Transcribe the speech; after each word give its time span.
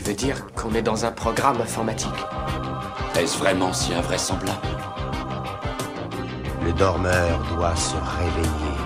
Tu 0.00 0.06
veux 0.06 0.16
dire 0.16 0.46
qu'on 0.54 0.72
est 0.72 0.80
dans 0.80 1.04
un 1.04 1.12
programme 1.12 1.60
informatique 1.60 2.08
Est-ce 3.18 3.36
vraiment 3.36 3.70
si 3.74 3.92
invraisemblable 3.92 4.66
Le 6.64 6.72
dormeur 6.72 7.38
doit 7.54 7.76
se 7.76 7.96
réveiller. 7.96 8.78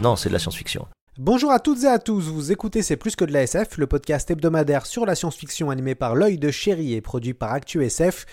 Non, 0.00 0.16
c'est 0.16 0.30
de 0.30 0.32
la 0.32 0.38
science-fiction. 0.38 0.86
Bonjour 1.18 1.50
à 1.50 1.60
toutes 1.60 1.84
et 1.84 1.88
à 1.88 1.98
tous, 1.98 2.30
vous 2.30 2.50
écoutez 2.50 2.80
C'est 2.80 2.96
plus 2.96 3.14
que 3.14 3.26
de 3.26 3.32
la 3.34 3.42
SF, 3.42 3.76
le 3.76 3.86
podcast 3.86 4.30
hebdomadaire 4.30 4.86
sur 4.86 5.04
la 5.04 5.14
science-fiction 5.14 5.68
animé 5.68 5.94
par 5.94 6.14
l'œil 6.14 6.38
de 6.38 6.50
chéri 6.50 6.94
et 6.94 7.02
produit 7.02 7.34
par 7.34 7.52
ActuSF. 7.52 8.24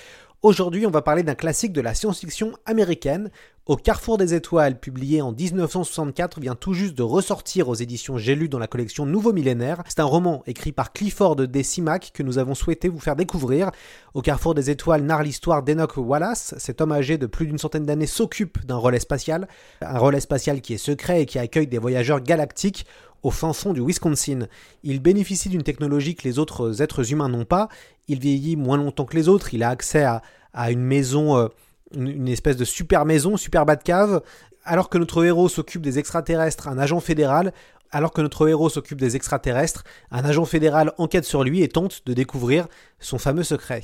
Aujourd'hui, 0.43 0.85
on 0.85 0.91
va 0.91 1.01
parler 1.01 1.23
d'un 1.23 1.33
classique 1.33 1.73
de 1.73 1.81
la 1.81 1.95
science-fiction 1.95 2.53
américaine. 2.67 3.31
Au 3.65 3.75
Carrefour 3.75 4.19
des 4.19 4.35
Étoiles, 4.35 4.79
publié 4.79 5.19
en 5.19 5.31
1964, 5.31 6.39
vient 6.39 6.53
tout 6.53 6.73
juste 6.73 6.95
de 6.95 7.01
ressortir 7.01 7.67
aux 7.67 7.73
éditions 7.73 8.17
J'ai 8.17 8.35
lu 8.35 8.47
dans 8.47 8.59
la 8.59 8.67
collection 8.67 9.07
Nouveau 9.07 9.33
Millénaire. 9.33 9.81
C'est 9.87 9.99
un 9.99 10.05
roman 10.05 10.43
écrit 10.45 10.71
par 10.71 10.93
Clifford 10.93 11.35
D. 11.35 11.63
Simac 11.63 12.11
que 12.13 12.21
nous 12.21 12.37
avons 12.37 12.53
souhaité 12.53 12.87
vous 12.87 12.99
faire 12.99 13.15
découvrir. 13.15 13.71
Au 14.13 14.21
Carrefour 14.21 14.53
des 14.53 14.69
Étoiles 14.69 15.01
narre 15.01 15.23
l'histoire 15.23 15.63
d'Enoch 15.63 15.97
Wallace. 15.97 16.53
Cet 16.59 16.81
homme 16.81 16.91
âgé 16.91 17.17
de 17.17 17.25
plus 17.25 17.47
d'une 17.47 17.57
centaine 17.57 17.85
d'années 17.85 18.05
s'occupe 18.05 18.63
d'un 18.63 18.77
relais 18.77 18.99
spatial. 18.99 19.47
Un 19.81 19.97
relais 19.97 20.19
spatial 20.19 20.61
qui 20.61 20.75
est 20.75 20.77
secret 20.77 21.23
et 21.23 21.25
qui 21.25 21.39
accueille 21.39 21.67
des 21.67 21.79
voyageurs 21.79 22.21
galactiques 22.21 22.85
au 23.23 23.31
fin 23.31 23.53
fond 23.53 23.73
du 23.73 23.81
Wisconsin. 23.81 24.47
Il 24.83 25.01
bénéficie 25.01 25.49
d'une 25.49 25.63
technologie 25.63 26.15
que 26.15 26.23
les 26.23 26.39
autres 26.39 26.81
êtres 26.81 27.11
humains 27.11 27.29
n'ont 27.29 27.45
pas. 27.45 27.69
Il 28.07 28.19
vieillit 28.19 28.55
moins 28.55 28.77
longtemps 28.77 29.05
que 29.05 29.15
les 29.15 29.27
autres. 29.27 29.53
Il 29.53 29.63
a 29.63 29.69
accès 29.69 30.03
à, 30.03 30.71
une 30.71 30.81
maison... 30.81 31.37
Euh, 31.37 31.47
une, 31.93 32.27
espèce 32.27 32.57
de 32.57 32.65
super 32.65 33.05
maison, 33.05 33.37
super 33.37 33.65
bas 33.65 33.77
de 33.77 33.83
cave, 33.83 34.21
alors 34.65 34.89
que 34.89 34.97
notre 34.97 35.23
héros 35.25 35.47
s'occupe 35.47 35.81
des 35.81 35.99
extraterrestres, 35.99 36.67
un 36.67 36.77
agent 36.77 36.99
fédéral, 36.99 37.53
alors 37.91 38.11
que 38.11 38.21
notre 38.21 38.47
héros 38.47 38.69
s'occupe 38.69 38.99
des 38.99 39.15
extraterrestres, 39.15 39.83
un 40.11 40.25
agent 40.25 40.45
fédéral 40.45 40.93
enquête 40.97 41.25
sur 41.25 41.43
lui 41.43 41.63
et 41.63 41.69
tente 41.69 42.01
de 42.05 42.13
découvrir 42.13 42.67
son 42.99 43.17
fameux 43.17 43.43
secret. 43.43 43.83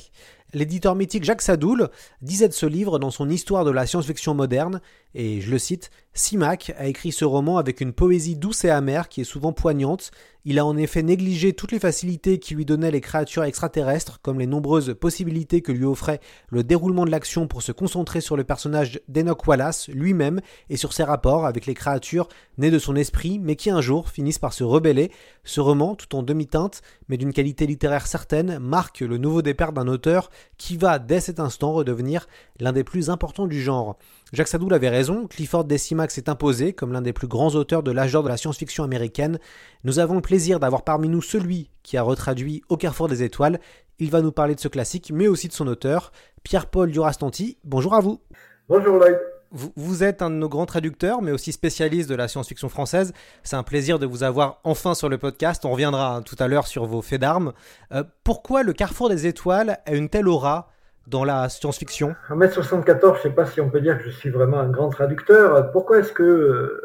L'éditeur 0.54 0.94
mythique 0.94 1.24
Jacques 1.24 1.42
Sadoul 1.42 1.88
disait 2.22 2.46
de 2.46 2.52
ce 2.52 2.64
livre 2.64 3.00
dans 3.00 3.10
son 3.10 3.28
Histoire 3.28 3.64
de 3.64 3.72
la 3.72 3.86
science-fiction 3.86 4.34
moderne, 4.34 4.80
et 5.16 5.40
je 5.40 5.50
le 5.50 5.58
cite, 5.58 5.90
Simac 6.12 6.72
a 6.78 6.86
écrit 6.86 7.10
ce 7.10 7.24
roman 7.24 7.58
avec 7.58 7.80
une 7.80 7.92
poésie 7.92 8.36
douce 8.36 8.64
et 8.64 8.70
amère 8.70 9.08
qui 9.08 9.20
est 9.20 9.24
souvent 9.24 9.52
poignante. 9.52 10.12
Il 10.44 10.58
a 10.58 10.66
en 10.66 10.76
effet 10.76 11.02
négligé 11.02 11.54
toutes 11.54 11.72
les 11.72 11.80
facilités 11.80 12.38
qui 12.38 12.54
lui 12.54 12.64
donnaient 12.64 12.90
les 12.90 13.00
créatures 13.00 13.44
extraterrestres, 13.44 14.20
comme 14.22 14.38
les 14.38 14.46
nombreuses 14.46 14.94
possibilités 14.94 15.60
que 15.60 15.72
lui 15.72 15.84
offrait 15.84 16.20
le 16.50 16.62
déroulement 16.62 17.04
de 17.04 17.10
l'action 17.10 17.48
pour 17.48 17.62
se 17.62 17.72
concentrer 17.72 18.20
sur 18.20 18.36
le 18.36 18.44
personnage 18.44 19.00
d'Enoch 19.08 19.46
Wallace 19.46 19.88
lui-même 19.88 20.40
et 20.68 20.76
sur 20.76 20.92
ses 20.92 21.02
rapports 21.02 21.46
avec 21.46 21.66
les 21.66 21.74
créatures 21.74 22.28
nées 22.58 22.70
de 22.70 22.78
son 22.78 22.94
esprit, 22.94 23.38
mais 23.40 23.56
qui 23.56 23.70
un 23.70 23.80
jour 23.80 24.10
finissent 24.10 24.38
par 24.38 24.52
se 24.52 24.62
rebeller. 24.62 25.10
Ce 25.44 25.60
roman, 25.60 25.94
tout 25.96 26.14
en 26.14 26.22
demi-teinte, 26.22 26.82
mais 27.08 27.16
d'une 27.16 27.32
qualité 27.32 27.66
littéraire 27.66 28.06
certaine, 28.06 28.58
marque 28.58 29.00
le 29.00 29.18
nouveau 29.18 29.42
départ 29.42 29.72
d'un 29.72 29.88
auteur 29.88 30.30
qui 30.58 30.76
va 30.76 30.98
dès 30.98 31.20
cet 31.20 31.40
instant 31.40 31.72
redevenir 31.72 32.26
l'un 32.60 32.72
des 32.72 32.84
plus 32.84 33.10
importants 33.10 33.46
du 33.46 33.60
genre. 33.60 33.96
Jacques 34.32 34.48
Sadoul 34.48 34.74
avait 34.74 34.88
raison, 34.88 35.26
Clifford 35.26 35.64
Decimax 35.64 36.14
s'est 36.14 36.28
imposé 36.28 36.72
comme 36.72 36.92
l'un 36.92 37.02
des 37.02 37.12
plus 37.12 37.28
grands 37.28 37.54
auteurs 37.54 37.82
de 37.82 37.90
l'âge 37.90 38.12
d'or 38.12 38.22
de 38.22 38.28
la 38.28 38.36
science-fiction 38.36 38.84
américaine. 38.84 39.38
Nous 39.84 39.98
avons 39.98 40.14
le 40.14 40.20
plaisir 40.20 40.60
d'avoir 40.60 40.82
parmi 40.82 41.08
nous 41.08 41.22
celui 41.22 41.70
qui 41.82 41.96
a 41.96 42.02
retraduit 42.02 42.62
Au 42.68 42.76
carrefour 42.76 43.08
des 43.08 43.22
étoiles. 43.22 43.60
Il 43.98 44.10
va 44.10 44.22
nous 44.22 44.32
parler 44.32 44.54
de 44.54 44.60
ce 44.60 44.68
classique, 44.68 45.10
mais 45.12 45.28
aussi 45.28 45.48
de 45.48 45.52
son 45.52 45.66
auteur, 45.68 46.12
Pierre-Paul 46.42 46.90
Durastanti. 46.90 47.58
Bonjour 47.64 47.94
à 47.94 48.00
vous. 48.00 48.20
Bonjour 48.68 48.96
Lloyd. 48.96 49.33
Vous, 49.54 50.02
êtes 50.02 50.20
un 50.20 50.30
de 50.30 50.34
nos 50.34 50.48
grands 50.48 50.66
traducteurs, 50.66 51.22
mais 51.22 51.30
aussi 51.30 51.52
spécialiste 51.52 52.10
de 52.10 52.16
la 52.16 52.26
science-fiction 52.26 52.68
française. 52.68 53.12
C'est 53.44 53.54
un 53.54 53.62
plaisir 53.62 54.00
de 54.00 54.06
vous 54.06 54.24
avoir 54.24 54.58
enfin 54.64 54.94
sur 54.94 55.08
le 55.08 55.16
podcast. 55.16 55.64
On 55.64 55.70
reviendra 55.70 56.22
tout 56.26 56.34
à 56.40 56.48
l'heure 56.48 56.66
sur 56.66 56.86
vos 56.86 57.02
faits 57.02 57.20
d'armes. 57.20 57.52
Euh, 57.92 58.02
pourquoi 58.24 58.64
le 58.64 58.72
Carrefour 58.72 59.10
des 59.10 59.28
Étoiles 59.28 59.78
a 59.86 59.92
une 59.92 60.08
telle 60.08 60.26
aura 60.26 60.72
dans 61.06 61.22
la 61.22 61.48
science-fiction? 61.48 62.16
1m74, 62.30 63.00
je 63.00 63.18
ne 63.18 63.22
sais 63.22 63.30
pas 63.30 63.46
si 63.46 63.60
on 63.60 63.70
peut 63.70 63.80
dire 63.80 63.96
que 63.96 64.02
je 64.02 64.10
suis 64.10 64.28
vraiment 64.28 64.58
un 64.58 64.68
grand 64.68 64.88
traducteur. 64.88 65.70
Pourquoi 65.70 66.00
est-ce 66.00 66.12
que 66.12 66.24
euh, 66.24 66.82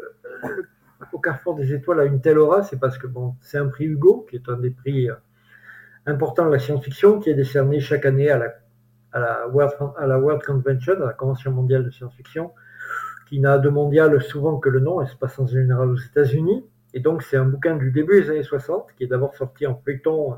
au 1.12 1.18
Carrefour 1.18 1.56
des 1.56 1.72
Étoiles 1.72 1.98
a 1.98 2.04
une 2.04 2.20
telle 2.20 2.38
aura? 2.38 2.62
C'est 2.62 2.78
parce 2.78 2.98
que 2.98 3.08
c'est 3.40 3.58
un 3.58 3.66
prix 3.66 3.86
Hugo, 3.86 4.26
qui 4.30 4.36
est 4.36 4.48
un 4.48 4.56
des 4.56 4.70
prix 4.70 5.10
euh, 5.10 5.14
importants 6.06 6.46
de 6.46 6.52
la 6.52 6.60
science-fiction, 6.60 7.18
qui 7.18 7.30
est 7.30 7.34
décerné 7.34 7.80
chaque 7.80 8.06
année 8.06 8.30
à 8.30 8.38
la 8.38 9.48
World 9.48 9.74
Convention, 10.44 11.02
à 11.02 11.06
la 11.06 11.14
Convention 11.14 11.50
mondiale 11.50 11.84
de 11.84 11.90
science-fiction, 11.90 12.52
qui 13.30 13.38
n'a 13.38 13.58
de 13.58 13.68
mondial 13.68 14.20
souvent 14.20 14.58
que 14.58 14.68
le 14.68 14.80
nom, 14.80 15.00
elle 15.00 15.06
se 15.06 15.14
passe 15.14 15.38
en 15.38 15.46
général 15.46 15.88
aux 15.88 15.96
États-Unis. 15.96 16.66
Et 16.94 17.00
donc, 17.00 17.22
c'est 17.22 17.36
un 17.36 17.44
bouquin 17.44 17.76
du 17.76 17.92
début 17.92 18.20
des 18.20 18.28
années 18.28 18.42
60, 18.42 18.88
qui 18.98 19.04
est 19.04 19.06
d'abord 19.06 19.36
sorti 19.36 19.68
en 19.68 19.76
feuilleton 19.76 20.34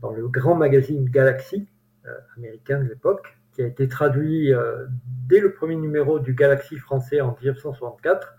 dans 0.00 0.10
le 0.10 0.26
grand 0.26 0.56
magazine 0.56 1.08
Galaxy, 1.08 1.68
euh, 2.06 2.10
américain 2.36 2.80
de 2.82 2.88
l'époque, 2.88 3.38
qui 3.52 3.62
a 3.62 3.66
été 3.66 3.86
traduit 3.86 4.52
euh, 4.52 4.86
dès 5.28 5.38
le 5.38 5.52
premier 5.52 5.76
numéro 5.76 6.18
du 6.18 6.34
Galaxy 6.34 6.76
français 6.76 7.20
en 7.20 7.36
1964 7.40 8.34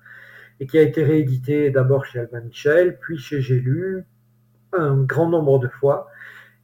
et 0.59 0.67
qui 0.67 0.77
a 0.77 0.81
été 0.81 1.01
réédité 1.01 1.69
d'abord 1.69 2.03
chez 2.03 2.19
Albin 2.19 2.41
Michel, 2.41 2.97
puis 2.99 3.17
chez 3.17 3.39
J'ai 3.39 3.61
lu, 3.61 4.03
un 4.73 4.97
grand 4.97 5.29
nombre 5.29 5.57
de 5.59 5.69
fois. 5.69 6.09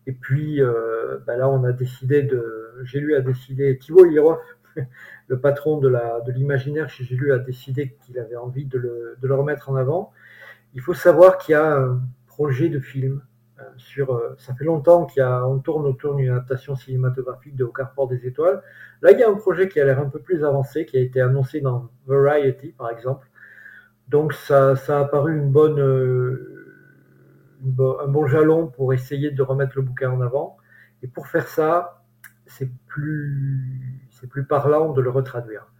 Et 0.06 0.12
puis 0.12 0.62
euh, 0.62 1.18
bah 1.26 1.38
là, 1.38 1.50
on 1.50 1.64
a 1.64 1.72
décidé 1.72 2.24
de. 2.24 2.74
J'ai 2.84 3.00
lu 3.00 3.16
a 3.16 3.22
décidé, 3.22 3.78
Thibaut 3.78 4.06
Hiroff, 4.06 4.42
le 5.28 5.40
patron 5.40 5.80
de 5.80 6.31
l'imaginaire 6.31 6.90
chez 6.90 7.03
J'ai 7.03 7.16
lu, 7.16 7.34
a 7.34 7.40
décidé 7.40 7.96
qu'il 8.02 8.19
avait 8.19 8.36
envie 8.36 8.66
de 8.66 8.78
le, 8.78 9.36
remettre 9.36 9.69
en 9.69 9.75
avant. 9.75 10.12
Il 10.74 10.81
faut 10.81 10.94
savoir 10.94 11.38
qu'il 11.38 11.53
y 11.53 11.56
a 11.56 11.78
un 11.78 12.02
projet 12.28 12.69
de 12.69 12.80
film 12.80 13.22
euh, 13.59 13.64
sur, 13.78 14.14
euh, 14.14 14.35
ça 14.38 14.53
fait 14.53 14.66
longtemps 14.66 15.08
qu'on 15.08 15.59
tourne 15.59 15.85
autour 15.85 16.16
d'une 16.16 16.30
adaptation 16.30 16.75
cinématographique 16.75 17.56
de 17.56 17.64
Au 17.64 17.72
Carrefour 17.72 18.09
des 18.09 18.28
Étoiles. 18.28 18.62
Là, 19.02 19.12
il 19.12 19.19
y 19.19 19.24
a 19.24 19.30
un 19.30 19.35
projet 19.35 19.69
qui 19.69 19.80
a 19.80 19.85
l'air 19.85 20.00
un 20.00 20.09
peu 20.09 20.19
plus 20.19 20.44
avancé, 20.44 20.85
qui 20.85 20.97
a 20.97 21.00
été 21.00 21.22
annoncé 21.22 21.62
dans 21.62 21.90
Variety, 22.06 22.74
par 22.78 22.90
exemple. 22.90 23.30
Donc, 24.09 24.34
ça, 24.34 24.72
a 24.72 25.06
paru 25.06 25.40
euh, 25.56 26.66
un 27.64 28.08
bon 28.08 28.28
jalon 28.28 28.68
pour 28.68 28.94
essayer 28.94 29.31
de 29.31 29.41
remettre 29.41 29.74
le 29.78 29.84
bouquin 29.84 30.12
en 30.12 30.22
avant. 30.22 30.58
Et 31.02 31.08
pour 31.08 31.28
faire 31.28 31.47
ça, 31.47 32.03
c'est 32.46 32.69
plus, 32.88 34.05
c'est 34.20 34.28
plus 34.28 34.46
parlant 34.46 34.92
de 34.92 35.02
le 35.02 35.09
retraduire. 35.09 35.72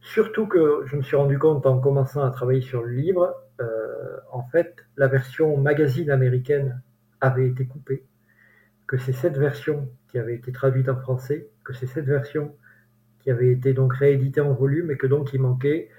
Surtout 0.00 0.46
que 0.46 0.82
je 0.86 0.96
me 0.96 1.02
suis 1.02 1.16
rendu 1.16 1.38
compte 1.38 1.66
en 1.66 1.80
commençant 1.80 2.22
à 2.22 2.30
travailler 2.30 2.60
sur 2.60 2.82
le 2.82 2.92
livre, 2.92 3.34
en 4.30 4.42
fait, 4.42 4.84
la 4.96 5.08
version 5.08 5.56
magazine 5.56 6.10
américaine 6.10 6.82
avait 7.20 7.48
été 7.48 7.66
coupée, 7.66 8.04
que 8.86 8.98
c'est 8.98 9.12
cette 9.12 9.38
version 9.38 9.88
qui 10.08 10.18
avait 10.18 10.34
été 10.34 10.52
traduite 10.52 10.88
en 10.88 10.96
français, 10.96 11.48
que 11.64 11.72
c'est 11.72 11.86
cette 11.86 12.04
version 12.04 12.54
qui 13.20 13.30
avait 13.30 13.50
été 13.50 13.72
donc 13.72 13.94
rééditée 13.94 14.40
en 14.40 14.52
volume 14.52 14.90
et 14.90 14.96
que 14.96 15.06
donc 15.06 15.32
il 15.32 15.40
manquait 15.40 15.90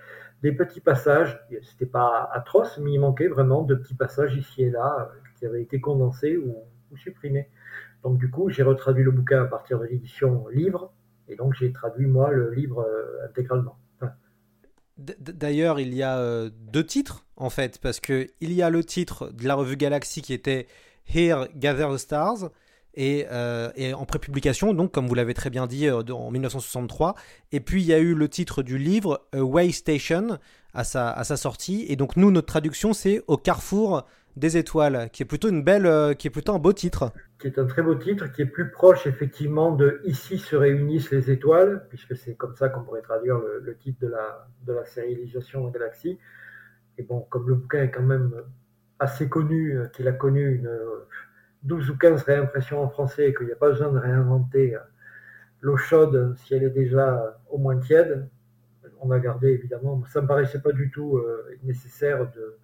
des 0.44 0.51
petits 0.51 0.81
passages, 0.81 1.39
c'était 1.63 1.88
pas 1.88 2.29
atroce, 2.31 2.78
mais 2.78 2.94
il 2.94 3.00
manquait 3.00 3.28
vraiment 3.28 3.63
de 3.63 3.75
petits 3.75 3.95
passages 3.95 4.35
ici 4.38 4.63
et 4.63 4.69
là 4.69 5.09
euh, 5.12 5.18
qui 5.38 5.45
avaient 5.45 5.62
été 5.62 5.81
condensés 5.81 6.38
ou, 6.38 6.56
supprimés. 6.95 7.50
Donc 8.04 8.18
du 8.18 8.30
coup, 8.30 8.50
j'ai 8.50 8.63
retraduit 8.63 9.04
le 9.04 9.12
bouquin 9.12 9.42
à 9.42 9.45
partir 9.45 9.80
de 9.80 9.86
l'édition 9.86 10.48
livre, 10.48 10.94
et 11.27 11.35
donc 11.35 11.53
j'ai 11.59 11.71
traduit 11.71 12.07
moi 12.07 12.31
le 12.31 12.51
livre 12.53 12.81
euh, 12.81 13.25
intégralement. 13.27 13.77
D'ailleurs, 14.97 15.79
il 15.79 15.94
y 15.94 16.01
a 16.01 16.18
euh, 16.18 16.50
deux 16.71 16.83
titres 16.83 17.25
en 17.35 17.51
fait, 17.51 17.79
parce 17.79 18.00
que 18.00 18.27
il 18.41 18.51
y 18.53 18.63
a 18.63 18.69
le 18.71 18.83
titre 18.83 19.29
de 19.31 19.47
la 19.47 19.53
revue 19.53 19.77
Galaxy 19.77 20.24
qui 20.24 20.33
était 20.33 20.68
Here 21.07 21.47
Gather 21.56 21.89
the 21.94 21.97
Stars. 21.97 22.50
Euh, 23.00 23.69
et, 23.75 23.94
en 23.94 24.06
prépublication, 24.06 24.74
donc 24.74 24.91
comme 24.91 25.07
vous 25.07 25.13
l'avez 25.13 25.35
très 25.35 25.51
bien 25.51 25.68
dit, 25.68 25.88
euh, 25.88 26.01
en 26.09 26.31
1963. 26.31 27.13
Et 27.51 27.59
puis 27.59 27.83
il 27.83 27.88
y 27.88 27.94
a 27.94 28.00
eu 28.00 28.15
le 28.15 28.27
titre 28.27 28.63
du 28.63 28.80
livre, 28.80 29.27
Way 29.33 29.71
Station, 29.71 30.39
à 30.73 30.83
sa, 30.83 31.12
à 31.12 31.23
sa 31.23 31.38
sortie. 31.38 31.85
Et 31.89 31.95
donc 31.95 32.18
nous, 32.18 32.31
notre 32.31 32.47
traduction, 32.47 32.94
c'est 32.94 33.21
Au 33.27 33.38
carrefour 33.38 34.03
des 34.38 34.57
étoiles, 34.57 35.10
qui 35.12 35.24
est 35.24 35.25
plutôt 35.25 35.50
une 35.50 35.63
belle, 35.63 35.86
euh, 35.86 36.13
qui 36.13 36.28
est 36.28 36.31
plutôt 36.31 36.54
un 36.54 36.60
beau 36.60 36.74
titre. 36.74 37.12
Qui 37.39 37.48
est 37.48 37.60
un 37.60 37.66
très 37.66 37.81
beau 37.81 37.95
titre, 37.95 38.31
qui 38.31 38.44
est 38.44 38.45
plus 38.45 38.72
proche 38.72 39.07
effectivement 39.07 39.72
de 39.72 40.01
Ici 40.06 40.38
se 40.38 40.56
réunissent 40.56 41.12
les 41.12 41.31
étoiles, 41.31 41.86
puisque 41.89 42.16
c'est 42.16 42.36
comme 42.36 42.56
ça 42.56 42.69
qu'on 42.69 42.84
pourrait 42.84 43.01
traduire 43.01 43.38
le, 43.38 43.75
titre 43.78 44.00
de 44.01 44.07
la, 44.07 44.48
de 44.66 44.74
la 44.74 44.86
sérialisation 44.86 45.69
de 45.69 45.80
Et 46.98 47.04
bon, 47.04 47.22
comme 47.30 47.48
le 47.50 47.56
bouquin 47.56 47.84
est 47.84 47.92
quand 47.92 48.04
même 48.04 48.31
assez 49.00 49.28
connu, 49.30 49.78
qu'il 49.94 50.07
a 50.07 50.13
connu 50.13 50.56
une, 50.56 50.69
12 51.63 51.90
ou 51.90 51.98
15 51.98 52.24
réimpressions 52.24 52.81
en 52.81 52.90
français 52.90 53.30
et 53.30 53.33
qu'il 53.33 53.48
n'y 53.48 53.51
a 53.51 53.57
pas 53.57 53.69
besoin 53.69 53.92
de 53.92 53.98
réinventer 53.98 54.75
euh, 54.75 54.80
l'eau 55.62 55.78
chaude 55.78 56.36
si 56.38 56.54
elle 56.54 56.63
est 56.63 56.69
déjà 56.69 57.40
au 57.50 57.57
moins 57.57 57.78
tiède, 57.78 58.30
on 59.01 59.12
a 59.12 59.19
gardé 59.19 59.50
évidemment. 59.50 60.04
Ça 60.06 60.22
me 60.22 60.28
paraissait 60.28 60.62
pas 60.62 60.72
du 60.72 60.90
tout 60.90 61.22
nécessaire 61.63 62.31
de, 62.31 62.57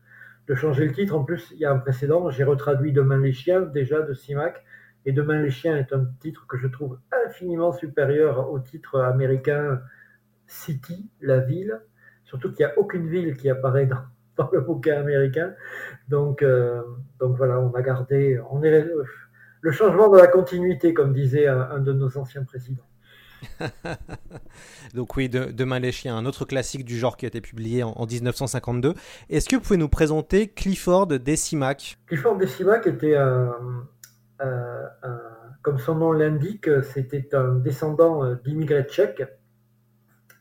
de, 0.48 0.56
changer 0.56 0.86
le 0.86 0.92
titre. 0.92 1.16
En 1.16 1.24
plus, 1.24 1.52
il 1.52 1.60
y 1.60 1.66
a 1.66 1.72
un 1.72 1.78
précédent, 1.78 2.30
j'ai 2.30 2.44
retraduit 2.44 2.92
Demain 2.92 3.20
les 3.20 3.34
chiens 3.34 3.62
déjà 3.62 4.02
de 4.02 4.14
Simac. 4.14 4.64
Et 5.06 5.12
Demain 5.12 5.42
les 5.42 5.50
chiens 5.50 5.76
est 5.78 5.92
un 5.94 6.06
titre 6.20 6.48
que 6.48 6.58
je 6.58 6.68
trouve 6.68 7.00
infiniment 7.26 7.74
supérieur 7.74 8.52
au 8.52 8.60
titre 8.60 9.02
américain 9.02 9.82
City, 10.48 11.10
la 11.22 11.40
ville. 11.40 11.82
Surtout 12.24 12.52
qu'il 12.52 12.66
n'y 12.66 12.72
a 12.72 12.78
aucune 12.78 13.10
ville 13.10 13.36
qui 13.36 13.50
apparaît 13.50 13.86
dans, 14.38 14.50
le 14.52 14.62
bouquin 14.62 15.00
américain. 15.00 15.54
Donc, 16.08 16.42
euh, 16.42 16.82
donc 17.20 17.36
voilà, 17.38 17.60
on 17.60 17.72
a 17.74 17.82
gardé, 17.82 18.40
on 18.50 18.64
est 18.64 18.86
le 19.64 19.72
changement 19.72 20.10
de 20.10 20.18
la 20.18 20.28
continuité, 20.28 20.94
comme 20.94 21.14
disait 21.14 21.48
un, 21.48 21.80
de 21.80 21.94
nos 21.94 22.18
anciens 22.18 22.44
présidents. 22.44 22.84
donc 24.94 25.16
oui, 25.16 25.30
Demain 25.30 25.80
les 25.80 25.92
chiens, 25.92 26.16
un 26.18 26.26
autre 26.26 26.46
classique 26.46 26.86
du 26.86 26.98
genre 26.98 27.18
qui 27.18 27.26
a 27.26 27.28
été 27.28 27.42
publié 27.42 27.84
en, 27.84 28.06
1952. 28.06 28.94
Est-ce 29.30 29.50
que 29.50 29.56
vous 29.56 29.62
pouvez 29.62 29.78
nous 29.78 29.90
présenter 29.90 30.48
Clifford 30.48 31.08
Decimac? 31.08 31.98
Clifford 32.08 32.38
Decimac 32.38 32.88
était 32.88 33.16
un, 33.16 33.54
comme 35.62 35.80
son 35.80 35.96
nom 35.96 36.12
l'indique, 36.12 36.70
c'était 36.94 37.34
un 37.34 37.56
descendant 37.56 38.26
euh, 38.26 38.36
d'immigrés 38.44 38.84
tchèques. 38.84 39.24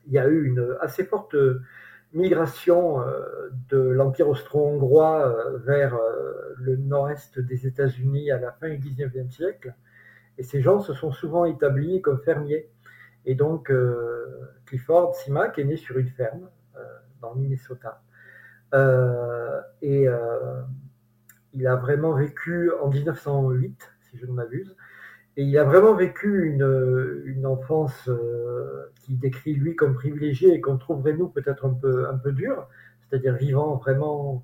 Il 0.07 0.13
y 0.13 0.19
a 0.19 0.27
eu 0.27 0.47
une 0.47 0.77
assez 0.81 1.05
forte 1.05 1.37
migration 2.13 3.01
euh, 3.01 3.51
de 3.71 3.79
l'Empire 3.79 4.29
austro-hongrois 4.29 5.27
euh, 5.27 5.59
vers 5.59 5.95
euh, 5.95 6.55
le 6.59 6.77
nord-est 6.77 7.39
des 7.39 7.67
États-Unis 7.67 8.31
à 8.31 8.39
la 8.39 8.53
fin 8.53 8.69
du 8.69 8.91
XIXe 8.91 9.35
siècle. 9.35 9.75
Et 10.39 10.43
ces 10.43 10.63
gens 10.63 10.81
se 10.81 10.95
sont 10.95 11.11
souvent 11.11 11.45
établis 11.45 12.03
comme 12.03 12.21
fermiers. 12.23 12.69
Et 13.25 13.35
donc, 13.35 13.73
Clifford 14.67 15.15
Simac 15.15 15.59
est 15.59 15.65
né 15.65 15.77
sur 15.77 15.99
une 15.99 16.09
ferme 16.09 16.49
dans 17.21 17.35
le 17.35 17.41
Minnesota. 17.41 18.03
et 19.83 20.09
il 21.55 21.67
a 21.67 21.77
vraiment 21.77 22.13
vécu 22.13 22.71
en 22.81 22.89
1908, 22.89 23.93
si 24.11 24.19
je 24.19 24.27
ne 24.27 24.33
m'abuse, 24.33 24.75
et 25.37 25.45
il 25.45 25.59
a 25.59 25.65
vraiment 25.65 25.95
vécu 25.95 26.47
une, 26.47 27.23
une 27.25 27.47
enfance 27.47 28.09
euh, 28.09 28.93
qui 29.01 29.17
décrit 29.17 29.55
lui 29.55 29.75
comme 29.75 29.95
privilégiée 29.95 30.53
et 30.53 30.61
qu'on 30.61 30.77
trouverait 30.77 31.15
nous 31.15 31.29
peut-être 31.29 31.67
un 31.67 31.73
peu, 31.73 32.09
un 32.09 32.19
peu 32.19 32.33
dur, 32.33 32.69
c'est-à-dire 33.01 33.35
vivant 33.35 33.77
vraiment 33.77 34.43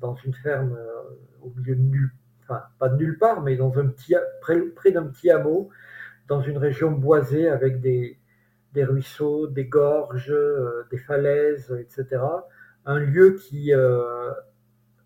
dans 0.00 0.14
une 0.14 0.34
ferme 0.34 0.76
euh, 0.78 1.42
au 1.42 1.52
milieu 1.56 1.74
de 1.74 1.80
nulle, 1.80 2.12
enfin 2.42 2.62
pas 2.78 2.90
de 2.90 2.96
nulle 2.96 3.18
part, 3.18 3.42
mais 3.42 3.56
dans 3.56 3.78
un 3.78 3.86
petit, 3.86 4.14
près 4.42 4.90
d'un 4.90 5.04
petit 5.04 5.30
hameau, 5.30 5.70
dans 6.28 6.40
une 6.40 6.58
région 6.58 6.90
boisée 6.92 7.48
avec 7.48 7.80
des, 7.80 8.18
ruisseaux, 8.76 9.46
des 9.46 9.64
gorges, 9.64 10.30
euh, 10.30 10.86
des 10.90 10.98
falaises, 10.98 11.74
etc. 11.80 12.22
Un 12.84 12.98
lieu 12.98 13.34
qui 13.34 13.72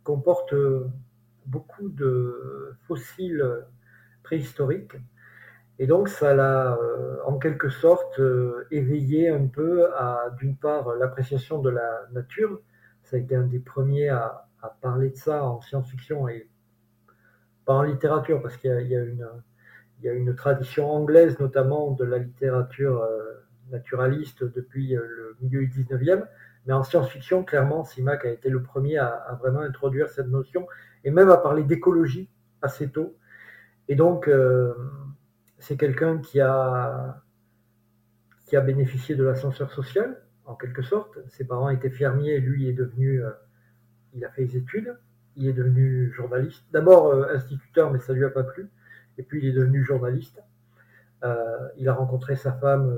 comporte 0.03 0.55
beaucoup 1.47 1.89
de 1.89 2.75
fossiles 2.87 3.45
préhistoriques 4.23 4.97
et 5.81 5.87
donc, 5.87 6.11
ça 6.11 6.35
l'a 6.35 6.75
euh, 6.75 7.17
en 7.25 7.39
quelque 7.39 7.71
sorte 7.71 8.21
euh, 8.21 8.67
éveillé 8.71 9.31
un 9.31 9.47
peu 9.47 9.91
à, 9.95 10.29
d'une 10.39 10.55
part, 10.55 10.95
l'appréciation 10.97 11.59
de 11.59 11.71
la 11.71 12.07
nature. 12.13 12.61
Ça 13.03 13.17
a 13.17 13.19
été 13.19 13.35
un 13.35 13.47
des 13.47 13.61
premiers 13.61 14.11
à, 14.11 14.47
parler 14.83 15.09
de 15.09 15.17
ça 15.17 15.43
en 15.43 15.63
science-fiction 15.63 16.29
et 16.29 16.51
pas 17.65 17.73
en 17.73 17.83
littérature, 17.83 18.43
parce 18.43 18.59
qu'il 18.59 18.71
y 18.71 18.95
a, 18.95 19.03
une, 19.03 19.27
il 20.01 20.07
y 20.07 20.09
a 20.09 20.13
une 20.13 20.35
tradition 20.35 20.91
anglaise, 20.91 21.39
notamment 21.39 21.93
de 21.93 22.05
la 22.05 22.19
littérature 22.19 23.03
euh, 23.03 23.45
naturaliste 23.71 24.45
depuis 24.45 24.95
le 24.95 25.37
milieu 25.41 25.67
du 25.67 25.85
19e. 25.85 26.25
Mais 26.67 26.73
en 26.73 26.83
science-fiction, 26.83 27.45
clairement, 27.45 27.85
Simac 27.85 28.25
a 28.25 28.31
été 28.31 28.49
le 28.49 28.63
premier 28.63 28.99
à, 28.99 29.39
vraiment 29.41 29.61
introduire 29.61 30.09
cette 30.09 30.29
notion 30.29 30.67
et 31.05 31.11
même 31.11 31.31
à 31.31 31.37
parler 31.37 31.63
d'écologie 31.63 32.29
assez 32.63 32.91
tôt. 32.91 33.17
Et 33.89 33.95
donc, 33.95 34.29
c'est 35.61 35.77
quelqu'un 35.77 36.19
qui 36.19 36.41
a, 36.41 37.23
bénéficié 38.53 39.15
de 39.15 39.23
l'ascenseur 39.23 39.71
social, 39.71 40.21
en 40.45 40.57
quelque 40.57 40.83
sorte. 40.83 41.19
Ses 41.29 41.45
parents 41.45 41.71
étaient 41.71 41.91
fermiers, 41.91 42.41
lui 42.41 42.69
est 42.69 42.73
devenu, 42.73 43.23
euh, 43.23 43.31
il 44.15 44.25
a 44.25 44.31
fait 44.31 44.45
des 44.47 44.57
études, 44.57 44.97
il 45.37 45.47
est 45.47 45.53
devenu 45.53 46.11
journaliste. 46.13 46.65
D'abord 46.73 47.13
euh, 47.13 47.35
instituteur, 47.35 47.93
mais 47.93 48.01
ça 48.01 48.13
lui 48.13 48.25
a 48.25 48.31
pas 48.31 48.43
plu. 48.43 48.69
Et 49.19 49.23
puis 49.23 49.41
il 49.43 49.49
est 49.49 49.53
devenu 49.53 49.85
journaliste. 49.85 50.43
Euh, 51.25 51.69
il 51.77 51.89
a 51.89 51.95
rencontré 51.95 52.37
sa 52.37 52.53
femme 52.53 52.97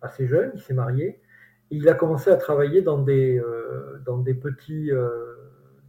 assez 0.00 0.26
jeune, 0.26 0.52
il 0.54 0.60
s'est 0.60 0.74
marié. 0.74 1.20
Et 1.70 1.76
il 1.76 1.88
a 1.88 1.94
commencé 1.94 2.30
à 2.30 2.36
travailler 2.36 2.82
dans 2.82 2.98
des, 2.98 3.42
dans 4.04 4.18
des, 4.18 4.34
petits, 4.34 4.90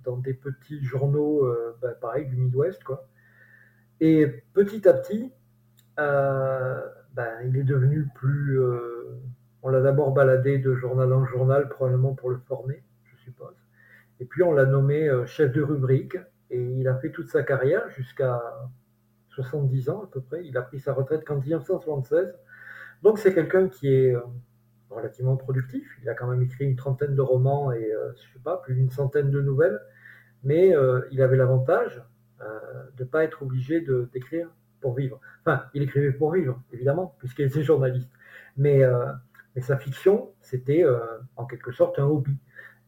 dans 0.03 0.17
des 0.17 0.33
petits 0.33 0.83
journaux, 0.83 1.53
bah, 1.81 1.89
pareil, 1.89 2.25
du 2.25 2.37
Midwest. 2.37 2.83
Quoi. 2.83 3.07
Et 4.01 4.43
petit 4.53 4.87
à 4.87 4.93
petit, 4.93 5.31
euh, 5.99 6.81
ben, 7.13 7.31
il 7.45 7.57
est 7.57 7.63
devenu 7.63 8.07
plus. 8.15 8.59
Euh, 8.59 9.19
on 9.63 9.69
l'a 9.69 9.81
d'abord 9.81 10.11
baladé 10.11 10.57
de 10.59 10.75
journal 10.75 11.11
en 11.13 11.25
journal, 11.25 11.69
probablement 11.69 12.13
pour 12.13 12.29
le 12.29 12.37
former, 12.37 12.83
je 13.05 13.15
suppose. 13.17 13.55
Et 14.19 14.25
puis 14.25 14.43
on 14.43 14.53
l'a 14.53 14.65
nommé 14.65 15.07
euh, 15.07 15.25
chef 15.25 15.51
de 15.53 15.61
rubrique, 15.61 16.17
et 16.51 16.61
il 16.61 16.87
a 16.87 16.95
fait 16.95 17.11
toute 17.11 17.29
sa 17.29 17.43
carrière 17.43 17.89
jusqu'à 17.89 18.41
70 19.35 19.89
ans 19.89 20.03
à 20.03 20.07
peu 20.07 20.21
près. 20.21 20.45
Il 20.45 20.57
a 20.57 20.61
pris 20.61 20.79
sa 20.79 20.93
retraite 20.93 21.25
qu'en 21.25 21.37
1976. 21.37 22.33
Donc 23.03 23.19
c'est 23.19 23.33
quelqu'un 23.33 23.67
qui 23.67 23.93
est 23.93 24.15
relativement 24.89 25.35
productif. 25.35 25.87
Il 26.01 26.09
a 26.09 26.13
quand 26.15 26.27
même 26.27 26.41
écrit 26.41 26.65
une 26.65 26.75
trentaine 26.75 27.15
de 27.15 27.21
romans 27.21 27.71
et, 27.71 27.91
je 28.15 28.33
sais 28.33 28.43
pas, 28.43 28.57
plus 28.57 28.75
d'une 28.75 28.89
centaine 28.89 29.29
de 29.29 29.41
nouvelles. 29.41 29.79
Mais 30.43 30.73
il 31.11 31.21
avait 31.21 31.37
l'avantage 31.37 32.01
de 32.39 33.03
ne 33.03 33.09
pas 33.09 33.23
être 33.23 33.43
obligé 33.43 33.85
d'écrire 34.13 34.49
pour 34.85 34.93
vivre. 34.93 35.19
Enfin, 35.41 35.63
il 35.73 35.81
écrivait 35.81 36.11
pour 36.11 36.31
vivre, 36.31 36.61
évidemment, 36.71 37.15
puisqu'il 37.17 37.45
était 37.45 37.63
journaliste. 37.63 38.11
Mais, 38.55 38.83
euh, 38.83 39.11
sa 39.59 39.77
fiction, 39.77 40.29
c'était 40.41 40.83
euh, 40.83 40.99
en 41.37 41.45
quelque 41.45 41.71
sorte 41.71 41.97
un 41.97 42.05
hobby. 42.05 42.37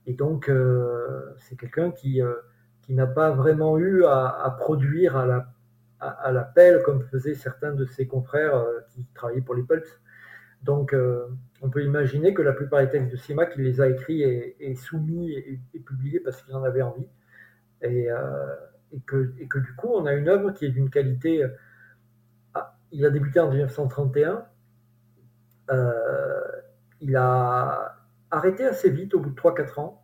Et 0.06 0.14
donc, 0.14 0.48
euh, 0.48 1.34
c'est 1.40 1.58
quelqu'un 1.58 1.92
qui 1.92 2.22
n'a 2.90 3.08
pas 3.08 3.32
vraiment 3.32 3.80
eu 3.80 4.06
à, 4.06 4.56
produire 4.60 5.18
à 5.18 5.26
la, 5.26 5.54
à, 6.00 6.32
la 6.32 6.44
pelle 6.44 6.84
comme 6.84 7.04
faisaient 7.04 7.36
certains 7.36 7.74
de 7.74 7.86
ses 7.86 8.08
confrères 8.08 8.64
qui 8.90 9.06
travaillaient 9.14 9.42
pour 9.42 9.56
les 9.56 9.64
Pulps. 9.64 10.02
Donc, 10.64 10.96
on 11.62 11.70
peut 11.70 11.84
imaginer 11.84 12.34
que 12.34 12.42
la 12.42 12.54
plupart 12.54 12.82
des 12.82 12.90
textes 12.90 13.12
de 13.12 13.18
Simac, 13.18 13.54
il 13.58 13.64
les 13.64 13.82
a 13.82 13.88
écrits 13.88 14.22
et, 14.24 14.76
soumis 14.76 15.32
et, 15.32 15.60
publiés 15.86 16.20
parce 16.20 16.42
qu'il 16.44 16.56
en 16.56 16.64
avait 16.64 16.82
envie. 16.82 17.08
Et, 17.82 18.08
et, 18.92 19.02
que, 19.06 19.60
du 19.60 19.76
coup, 19.76 19.90
on 19.94 20.06
a 20.06 20.14
une 20.14 20.30
œuvre 20.30 20.52
qui 20.52 20.66
est 20.66 20.70
d'une 20.70 20.90
qualité 20.90 21.48
il 22.92 23.06
a 23.06 23.10
débuté 23.10 23.40
en 23.40 23.50
1931. 23.50 24.46
Euh, 25.70 26.42
il 27.02 27.16
a 27.16 27.98
arrêté 28.32 28.66
assez 28.66 28.90
vite, 28.90 29.14
au 29.14 29.20
bout 29.20 29.30
de 29.30 29.36
3-4 29.36 29.80
ans, 29.80 30.04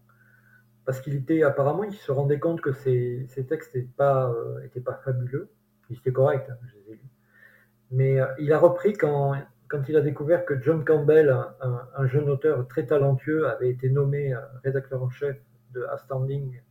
parce 0.86 1.00
qu'il 1.02 1.16
était 1.16 1.44
apparemment, 1.44 1.84
il 1.84 1.94
se 1.94 2.12
rendait 2.12 2.40
compte 2.40 2.62
que 2.62 2.74
ses, 2.74 3.28
textes 3.48 3.76
n'étaient 3.76 3.90
euh, 4.02 4.84
pas 4.84 5.02
fabuleux. 5.04 5.50
Ils 5.90 5.98
étaient 5.98 6.12
corrects, 6.12 6.48
hein, 6.50 6.58
je 6.68 6.76
les 6.76 6.94
ai 6.94 6.96
lus. 6.96 7.10
Mais 7.92 8.20
euh, 8.20 8.28
il 8.40 8.52
a 8.54 8.60
repris 8.60 8.94
quand, 8.94 9.36
quand 9.68 9.88
il 9.90 9.96
a 9.96 10.02
découvert 10.02 10.46
que 10.46 10.62
John 10.62 10.84
Campbell, 10.84 11.36
un, 11.62 12.08
jeune 12.08 12.30
auteur 12.30 12.68
très 12.68 12.86
talentueux, 12.86 13.48
avait 13.48 13.70
été 13.70 13.90
nommé 13.90 14.36
rédacteur 14.64 15.02
en 15.02 15.10
chef 15.10 15.38
de 15.74 15.84
Astounding, 15.92 16.62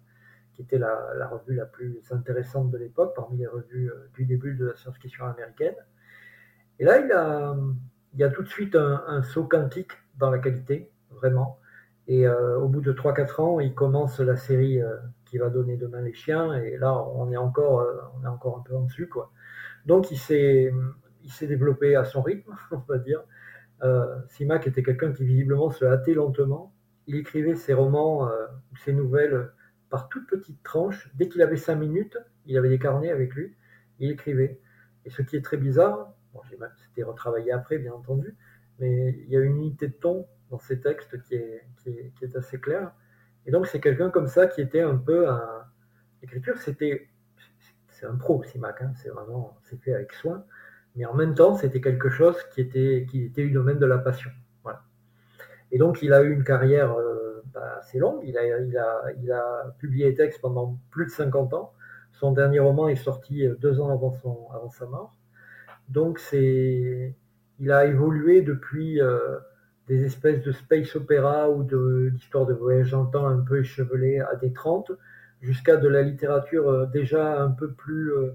qui 0.55 0.63
était 0.63 0.79
la, 0.79 1.29
revue 1.29 1.55
la 1.55 1.67
plus 1.67 2.01
intéressante 2.11 2.71
de 2.71 2.79
l'époque, 2.79 3.15
parmi 3.17 3.39
les 3.39 3.47
revues 3.47 3.91
du 4.15 4.25
début 4.25 4.55
de 4.55 4.67
la 4.67 4.77
science-fiction 4.77 5.25
américaine. 5.27 5.75
Et 6.79 6.85
là, 6.85 6.99
il 6.99 7.13
a, 7.13 7.57
il 8.15 8.21
y 8.21 8.25
a 8.25 8.29
tout 8.29 8.43
de 8.43 8.49
suite 8.49 8.77
un, 8.77 9.23
saut 9.23 9.45
quantique 9.45 9.93
dans 10.19 10.31
la 10.31 10.39
qualité, 10.39 10.91
vraiment. 11.11 11.59
Et 12.09 12.27
euh, 12.27 12.59
au 12.59 12.69
bout 12.69 12.81
de 12.81 12.93
3-4 12.93 13.41
ans, 13.41 13.61
il 13.61 13.75
commence 13.75 14.21
la 14.21 14.37
série 14.37 14.81
euh, 14.83 14.97
qui 15.33 15.39
va 15.39 15.49
donner 15.49 15.79
demain 15.79 16.03
les 16.03 16.13
chiens. 16.13 16.53
Et 16.63 16.77
là, 16.77 16.95
on 17.15 17.33
est 17.33 17.39
encore, 17.39 17.81
euh, 17.81 18.03
on 18.15 18.25
est 18.25 18.29
encore 18.29 18.59
un 18.59 18.63
peu 18.63 18.77
en 18.77 18.83
dessus. 18.83 19.09
Quoi. 19.09 19.33
Donc, 19.87 20.11
il 20.11 20.19
s'est, 20.19 20.71
il 21.25 21.33
s'est 21.33 21.47
développé 21.47 21.97
à 21.97 22.05
son 22.05 22.21
rythme, 22.21 22.55
on 22.71 22.83
va 22.89 22.99
dire. 22.99 23.25
Simac 24.29 24.69
était 24.69 24.85
quelqu'un 24.85 25.13
qui 25.13 25.25
visiblement 25.25 25.71
se 25.71 25.85
hâtait 25.85 26.15
lentement. 26.15 26.73
Il 27.09 27.17
écrivait 27.17 27.57
ses 27.57 27.73
romans 27.73 28.29
ou 28.71 28.77
ses 28.77 28.93
nouvelles 28.93 29.51
par 29.91 30.09
toutes 30.09 30.29
petites 30.29 30.63
tranches. 30.63 31.11
Dès 31.15 31.29
qu'il 31.29 31.43
avait 31.43 31.57
5 31.57 31.75
minutes, 31.75 32.17
il 32.47 32.57
avait 32.57 32.69
des 32.69 32.79
carnets 32.79 33.11
avec 33.11 33.35
lui. 33.35 33.57
Il 33.99 34.13
écrivait. 34.13 34.61
Et 35.05 35.11
ce 35.11 35.23
qui 35.23 35.35
est 35.35 35.43
très 35.43 35.57
bizarre, 35.57 36.15
c'était 36.77 37.03
retravaillé 37.03 37.53
après, 37.53 37.79
bien 37.79 37.93
entendu, 37.93 38.37
mais 38.79 39.11
il 39.11 39.29
y 39.29 39.37
a 39.37 39.41
une 39.41 39.57
unité 39.57 39.89
de 39.89 39.95
ton 39.95 40.27
dans 40.51 40.59
ces 40.59 40.81
textes 40.81 41.21
qui 41.23 41.35
est, 41.35 41.65
qui 41.83 42.25
est, 42.25 42.37
assez 42.37 42.61
claire. 42.61 42.93
Et 43.47 43.51
donc, 43.51 43.67
c'est 43.67 43.81
quelqu'un 43.81 44.11
comme 44.11 44.29
ça 44.29 44.47
qui 44.47 44.61
était 44.61 44.81
un 44.81 44.97
peu 44.97 45.29
un. 45.29 45.65
L'écriture, 46.21 46.59
c'était. 46.59 47.09
c'est 47.89 48.07
un 48.07 48.17
pro, 48.17 48.43
CIMAC, 48.43 48.83
hein, 48.83 48.93
c'est 48.97 49.09
vraiment, 49.09 49.59
c'est 49.63 49.81
fait 49.83 49.95
avec 49.95 50.13
soin. 50.13 50.45
Mais 50.95 51.05
en 51.07 51.15
même 51.15 51.35
temps, 51.35 51.55
c'était 51.55 51.81
quelque 51.81 52.11
chose 52.11 52.37
qui 52.53 52.61
était, 52.61 53.07
qui 53.11 53.25
était 53.25 53.43
du 53.43 53.51
domaine 53.51 53.79
de 53.79 53.87
la 53.87 53.99
passion. 53.99 54.31
Voilà. 54.63 54.83
Et 55.71 55.79
donc, 55.79 56.03
il 56.03 56.13
a 56.13 56.23
eu 56.23 56.33
une 56.33 56.45
carrière 56.45 56.93
euh, 56.93 57.43
bah, 57.53 57.79
assez 57.79 57.99
longue. 57.99 58.21
Il 58.25 58.37
a, 58.37 58.61
il, 58.61 58.77
a, 58.77 59.03
il 59.23 59.33
a 59.33 59.75
publié 59.79 60.11
des 60.11 60.17
textes 60.17 60.41
pendant 60.41 60.79
plus 60.91 61.07
de 61.07 61.11
50 61.11 61.55
ans. 61.55 61.73
Son 62.13 62.33
dernier 62.33 62.59
roman 62.59 62.89
est 62.89 62.97
sorti 62.97 63.47
euh, 63.47 63.55
deux 63.57 63.81
ans 63.81 63.91
avant, 63.91 64.13
son, 64.13 64.49
avant 64.55 64.71
sa 64.71 64.87
mort. 64.87 65.17
Donc, 65.89 66.19
c'est, 66.19 67.15
il 67.59 67.73
a 67.73 67.87
évolué 67.87 68.43
depuis 68.43 69.01
euh, 69.01 69.39
des 69.89 70.05
espèces 70.05 70.43
de 70.43 70.53
space 70.53 70.95
opéra 70.97 71.51
ou 71.51 71.65
d'histoires 71.65 72.47
de, 72.47 72.53
de 72.53 72.59
voyage 72.59 72.91
dans 72.93 73.05
le 73.05 73.11
temps 73.11 73.27
un 73.27 73.41
peu 73.41 73.61
échevelées 73.61 74.21
à 74.21 74.37
des 74.37 74.53
30 74.53 74.93
jusqu'à 75.43 75.77
de 75.77 75.89
la 75.89 76.03
littérature 76.03 76.69
euh, 76.69 76.87
déjà 76.87 77.43
un 77.43 77.51
peu 77.51 77.73
plus, 77.73 78.13
euh, 78.13 78.35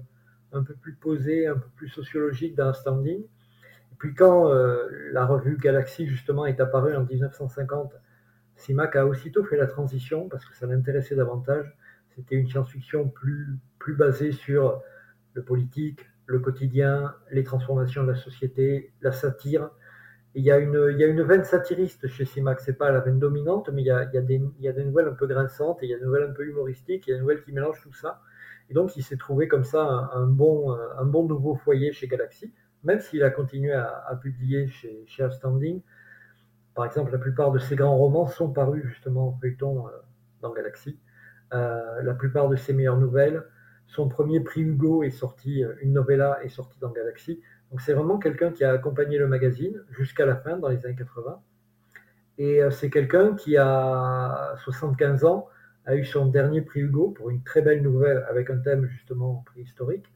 un 0.52 0.62
peu 0.62 0.74
plus 0.74 0.94
posée, 0.94 1.46
un 1.46 1.56
peu 1.56 1.68
plus 1.76 1.88
sociologique 1.88 2.54
d'un 2.54 2.72
standing. 2.72 3.20
Et 3.20 3.96
puis 3.98 4.14
quand 4.14 4.50
euh, 4.50 4.86
la 5.12 5.26
revue 5.26 5.56
Galaxy 5.56 6.06
justement 6.06 6.46
est 6.46 6.60
apparue 6.60 6.94
en 6.94 7.04
1950, 7.04 7.92
Simac 8.56 8.96
a 8.96 9.06
aussitôt 9.06 9.44
fait 9.44 9.56
la 9.56 9.66
transition 9.66 10.28
parce 10.28 10.44
que 10.44 10.54
ça 10.54 10.66
l'intéressait 10.66 11.16
davantage. 11.16 11.74
C'était 12.14 12.36
une 12.36 12.48
science-fiction 12.48 13.08
plus, 13.08 13.56
plus 13.78 13.94
basée 13.94 14.32
sur 14.32 14.82
le 15.34 15.42
politique, 15.42 16.04
le 16.26 16.40
quotidien, 16.40 17.14
les 17.30 17.44
transformations 17.44 18.02
de 18.02 18.10
la 18.10 18.16
société, 18.16 18.92
la 19.00 19.12
satire, 19.12 19.70
il 20.34 20.44
y, 20.44 20.50
a 20.50 20.58
une, 20.58 21.22
veine 21.22 21.44
satiriste 21.44 22.06
chez 22.06 22.24
Simac, 22.24 22.60
c'est 22.60 22.74
pas 22.74 22.92
la 22.92 23.00
veine 23.00 23.18
dominante, 23.18 23.70
mais 23.72 23.82
il 23.82 23.86
y, 23.86 23.90
a, 23.90 24.04
des, 24.04 24.38
nouvelles 24.84 25.08
un 25.08 25.14
peu 25.14 25.26
grinçantes, 25.26 25.82
et 25.82 25.86
il 25.86 25.90
y 25.90 25.94
a 25.94 25.98
des 25.98 26.04
nouvelles 26.04 26.30
un 26.30 26.32
peu 26.32 26.44
humoristiques, 26.46 27.06
il 27.06 27.10
y 27.10 27.12
a 27.12 27.16
des 27.16 27.22
nouvelles 27.22 27.42
qui 27.42 27.52
mélangent 27.52 27.82
tout 27.82 27.92
ça. 27.92 28.20
Et 28.70 28.74
donc 28.74 28.96
il 28.96 29.02
s'est 29.02 29.16
trouvé 29.16 29.48
comme 29.48 29.64
ça 29.64 30.10
un, 30.12 30.26
bon, 30.26 30.76
nouveau 31.04 31.54
foyer 31.56 31.92
chez 31.92 32.06
Galaxy, 32.06 32.52
même 32.84 33.00
s'il 33.00 33.22
a 33.24 33.30
continué 33.30 33.72
à, 33.72 34.04
à 34.06 34.16
publier 34.16 34.68
chez, 34.68 35.04
chez 35.06 35.24
Outstanding. 35.24 35.80
Par 36.78 36.84
exemple, 36.84 37.10
la 37.10 37.18
plupart 37.18 37.50
de 37.50 37.58
ses 37.58 37.74
grands 37.74 37.96
romans 37.96 38.28
sont 38.28 38.52
parus 38.52 38.84
justement 38.86 39.30
en 39.30 39.32
feuilleton 39.32 39.88
euh, 39.88 39.90
dans 40.42 40.52
Galaxy. 40.52 40.96
Euh, 41.52 42.02
la 42.02 42.14
plupart 42.14 42.48
de 42.48 42.54
ses 42.54 42.72
meilleures 42.72 43.00
nouvelles, 43.00 43.42
son 43.88 44.08
premier 44.08 44.38
prix 44.40 44.60
Hugo 44.60 45.02
est 45.02 45.10
sorti, 45.10 45.64
euh, 45.64 45.72
une 45.80 45.92
novella 45.92 46.38
est 46.44 46.50
sortie 46.50 46.78
dans 46.78 46.90
Galaxy. 46.90 47.40
Donc 47.70 47.80
c'est 47.80 47.92
vraiment 47.92 48.18
quelqu'un 48.18 48.50
qui 48.50 48.64
a 48.64 48.72
accompagné 48.72 49.18
le 49.18 49.26
magazine 49.26 49.82
jusqu'à 49.90 50.24
la 50.24 50.36
fin, 50.36 50.56
dans 50.56 50.68
les 50.68 50.84
années 50.86 50.96
80. 50.96 51.40
Et 52.38 52.62
euh, 52.62 52.70
c'est 52.70 52.90
quelqu'un 52.90 53.34
qui 53.34 53.56
a 53.56 54.54
75 54.64 55.24
ans, 55.24 55.48
a 55.84 55.96
eu 55.96 56.04
son 56.04 56.26
dernier 56.26 56.62
prix 56.62 56.80
Hugo 56.80 57.10
pour 57.10 57.30
une 57.30 57.42
très 57.42 57.62
belle 57.62 57.82
nouvelle 57.82 58.24
avec 58.28 58.50
un 58.50 58.58
thème 58.58 58.86
justement 58.86 59.42
préhistorique. 59.46 60.06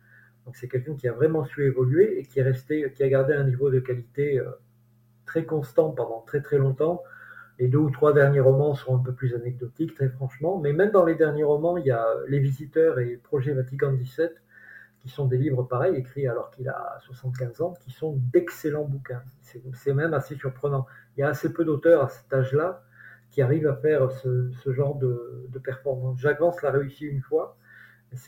Donc 0.45 0.57
c'est 0.57 0.69
quelqu'un 0.69 0.95
qui 0.95 1.09
a 1.09 1.13
vraiment 1.13 1.45
su 1.45 1.65
évoluer 1.65 2.19
et 2.19 2.25
qui 2.25 2.41
est 2.41 2.43
resté, 2.43 2.93
qui 2.95 3.03
a 3.03 3.09
gardé 3.09 3.35
un 3.35 3.45
niveau 3.45 3.71
de 3.71 3.81
qualité 3.81 4.39
euh, 4.39 4.51
très 5.27 5.45
constant 5.45 5.91
pendant 5.91 6.21
très 6.21 6.41
très 6.41 6.59
longtemps. 6.59 7.03
Les 7.59 7.69
deux 7.69 7.79
ou 7.79 7.91
trois 7.91 8.13
derniers 8.13 8.41
romans 8.41 8.75
sont 8.75 8.97
un 8.97 8.99
peu 8.99 9.13
plus 9.13 9.35
anecdotiques, 9.35 9.95
très 9.95 10.09
franchement, 10.09 10.59
mais 10.59 10.73
même 10.73 10.91
dans 10.91 11.05
les 11.05 11.15
derniers 11.15 11.45
romans, 11.45 11.77
il 11.77 11.87
y 11.87 11.91
a 11.91 12.07
Les 12.27 12.39
Visiteurs 12.39 12.99
et 12.99 13.17
Projet 13.23 13.53
Vatican 13.53 13.93
XVII 13.93 14.31
qui 15.03 15.09
sont 15.09 15.27
des 15.27 15.37
livres 15.37 15.65
pareils, 15.65 15.97
écrits 15.97 16.29
alors 16.29 16.51
qu'il 16.51 16.69
a 16.69 16.99
75 17.01 17.61
ans, 17.61 17.75
qui 17.81 17.91
sont 17.91 18.17
d'excellents 18.33 18.85
bouquins. 18.85 19.23
C'est 19.75 19.93
même 19.93 20.15
assez 20.15 20.37
surprenant. 20.37 20.87
Il 21.17 21.21
y 21.21 21.23
a 21.25 21.29
assez 21.29 21.53
peu 21.53 21.65
d'auteurs 21.65 22.05
à 22.05 22.09
cet 22.09 22.33
âge-là 22.33 22.85
qui 23.31 23.43
arrivent 23.43 23.67
à 23.67 23.75
faire 23.75 24.13
ce, 24.13 24.53
genre 24.67 24.97
de, 24.97 25.51
performance. 25.65 26.21
Jack 26.21 26.39
Vance 26.39 26.63
l'a 26.63 26.71
réussi 26.71 27.07
une 27.07 27.21
fois, 27.21 27.57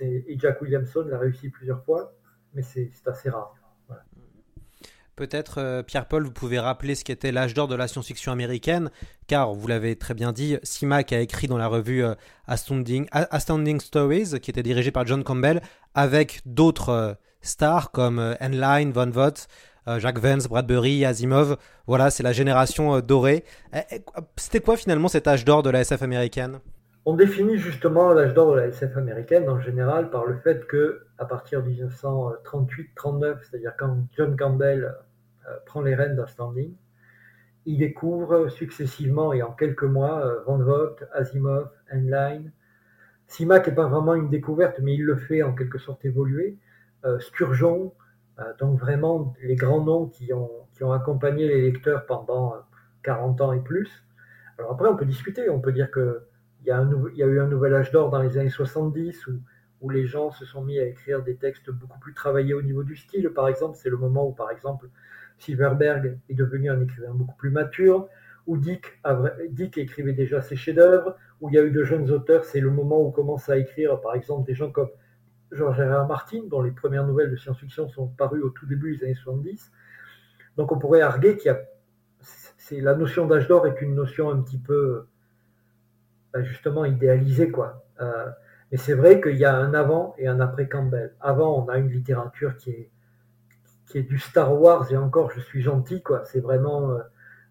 et 0.01 0.37
Jack 0.39 0.61
Williamson 0.63 1.05
l'a 1.07 1.19
réussi 1.19 1.49
plusieurs 1.49 1.85
fois, 1.85 2.13
mais 2.55 2.63
c'est 2.63 2.91
assez 3.07 3.31
rare. 3.31 3.55
Peut-être, 5.17 5.59
euh, 5.59 5.83
Pierre-Paul, 5.85 6.25
vous 6.25 6.33
pouvez 6.33 6.59
rappeler 6.59 6.97
ce 6.97 7.05
qu'était 7.05 7.31
l'âge 7.31 7.55
d'or 7.55 7.69
de 7.69 7.77
la 7.77 7.87
science-fiction 7.87 8.33
américaine, 8.33 8.91
car 9.29 9.55
vous 9.55 9.69
l'avez 9.69 9.95
très 9.95 10.13
bien 10.13 10.33
dit, 10.33 10.59
Simac 10.65 11.13
a 11.13 11.21
écrit 11.21 11.47
dans 11.47 11.57
la 11.57 11.69
revue 11.69 12.05
euh, 12.05 12.15
Astounding, 12.49 13.81
Stories, 13.81 14.41
qui 14.41 14.51
était 14.51 14.65
dirigée 14.65 14.91
par 14.91 15.07
John 15.07 15.23
Campbell, 15.23 15.63
avec 15.95 16.41
d'autres 16.47 16.89
euh, 16.89 17.13
stars 17.43 17.93
comme 17.93 18.35
Enline, 18.41 18.91
Von 18.91 19.11
Vogt, 19.11 19.47
Jacques 19.99 20.19
Vance, 20.19 20.49
Bradbury, 20.49 21.05
Asimov. 21.05 21.59
Voilà, 21.87 22.11
c'est 22.11 22.23
la 22.23 22.33
génération 22.33 23.01
dorée. 23.01 23.45
C'était 24.37 24.61
quoi 24.61 24.79
finalement 24.79 25.09
cet 25.09 25.29
âge 25.29 25.45
d'or 25.45 25.63
de 25.63 25.69
la 25.69 25.83
SF 25.83 26.03
américaine? 26.03 26.61
On 27.05 27.15
définit 27.15 27.59
justement 27.59 28.15
l'âge 28.15 28.33
d'or 28.33 28.55
de 28.55 28.61
la 28.61 28.67
SF 28.69 28.97
américaine 28.97 29.47
en 29.51 29.61
général 29.61 30.09
par 30.09 30.25
le 30.25 30.39
fait 30.39 30.67
que 30.67 31.04
à 31.19 31.25
partir 31.25 31.63
de 31.63 31.71
1938-39, 31.71 33.39
c'est-à-dire 33.43 33.75
quand 33.79 34.07
John 34.17 34.37
Campbell 34.37 34.95
euh, 35.49 35.57
prend 35.67 35.83
les 35.83 35.95
rênes 35.95 36.17
d'un 36.17 36.27
standing, 36.27 36.75
il 37.67 37.79
découvre 37.79 38.49
successivement 38.49 39.33
et 39.33 39.43
en 39.43 39.53
quelques 39.53 39.85
mois 39.85 40.25
euh, 40.25 40.43
Van 40.47 40.59
Vogt, 40.59 40.97
Asimov, 41.13 41.71
Heinlein. 41.91 42.43
Simac 43.27 43.67
n'est 43.67 43.75
pas 43.75 43.87
vraiment 43.87 44.15
une 44.15 44.29
découverte, 44.29 44.81
mais 44.81 44.95
il 44.95 45.05
le 45.05 45.17
fait 45.17 45.43
en 45.43 45.55
quelque 45.55 45.79
sorte 45.79 46.05
évoluer. 46.05 46.59
Euh, 47.05 47.19
Sturgeon, 47.21 47.93
donc 48.59 48.81
vraiment 48.81 49.33
les 49.45 49.55
grands 49.55 49.85
noms 49.85 50.07
qui 50.07 50.33
ont, 50.33 50.67
accompagné 50.93 51.47
les 51.47 51.63
lecteurs 51.63 52.05
pendant 52.05 52.57
40 53.05 53.41
ans 53.41 53.53
et 53.53 53.61
plus. 53.61 54.05
Alors 54.59 54.73
après, 54.73 54.89
on 54.89 54.97
peut 54.97 55.07
discuter, 55.07 55.49
on 55.49 55.61
peut 55.61 55.71
dire 55.71 55.91
que 55.91 56.27
il 56.63 56.69
y, 56.69 56.73
a 56.73 56.85
y 57.15 57.23
a 57.23 57.27
eu 57.27 57.41
un 57.41 57.47
nouvel 57.47 57.75
âge 57.75 57.93
d'or 57.93 58.11
dans 58.11 58.21
les 58.21 58.37
années 58.37 58.51
70 58.51 59.29
où, 59.29 59.41
où, 59.81 59.91
les 59.91 60.07
gens 60.07 60.31
se 60.31 60.45
sont 60.45 60.63
mis 60.63 60.79
à 60.79 60.87
écrire 60.87 61.23
des 61.23 61.37
textes 61.37 61.71
beaucoup 61.71 61.99
plus 61.99 62.15
travaillés 62.15 62.55
au 62.55 62.63
niveau 62.63 62.83
du 62.83 62.97
style. 62.97 63.31
Par 63.31 63.49
exemple, 63.49 63.77
c'est 63.81 63.91
le 63.91 63.97
moment 63.97 64.27
où, 64.27 64.33
par 64.33 64.51
exemple, 64.51 64.89
Silverberg 65.39 66.19
est 66.29 66.35
devenu 66.35 66.71
un 66.71 66.81
écrivain 66.81 67.13
beaucoup 67.13 67.37
plus 67.37 67.51
mature, 67.51 68.09
où 68.47 68.57
Dick, 68.57 68.99
écrivait 69.77 70.13
déjà 70.13 70.41
ses 70.41 70.57
chefs-d'œuvre, 70.57 71.17
où 71.41 71.49
il 71.49 71.55
y 71.55 71.59
a 71.59 71.63
eu 71.63 71.71
de 71.71 71.83
jeunes 71.85 72.11
auteurs. 72.11 72.45
C'est 72.45 72.61
le 72.61 72.71
moment 72.71 73.03
où 73.03 73.11
commence 73.11 73.49
à 73.49 73.59
écrire, 73.59 74.01
par 74.01 74.15
exemple, 74.15 74.47
des 74.47 74.55
gens 74.55 74.71
comme 74.71 74.91
George 75.53 75.81
R. 75.81 76.07
Martin, 76.07 76.43
dont 76.47 76.63
les 76.63 76.71
premières 76.71 77.07
nouvelles 77.07 77.31
de 77.31 77.37
science-fiction 77.37 77.89
sont 77.89 78.09
parues 78.09 78.43
au 78.43 78.51
tout 78.51 78.67
début 78.67 78.97
des 78.97 79.05
années 79.05 79.15
70. 79.15 79.73
Donc 80.57 80.73
on 80.73 80.79
pourrait 80.79 81.01
arguer 81.01 81.37
qu'il 81.37 81.47
y 81.47 81.55
a. 81.55 81.61
C'est, 82.21 82.81
la 82.81 82.95
notion 82.95 83.27
d'âge 83.27 83.47
d'or 83.47 83.67
est 83.67 83.83
une 83.83 83.95
notion 83.95 84.31
un 84.31 84.41
petit 84.41 84.59
peu 84.59 85.07
justement 86.37 86.85
idéalisé 86.85 87.51
quoi. 87.51 87.85
Euh, 88.01 88.31
mais 88.71 88.79
c'est 88.79 88.95
vrai 88.95 89.21
qu'il 89.21 89.37
y 89.37 89.45
a 89.45 89.57
un 89.57 89.75
avant 89.75 90.15
et 90.19 90.27
un 90.27 90.41
après 90.41 90.69
Campbell. 90.69 91.15
Avant, 91.21 91.65
on 91.65 91.69
a 91.69 91.79
une 91.79 91.91
littérature 91.91 92.57
qui 92.57 92.71
est 92.71 92.91
qui 93.87 93.99
est 93.99 94.03
du 94.03 94.19
Star 94.19 94.61
Wars 94.61 94.91
et 94.91 94.97
encore, 94.97 95.31
je 95.31 95.41
suis 95.41 95.63
gentil 95.63 96.03
quoi. 96.03 96.25
C'est 96.25 96.41
vraiment 96.41 96.91
euh, 96.91 96.99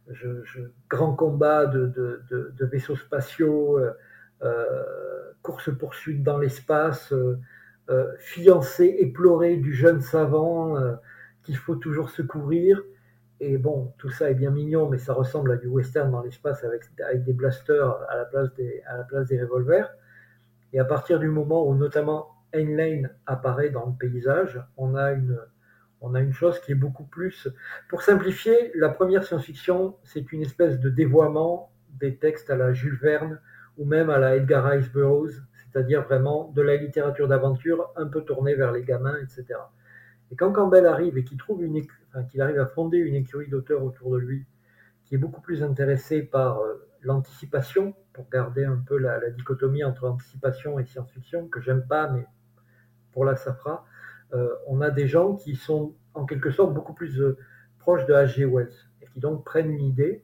je, 0.09 0.43
je, 0.43 0.61
grand 0.89 1.15
combat 1.15 1.65
de, 1.67 1.87
de, 1.87 2.21
de, 2.29 2.53
de 2.57 2.65
vaisseaux 2.65 2.95
spatiaux, 2.95 3.77
euh, 3.79 3.91
euh 4.41 4.83
course 5.41 5.69
poursuite 5.77 6.23
dans 6.23 6.37
l'espace, 6.37 7.13
euh, 7.13 8.13
fiancé 8.17 8.95
éploré 8.99 9.57
du 9.57 9.73
jeune 9.73 9.99
savant 9.99 10.77
qu'il 11.43 11.57
faut 11.57 11.75
toujours 11.75 12.09
secourir. 12.09 12.81
Et 13.41 13.57
bon, 13.57 13.93
tout 13.97 14.09
ça 14.09 14.29
est 14.29 14.35
bien 14.35 14.51
mignon, 14.51 14.87
mais 14.89 14.97
ça 14.97 15.13
ressemble 15.13 15.51
à 15.51 15.57
du 15.57 15.67
western 15.67 16.09
dans 16.11 16.21
l'espace 16.21 16.63
avec, 16.63 16.83
avec, 17.05 17.25
des 17.25 17.33
blasters 17.33 18.01
à 18.09 18.15
la, 18.15 18.23
place 18.23 18.53
des, 18.53 18.81
à 18.85 18.97
la 18.97 19.03
place 19.03 19.27
des 19.27 19.41
revolvers. 19.41 19.93
Et 20.73 20.79
à 20.79 20.85
partir 20.85 21.19
du 21.19 21.27
moment 21.27 21.67
où 21.67 21.75
notamment 21.75 22.29
Heinlein 22.53 23.09
apparaît 23.25 23.69
dans 23.69 23.85
le 23.85 23.93
paysage, 23.97 24.61
on 24.75 24.95
a 24.95 25.11
une, 25.11 25.39
on 26.01 26.15
a 26.15 26.19
une 26.19 26.33
chose 26.33 26.59
qui 26.59 26.71
est 26.71 26.75
beaucoup 26.75 27.05
plus... 27.05 27.47
Pour 27.89 28.01
simplifier, 28.01 28.71
la 28.75 28.89
première 28.89 29.23
science-fiction, 29.23 29.95
c'est 30.03 30.31
une 30.31 30.41
espèce 30.41 30.79
de 30.79 30.89
dévoiement 30.89 31.71
des 31.99 32.17
textes 32.17 32.49
à 32.49 32.55
la 32.55 32.73
Jules 32.73 32.99
Verne 33.01 33.39
ou 33.77 33.85
même 33.85 34.09
à 34.09 34.17
la 34.19 34.35
Edgar 34.35 34.65
Rice 34.65 34.91
Burroughs, 34.91 35.41
c'est-à-dire 35.53 36.03
vraiment 36.03 36.51
de 36.55 36.61
la 36.61 36.75
littérature 36.75 37.27
d'aventure 37.27 37.91
un 37.95 38.07
peu 38.07 38.21
tournée 38.21 38.55
vers 38.55 38.71
les 38.71 38.83
gamins, 38.83 39.17
etc. 39.17 39.59
Et 40.31 40.35
quand 40.35 40.51
Campbell 40.51 40.85
arrive 40.85 41.17
et 41.17 41.23
qu'il 41.23 41.37
trouve 41.37 41.63
une, 41.63 41.81
enfin, 42.09 42.23
qu'il 42.23 42.41
arrive 42.41 42.59
à 42.59 42.65
fonder 42.65 42.97
une 42.97 43.15
écurie 43.15 43.47
d'auteurs 43.47 43.83
autour 43.83 44.11
de 44.11 44.17
lui, 44.17 44.45
qui 45.05 45.15
est 45.15 45.17
beaucoup 45.17 45.41
plus 45.41 45.63
intéressée 45.63 46.23
par 46.23 46.59
euh, 46.59 46.87
l'anticipation, 47.03 47.95
pour 48.13 48.29
garder 48.29 48.65
un 48.65 48.77
peu 48.77 48.97
la, 48.97 49.19
la 49.19 49.29
dichotomie 49.29 49.83
entre 49.83 50.07
anticipation 50.07 50.79
et 50.79 50.85
science-fiction, 50.85 51.47
que 51.47 51.61
j'aime 51.61 51.85
pas, 51.85 52.09
mais 52.09 52.25
pour 53.11 53.25
là 53.25 53.35
ça 53.35 53.53
fera, 53.53 53.85
euh, 54.33 54.49
on 54.67 54.81
a 54.81 54.89
des 54.89 55.07
gens 55.07 55.35
qui 55.35 55.55
sont 55.55 55.95
en 56.13 56.25
quelque 56.25 56.51
sorte 56.51 56.73
beaucoup 56.73 56.93
plus 56.93 57.21
euh, 57.21 57.37
proches 57.79 58.05
de 58.05 58.13
H.G. 58.13 58.45
Wells, 58.45 58.73
et 59.01 59.07
qui 59.07 59.19
donc 59.19 59.45
prennent 59.45 59.69
une 59.69 59.83
idée 59.83 60.23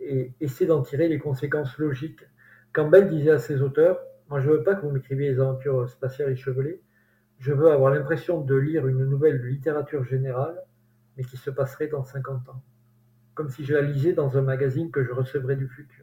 et 0.00 0.32
essaient 0.40 0.66
d'en 0.66 0.82
tirer 0.82 1.08
les 1.08 1.18
conséquences 1.18 1.76
logiques. 1.78 2.24
Campbell 2.72 3.08
disait 3.08 3.32
à 3.32 3.38
ses 3.38 3.62
auteurs, 3.62 3.98
moi 4.28 4.40
je 4.40 4.50
veux 4.50 4.62
pas 4.62 4.74
que 4.74 4.82
vous 4.82 4.90
m'écriviez 4.90 5.30
les 5.30 5.40
aventures 5.40 5.88
spatiales 5.88 6.30
échevelées, 6.30 6.82
je 7.38 7.52
veux 7.52 7.70
avoir 7.70 7.92
l'impression 7.92 8.40
de 8.40 8.54
lire 8.54 8.86
une 8.86 9.04
nouvelle 9.04 9.40
littérature 9.46 10.04
générale, 10.04 10.60
mais 11.16 11.24
qui 11.24 11.36
se 11.36 11.50
passerait 11.50 11.88
dans 11.88 12.04
50 12.04 12.48
ans. 12.48 12.62
Comme 13.34 13.48
si 13.48 13.64
je 13.64 13.74
la 13.74 13.82
lisais 13.82 14.12
dans 14.12 14.36
un 14.36 14.42
magazine 14.42 14.90
que 14.90 15.04
je 15.04 15.12
recevrais 15.12 15.56
du 15.56 15.68
futur. 15.68 15.97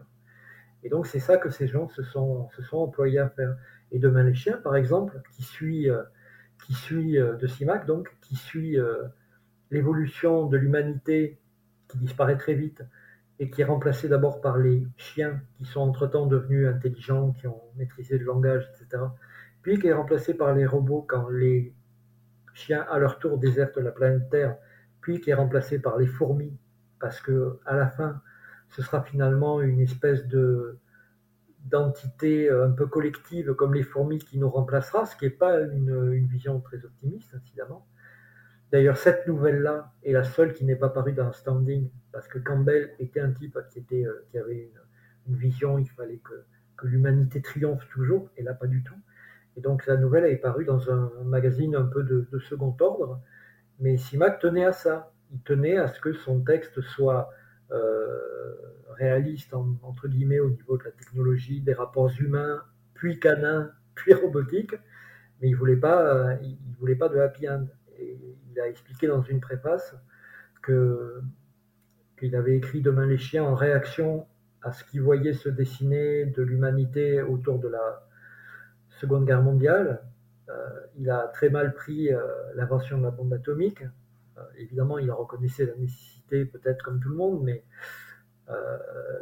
Et 0.86 0.89
donc 0.89 1.08
c'est 1.08 1.20
ça 1.20 1.38
que 1.38 1.50
ces 1.50 1.68
gens 1.68 1.89
se 1.89 2.04
sont, 2.04 2.48
employés 2.72 3.20
à 3.20 3.27
faire. 3.27 3.58
Et 3.92 4.00
Demain 4.00 4.24
les 4.24 4.34
chiens, 4.34 4.58
par 4.63 4.77
exemple, 4.77 5.20
qui 5.36 5.44
suit, 5.44 5.89
euh, 5.89 6.04
qui 6.65 6.74
suit 6.74 7.18
de 7.18 7.48
Simac, 7.48 7.86
donc, 7.86 8.15
qui 8.22 8.36
suit 8.36 8.77
l'évolution 9.72 10.48
de 10.48 10.58
l'humanité 10.58 11.38
qui 11.89 11.98
disparaît 11.98 12.38
très 12.38 12.54
vite 12.54 12.84
et 13.39 13.50
qui 13.50 13.62
est 13.62 13.65
remplacée 13.65 14.08
d'abord 14.08 14.42
par 14.42 14.58
les 14.58 14.88
chiens 14.98 15.42
qui 15.58 15.65
sont 15.65 15.82
entre-temps 15.82 16.25
devenus 16.25 16.68
intelligents, 16.68 17.34
qui 17.34 17.48
ont 17.48 17.62
maîtrisé 17.75 18.18
le 18.18 18.25
langage, 18.25 18.70
etc. 18.74 19.04
Puis 19.62 19.80
qui 19.80 19.88
est 19.88 19.94
remplacée 19.94 20.34
par 20.34 20.54
les 20.54 20.65
robots 20.65 21.06
quand 21.08 21.30
les 21.30 21.74
chiens 22.54 22.86
à 22.89 22.98
leur 22.98 23.20
tour 23.20 23.38
désertent 23.38 23.77
la 23.77 23.92
planète 23.92 24.30
Terre, 24.30 24.56
puis 25.01 25.20
qui 25.20 25.32
est 25.32 25.36
remplacée 25.36 25.80
par 25.80 25.98
les 25.98 26.08
fourmis, 26.08 26.58
parce 27.00 27.20
que 27.20 27.60
à 27.65 27.75
la 27.75 27.88
fin, 27.88 28.22
ce 28.69 28.81
sera 28.81 29.01
finalement 29.03 29.62
une 29.62 29.79
espèce 29.79 30.25
de 30.27 30.79
d'entité 31.65 32.50
un 32.50 32.69
peu 32.72 32.86
collective 32.86 33.53
comme 33.53 33.74
les 33.74 33.84
fourmis 33.84 34.19
qui 34.19 34.38
nous 34.38 34.50
remplacera, 34.50 35.05
ce 35.05 35.15
qui 35.15 35.25
n'est 35.25 35.31
pas 35.31 35.60
une, 35.60 36.27
vision 36.27 36.60
très 36.60 36.86
optimiste, 36.86 37.34
incidemment. 37.34 37.88
D'ailleurs, 38.72 38.98
cette 38.98 39.27
nouvelle-là 39.27 39.91
est 40.03 40.12
la 40.12 40.24
seule 40.24 40.53
qui 40.53 40.65
n'est 40.65 40.75
pas 40.75 40.89
parue 40.89 41.13
dans 41.13 41.31
Standing, 41.31 41.89
parce 42.12 42.27
que 42.27 42.39
Campbell 42.39 42.91
était 43.00 43.19
un 43.19 43.31
type 43.31 43.57
qui, 43.72 43.79
était, 43.79 44.05
euh, 44.05 44.25
qui 44.29 44.38
avait 44.38 44.69
une, 45.27 45.36
vision, 45.36 45.79
il 45.79 45.89
fallait 45.89 46.19
que, 46.24 46.34
l'humanité 46.84 47.41
triomphe 47.41 47.88
toujours, 47.89 48.29
et 48.38 48.43
là 48.43 48.53
pas 48.53 48.67
du 48.67 48.84
tout. 48.84 49.00
Et 49.57 49.62
donc 49.62 49.88
la 49.88 49.98
nouvelle 49.98 50.25
est 50.25 50.36
parue 50.36 50.65
dans 50.65 50.91
un 50.91 51.10
magazine 51.24 51.75
un 51.75 51.86
peu 51.86 52.03
de, 52.03 52.27
second 52.39 52.75
ordre, 52.79 53.22
mais 53.79 53.98
Simac 53.98 54.39
tenait 54.39 54.65
à 54.65 54.72
ça. 54.72 55.12
Il 55.31 55.39
tenait 55.41 55.77
à 55.77 55.88
ce 55.88 56.00
que 56.00 56.13
son 56.13 56.41
texte 56.41 56.81
soit 56.81 57.31
euh, 57.72 58.53
réaliste, 58.89 59.53
entre 59.53 60.07
guillemets, 60.07 60.39
au 60.39 60.50
niveau 60.50 60.77
de 60.77 60.84
la 60.84 60.91
technologie, 60.91 61.62
des 61.62 61.74
rapports 61.74 62.12
humains, 62.19 62.62
puis 62.93 63.19
canins, 63.19 63.72
puis 63.95 64.13
robotiques, 64.13 64.75
mais 65.41 65.50
il 65.50 65.55
voulait, 65.55 65.75
pas, 65.75 66.01
euh, 66.01 66.36
il 66.41 66.57
voulait 66.79 66.95
pas 66.95 67.10
de 67.10 67.17
happy 67.17 67.50
end. 67.50 67.65
Et 67.98 68.17
il 68.51 68.60
a 68.60 68.67
expliqué 68.67 69.07
dans 69.07 69.22
une 69.22 69.39
préface 69.39 69.95
qu'il 70.65 72.36
avait 72.36 72.57
écrit 72.57 72.81
Demain 72.81 73.05
les 73.05 73.17
chiens 73.17 73.43
en 73.43 73.55
réaction 73.55 74.25
à 74.62 74.72
ce 74.72 74.84
qu'il 74.84 75.01
voyait 75.01 75.34
se 75.34 75.50
dessiner 75.50 76.25
de 76.25 76.41
l'humanité 76.41 77.22
autour 77.22 77.60
de 77.60 77.67
la 77.67 78.07
Seconde 78.89 79.25
Guerre 79.25 79.43
mondiale. 79.43 80.01
Euh, 80.50 80.53
il 80.98 81.10
a 81.10 81.27
très 81.27 81.50
mal 81.50 81.74
pris 81.74 82.10
l'invention 82.55 82.98
de 82.98 83.03
la 83.03 83.12
bombe 83.12 83.34
atomique. 83.34 83.84
Euh, 84.38 84.42
évidemment, 84.58 84.98
il 85.00 85.12
reconnaissait 85.12 85.65
la 85.65 85.75
nécessité, 85.75 86.46
peut-être 86.46 86.84
comme 86.84 87.00
tout 87.00 87.10
le 87.10 87.15
monde, 87.15 87.44
mais 87.44 87.63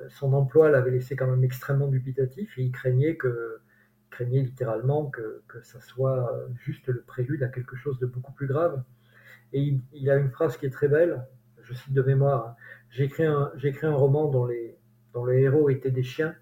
son 0.10 0.34
emploi 0.34 0.70
l'avait 0.70 0.92
laissé 0.92 1.16
quand 1.16 1.28
même 1.28 1.46
extrêmement 1.46 1.88
dubitatif 1.88 2.58
et 2.58 2.64
il 2.64 2.74
craignait 2.74 3.16
que 3.16 3.62
craignait 4.10 4.42
littéralement 4.42 5.10
que, 5.10 5.44
que 5.48 5.62
ça 5.64 5.80
soit 5.80 6.46
juste 6.60 6.88
le 6.88 7.02
prélude 7.04 7.42
à 7.42 7.48
quelque 7.48 7.78
chose 7.78 7.98
de 8.00 8.06
beaucoup 8.06 8.34
plus 8.34 8.48
grave. 8.48 8.84
Et 9.54 9.62
il, 9.62 9.82
il 9.94 10.10
a 10.10 10.18
une 10.18 10.30
phrase 10.30 10.58
qui 10.58 10.66
est 10.66 10.72
très 10.72 10.90
belle, 10.90 11.26
je 11.62 11.74
cite 11.74 11.94
de 11.94 12.02
mémoire, 12.02 12.58
j'ai 12.90 13.06
écrit 13.06 13.26
un, 13.26 13.52
un 13.56 13.96
roman 13.96 14.30
dont 14.30 14.46
les, 14.46 14.78
dont 15.14 15.26
les 15.26 15.42
héros 15.42 15.70
étaient 15.70 15.92
des 15.92 16.04
chiens, 16.04 16.36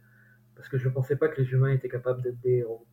parce 0.56 0.68
que 0.68 0.78
je 0.78 0.90
ne 0.90 0.94
pensais 0.94 1.16
pas 1.16 1.28
que 1.28 1.42
les 1.42 1.52
humains 1.52 1.72
étaient 1.72 1.90
capables 1.90 2.22
d'être 2.22 2.40
des 2.42 2.58
héros. 2.58 2.86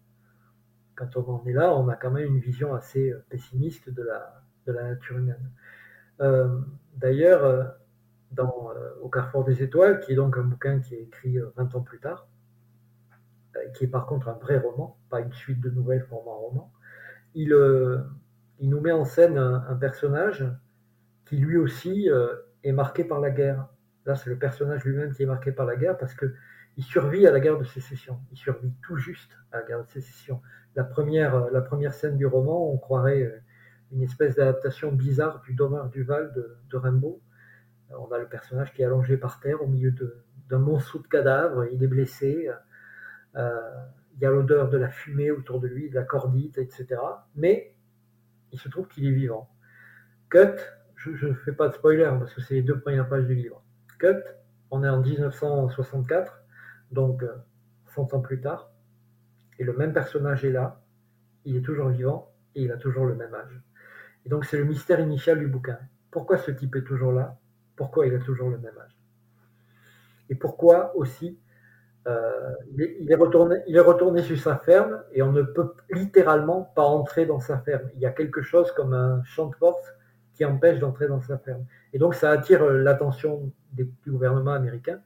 Quand 0.97 1.17
on 1.17 1.29
en 1.31 1.45
est 1.47 1.53
là, 1.53 1.75
on 1.75 1.89
a 1.89 1.97
quand 1.97 2.11
même 2.11 2.27
une 2.27 2.41
vision 2.41 2.75
assez 2.75 3.11
euh, 3.11 3.25
pessimiste 3.31 3.89
de 3.89 4.03
la, 4.03 4.43
de 4.67 4.73
la 4.73 4.83
nature 4.85 5.17
humaine. 5.17 5.51
Euh, 6.21 6.49
d'ailleurs, 6.97 7.45
euh, 7.45 7.65
dans 8.33 8.73
Au 9.03 9.09
Carrefour 9.09 9.45
des 9.45 9.63
Étoiles, 9.63 10.01
qui 10.01 10.13
est 10.13 10.17
donc 10.17 10.37
un 10.37 10.43
bouquin 10.43 10.81
qui 10.81 10.95
est 10.95 11.03
écrit 11.03 11.39
20 11.57 11.75
ans 11.75 11.81
plus 11.81 11.99
tard, 11.99 12.29
qui 13.75 13.85
est 13.85 13.89
par 13.89 14.07
contre 14.07 14.29
un 14.29 14.35
vrai 14.35 14.59
roman, 14.59 14.99
pas 15.09 15.21
une 15.21 15.33
suite 15.33 15.61
de 15.61 15.71
nouvelles 15.71 16.03
formant 16.03 16.35
un 16.35 16.39
roman, 16.39 16.73
il, 17.35 17.49
nous 18.61 18.81
met 18.81 18.93
en 18.93 19.05
scène 19.05 19.39
un, 19.39 19.75
personnage 19.77 20.47
qui 21.25 21.39
lui 21.39 21.57
aussi 21.57 22.11
est 22.63 22.73
marqué 22.73 23.03
par 23.05 23.21
la 23.21 23.31
guerre. 23.31 23.67
Là, 24.05 24.15
c'est 24.15 24.29
le 24.29 24.37
personnage 24.37 24.85
lui-même 24.85 25.15
qui 25.15 25.23
est 25.23 25.27
marqué 25.27 25.51
par 25.51 25.65
la 25.65 25.77
guerre 25.77 25.97
parce 25.97 26.15
que 26.15 26.35
il 26.79 26.85
survit 26.85 27.27
à 27.27 27.33
la 27.33 27.41
guerre 27.41 27.59
de 27.59 27.65
sécession. 27.65 28.21
Il 28.31 28.39
survit 28.39 28.73
tout 28.83 28.97
juste 28.97 29.33
à 29.51 29.59
la 29.59 29.63
guerre 29.65 29.85
de 29.85 29.91
sécession. 29.91 30.41
La 30.77 30.85
première, 30.85 31.35
euh, 31.35 31.51
la 31.53 31.61
première 31.61 31.93
scène 31.93 32.17
du 32.17 32.25
roman, 32.25 32.73
on 32.73 32.79
croirait 32.79 33.23
euh, 33.23 33.41
une 33.93 34.03
espèce 34.03 34.37
d'adaptation 34.37 34.93
bizarre 34.93 35.41
du 35.43 35.55
Domar 35.55 35.89
Duval 35.89 36.33
de, 36.35 36.57
de 36.71 36.77
Rimbaud. 36.77 37.21
Euh, 37.91 37.95
on 37.99 38.13
a 38.13 38.19
le 38.19 38.27
personnage 38.29 38.73
qui 38.73 38.83
est 38.83 38.85
allongé 38.85 39.17
par 39.17 39.41
terre 39.41 39.63
au 39.63 39.67
milieu 39.67 39.95
d'un 40.49 40.59
monceau 40.59 40.99
de 40.99 41.07
cadavres. 41.07 41.67
Il 41.73 41.83
est 41.83 41.89
blessé. 41.89 42.51
il 43.35 44.21
y 44.21 44.27
a 44.27 44.31
l'odeur 44.31 44.69
de 44.69 44.79
la 44.79 44.89
fumée 44.89 45.31
autour 45.31 45.61
de 45.61 45.69
lui, 45.69 45.91
de 45.91 45.95
la 45.95 46.05
cordite, 46.05 46.59
etc. 46.59 46.87
Mais 47.35 47.75
il 48.53 48.59
se 48.59 48.69
trouve 48.69 48.89
qu'il 48.89 49.07
est 49.07 49.13
vivant. 49.13 49.49
Cut, 50.31 50.57
je 50.97 51.27
ne 51.27 51.35
fais 51.35 51.53
pas 51.53 51.69
de 51.69 51.75
spoiler 51.75 52.11
parce 52.19 52.35
que 52.35 52.41
c'est 52.41 52.55
les 52.55 52.63
deux 52.63 52.79
premières 52.79 53.09
pages 53.09 53.27
du 53.27 53.35
livre. 53.35 53.63
Cut, 53.99 54.23
on 54.71 54.85
est 54.85 54.89
en 54.89 55.01
1964, 55.01 56.43
donc 56.91 57.25
100 57.87 58.15
ans 58.15 58.21
plus 58.21 58.41
tard, 58.41 58.71
et 59.59 59.65
le 59.65 59.73
même 59.73 59.93
personnage 59.93 60.45
est 60.45 60.53
là, 60.53 60.83
il 61.45 61.57
est 61.57 61.63
toujours 61.63 61.89
vivant 61.89 62.35
et 62.55 62.63
il 62.63 62.73
a 62.73 62.77
toujours 62.77 63.07
le 63.07 63.15
même 63.15 63.35
âge. 63.35 63.61
Et 64.25 64.29
donc 64.29 64.45
c'est 64.45 64.59
le 64.59 64.65
mystère 64.65 65.01
initial 65.01 65.39
du 65.39 65.47
bouquin. 65.47 65.79
Pourquoi 66.11 66.39
ce 66.39 66.51
type 66.51 66.77
est 66.77 66.85
toujours 66.85 67.13
là? 67.13 67.39
Pourquoi 67.77 68.07
il 68.07 68.15
a 68.15 68.19
toujours 68.19 68.51
le 68.51 68.59
même 68.59 68.77
âge? 68.79 68.99
Et 70.31 70.35
pourquoi 70.35 70.95
aussi 70.97 71.39
euh, 72.07 72.55
il, 72.77 73.11
est, 73.11 73.15
retourné, 73.17 74.23
sur 74.23 74.39
sa 74.39 74.57
ferme 74.57 75.03
et 75.13 75.21
on 75.21 75.33
ne 75.33 75.43
peut 75.43 75.75
littéralement 75.91 76.63
pas 76.63 76.85
entrer 76.85 77.27
dans 77.27 77.41
sa 77.41 77.59
ferme. 77.59 77.91
Il 77.97 78.01
y 78.01 78.07
a 78.07 78.11
quelque 78.11 78.41
chose 78.41 78.73
comme 78.73 78.95
un 78.95 79.23
champ 79.25 79.49
de 79.49 79.55
force 79.57 79.93
qui 80.33 80.45
empêche 80.45 80.79
d'entrer 80.79 81.09
dans 81.09 81.21
sa 81.21 81.37
ferme. 81.39 81.67
Et 81.93 81.99
donc 81.99 82.15
ça 82.15 82.31
attire 82.31 82.63
euh, 82.63 82.83
l'attention 82.83 83.53
du 83.73 83.91
gouvernement 84.07 84.53
américain 84.53 85.01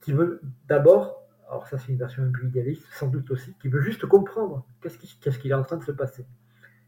qui 0.00 0.12
veut 0.12 0.40
d'abord, 0.66 1.28
alors 1.48 1.68
ça 1.68 1.78
c'est 1.78 1.92
une 1.92 1.98
version 1.98 2.24
un 2.24 2.32
peu 2.32 2.44
idéaliste 2.44 2.86
sans 2.92 3.06
doute 3.06 3.30
aussi, 3.30 3.54
qui 3.60 3.68
veut 3.68 3.82
juste 3.82 4.06
comprendre 4.06 4.64
qu'est-ce 4.82 4.98
qui, 4.98 5.16
qu'est-ce 5.20 5.38
qui 5.38 5.50
est 5.50 5.54
en 5.54 5.62
train 5.62 5.76
de 5.76 5.84
se 5.84 5.92
passer. 5.92 6.26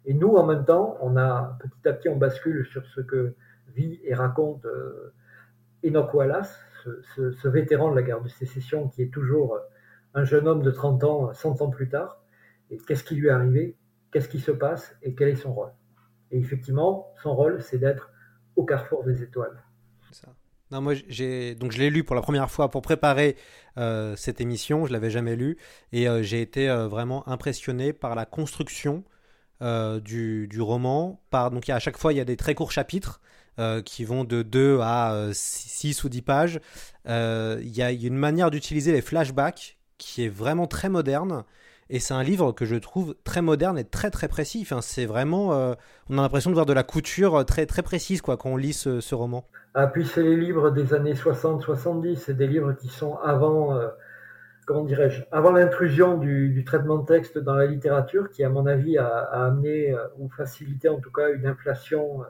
Et 0.04 0.14
nous 0.14 0.34
en 0.34 0.46
même 0.46 0.64
temps, 0.64 0.96
on 1.00 1.16
a 1.16 1.58
petit 1.60 1.88
à 1.88 1.92
petit 1.92 2.08
on 2.08 2.16
bascule 2.16 2.66
sur 2.66 2.84
ce 2.86 3.00
que 3.00 3.34
vit 3.74 4.00
et 4.04 4.14
raconte 4.14 4.64
euh, 4.66 5.12
Enoch 5.84 6.12
Wallace, 6.14 6.58
ce, 7.14 7.48
vétéran 7.48 7.90
de 7.90 7.96
la 7.96 8.02
guerre 8.02 8.20
de 8.20 8.28
sécession 8.28 8.88
qui 8.88 9.02
est 9.02 9.12
toujours 9.12 9.58
un 10.14 10.24
jeune 10.24 10.48
homme 10.48 10.62
de 10.62 10.70
30 10.70 11.04
ans, 11.04 11.32
100 11.32 11.62
ans 11.62 11.70
plus 11.70 11.88
tard. 11.88 12.20
Et 12.70 12.78
qu'est-ce 12.78 13.04
qui 13.04 13.14
lui 13.14 13.28
est 13.28 13.30
arrivé? 13.30 13.76
Qu'est-ce 14.10 14.28
qui 14.28 14.40
se 14.40 14.50
passe? 14.50 14.96
Et 15.02 15.14
quel 15.14 15.28
est 15.28 15.36
son 15.36 15.54
rôle? 15.54 15.72
Et 16.30 16.38
effectivement, 16.38 17.12
son 17.22 17.34
rôle, 17.34 17.62
c'est 17.62 17.78
d'être 17.78 18.10
au 18.56 18.64
carrefour 18.64 19.04
des 19.04 19.22
étoiles. 19.22 19.62
Non, 20.70 20.80
moi, 20.80 20.94
j'ai 21.08 21.54
donc 21.54 21.70
je 21.72 21.78
l'ai 21.78 21.90
lu 21.90 22.02
pour 22.02 22.16
la 22.16 22.22
première 22.22 22.50
fois 22.50 22.70
pour 22.70 22.82
préparer 22.82 23.36
euh, 23.78 24.16
cette 24.16 24.40
émission. 24.40 24.86
Je 24.86 24.92
l'avais 24.92 25.10
jamais 25.10 25.36
lu 25.36 25.58
et 25.92 26.08
euh, 26.08 26.22
j'ai 26.22 26.40
été 26.40 26.68
vraiment 26.68 27.28
impressionné 27.28 27.92
par 27.92 28.14
la 28.14 28.24
construction 28.24 29.04
du, 30.05 30.48
du, 30.48 30.61
roman. 30.61 31.20
Par 31.31 31.51
donc 31.51 31.68
à 31.68 31.79
chaque 31.79 31.96
fois 31.96 32.12
il 32.12 32.16
y 32.16 32.20
a 32.20 32.25
des 32.25 32.37
très 32.37 32.55
courts 32.55 32.72
chapitres 32.72 33.20
qui 33.85 34.05
vont 34.05 34.25
de 34.25 34.42
2 34.42 34.81
à 34.81 35.29
6 35.33 36.05
ou 36.05 36.09
10 36.09 36.22
pages. 36.22 36.61
Il 37.07 37.77
y 37.77 37.83
a 37.83 37.92
une 37.92 38.16
manière 38.16 38.51
d'utiliser 38.51 38.92
les 38.92 39.03
flashbacks 39.03 39.79
qui 39.98 40.25
est 40.25 40.29
vraiment 40.29 40.66
très 40.66 40.88
moderne 40.88 41.44
et 41.92 42.01
c'est 42.01 42.14
un 42.14 42.22
livre 42.22 42.53
que 42.53 42.64
je 42.64 42.77
trouve 42.77 43.14
très 43.22 43.42
moderne 43.42 43.79
et 43.79 43.85
très 43.85 44.11
très 44.11 44.27
précis. 44.27 44.66
C'est 44.81 45.05
vraiment, 45.05 45.53
euh, 45.53 45.75
on 46.09 46.16
a 46.16 46.22
l'impression 46.22 46.48
de 46.48 46.55
voir 46.55 46.64
de 46.64 46.72
la 46.72 46.85
couture 46.85 47.44
très 47.44 47.66
très 47.66 47.83
précise 47.83 48.22
quoi 48.22 48.38
quand 48.38 48.48
on 48.48 48.57
lit 48.57 48.72
ce, 48.72 49.14
roman. 49.14 49.44
Ah 49.75 49.87
puis 49.87 50.07
c'est 50.07 50.22
les 50.22 50.37
livres 50.37 50.70
des 50.70 50.94
années 50.94 51.12
60-70, 51.12 52.16
c'est 52.16 52.37
des 52.37 52.46
livres 52.46 52.72
qui 52.72 52.88
sont 52.88 53.16
avant, 53.16 53.75
euh, 53.75 53.88
comment 54.66 54.85
dirais-je, 54.85 55.22
avant 55.33 55.53
l'intrusion 55.53 56.18
du, 56.18 56.62
traitement 56.64 56.98
de 56.98 57.07
texte 57.07 57.38
dans 57.38 57.55
la 57.55 57.66
littérature, 57.66 58.31
qui 58.31 58.44
à 58.44 58.48
mon 58.48 58.66
avis 58.66 58.98
a, 58.98 59.09
amené 59.09 59.92
euh, 59.92 60.07
ou 60.18 60.29
facilité 60.29 60.88
en 60.88 61.01
tout 61.01 61.12
cas 61.12 61.31
une 61.31 61.46
inflation 61.46 62.22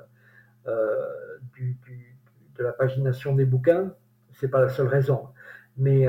de 0.67 2.63
la 2.63 2.73
pagination 2.73 3.35
des 3.35 3.45
bouquins. 3.45 3.93
C'est 4.33 4.49
pas 4.49 4.61
la 4.61 4.69
seule 4.69 4.87
raison, 4.89 5.29
mais 5.77 6.07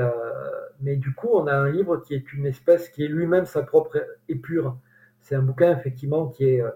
mais 0.80 0.96
du 0.96 1.14
coup, 1.14 1.30
on 1.32 1.46
a 1.46 1.54
un 1.54 1.70
livre 1.70 1.98
qui 1.98 2.14
est 2.14 2.32
une 2.32 2.46
espèce 2.46 2.88
qui 2.90 3.04
est 3.04 3.08
lui-même 3.08 3.46
sa 3.46 3.62
propre 3.62 4.04
épure. 4.28 4.78
C'est 5.20 5.34
un 5.34 5.42
bouquin 5.42 5.76
effectivement 5.76 6.28
qui 6.28 6.44
est 6.44 6.60
euh, 6.60 6.70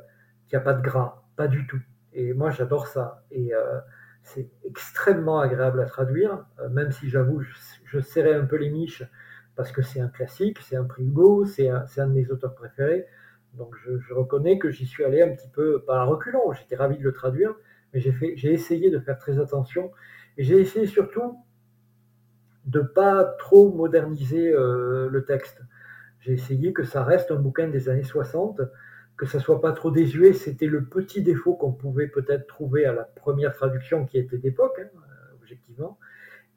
qui 0.48 0.56
pas 0.58 0.72
de 0.72 0.82
gras, 0.82 1.22
pas 1.36 1.48
du 1.48 1.66
tout. 1.66 1.80
Et 2.14 2.32
moi, 2.32 2.50
j'adore 2.50 2.86
ça. 2.86 3.22
Et 3.30 3.54
euh, 3.54 3.80
c'est 4.22 4.48
extrêmement 4.64 5.40
agréable 5.40 5.80
à 5.80 5.84
traduire, 5.84 6.46
euh, 6.60 6.68
même 6.70 6.90
si 6.90 7.10
j'avoue, 7.10 7.42
je, 7.84 8.00
serrais 8.00 8.34
un 8.34 8.46
peu 8.46 8.56
les 8.56 8.70
miches 8.70 9.02
parce 9.58 9.72
que 9.72 9.82
c'est 9.82 9.98
un 9.98 10.06
classique, 10.06 10.60
c'est 10.60 10.76
un 10.76 10.84
prix 10.84 11.02
Hugo, 11.02 11.44
c'est 11.44 11.68
un, 11.68 11.84
un, 11.96 12.06
de 12.06 12.12
mes 12.12 12.30
auteurs 12.30 12.54
préférés. 12.54 13.06
Donc 13.54 13.74
je, 13.84 14.14
reconnais 14.14 14.56
que 14.56 14.70
j'y 14.70 14.86
suis 14.86 15.02
allé 15.04 15.20
un 15.20 15.34
petit 15.34 15.48
peu, 15.48 15.82
pas 15.82 16.00
à 16.00 16.04
reculons, 16.04 16.52
j'étais 16.52 16.76
ravi 16.76 16.96
de 16.96 17.02
le 17.02 17.12
traduire, 17.12 17.56
mais 17.92 17.98
j'ai 17.98 18.52
essayé 18.52 18.88
de 18.88 19.00
faire 19.00 19.18
très 19.18 19.40
attention. 19.40 19.90
Et 20.36 20.44
j'ai 20.44 20.60
essayé 20.60 20.86
surtout 20.86 21.42
de 22.66 22.80
pas 22.80 23.24
trop 23.24 23.72
moderniser 23.72 24.48
euh, 24.52 25.08
le 25.10 25.24
texte. 25.24 25.60
J'ai 26.20 26.34
essayé 26.34 26.72
que 26.72 26.84
ça 26.84 27.02
reste 27.02 27.32
un 27.32 27.36
bouquin 27.36 27.66
des 27.66 27.88
années 27.88 28.04
60 28.04 28.60
que 29.16 29.26
ça 29.26 29.40
soit 29.40 29.60
pas 29.60 29.72
trop 29.72 29.90
désuet, 29.90 30.34
c'était 30.34 30.66
le 30.66 30.84
petit 30.84 31.22
défaut 31.22 31.54
qu'on 31.54 31.72
pouvait 31.72 32.06
peut-être 32.06 32.46
trouver 32.46 32.86
à 32.86 32.92
la 32.92 33.02
première 33.02 33.52
traduction 33.52 34.06
qui 34.06 34.18
était 34.18 34.38
d'époque, 34.38 34.78
hein, 34.80 35.00
objectivement, 35.34 35.98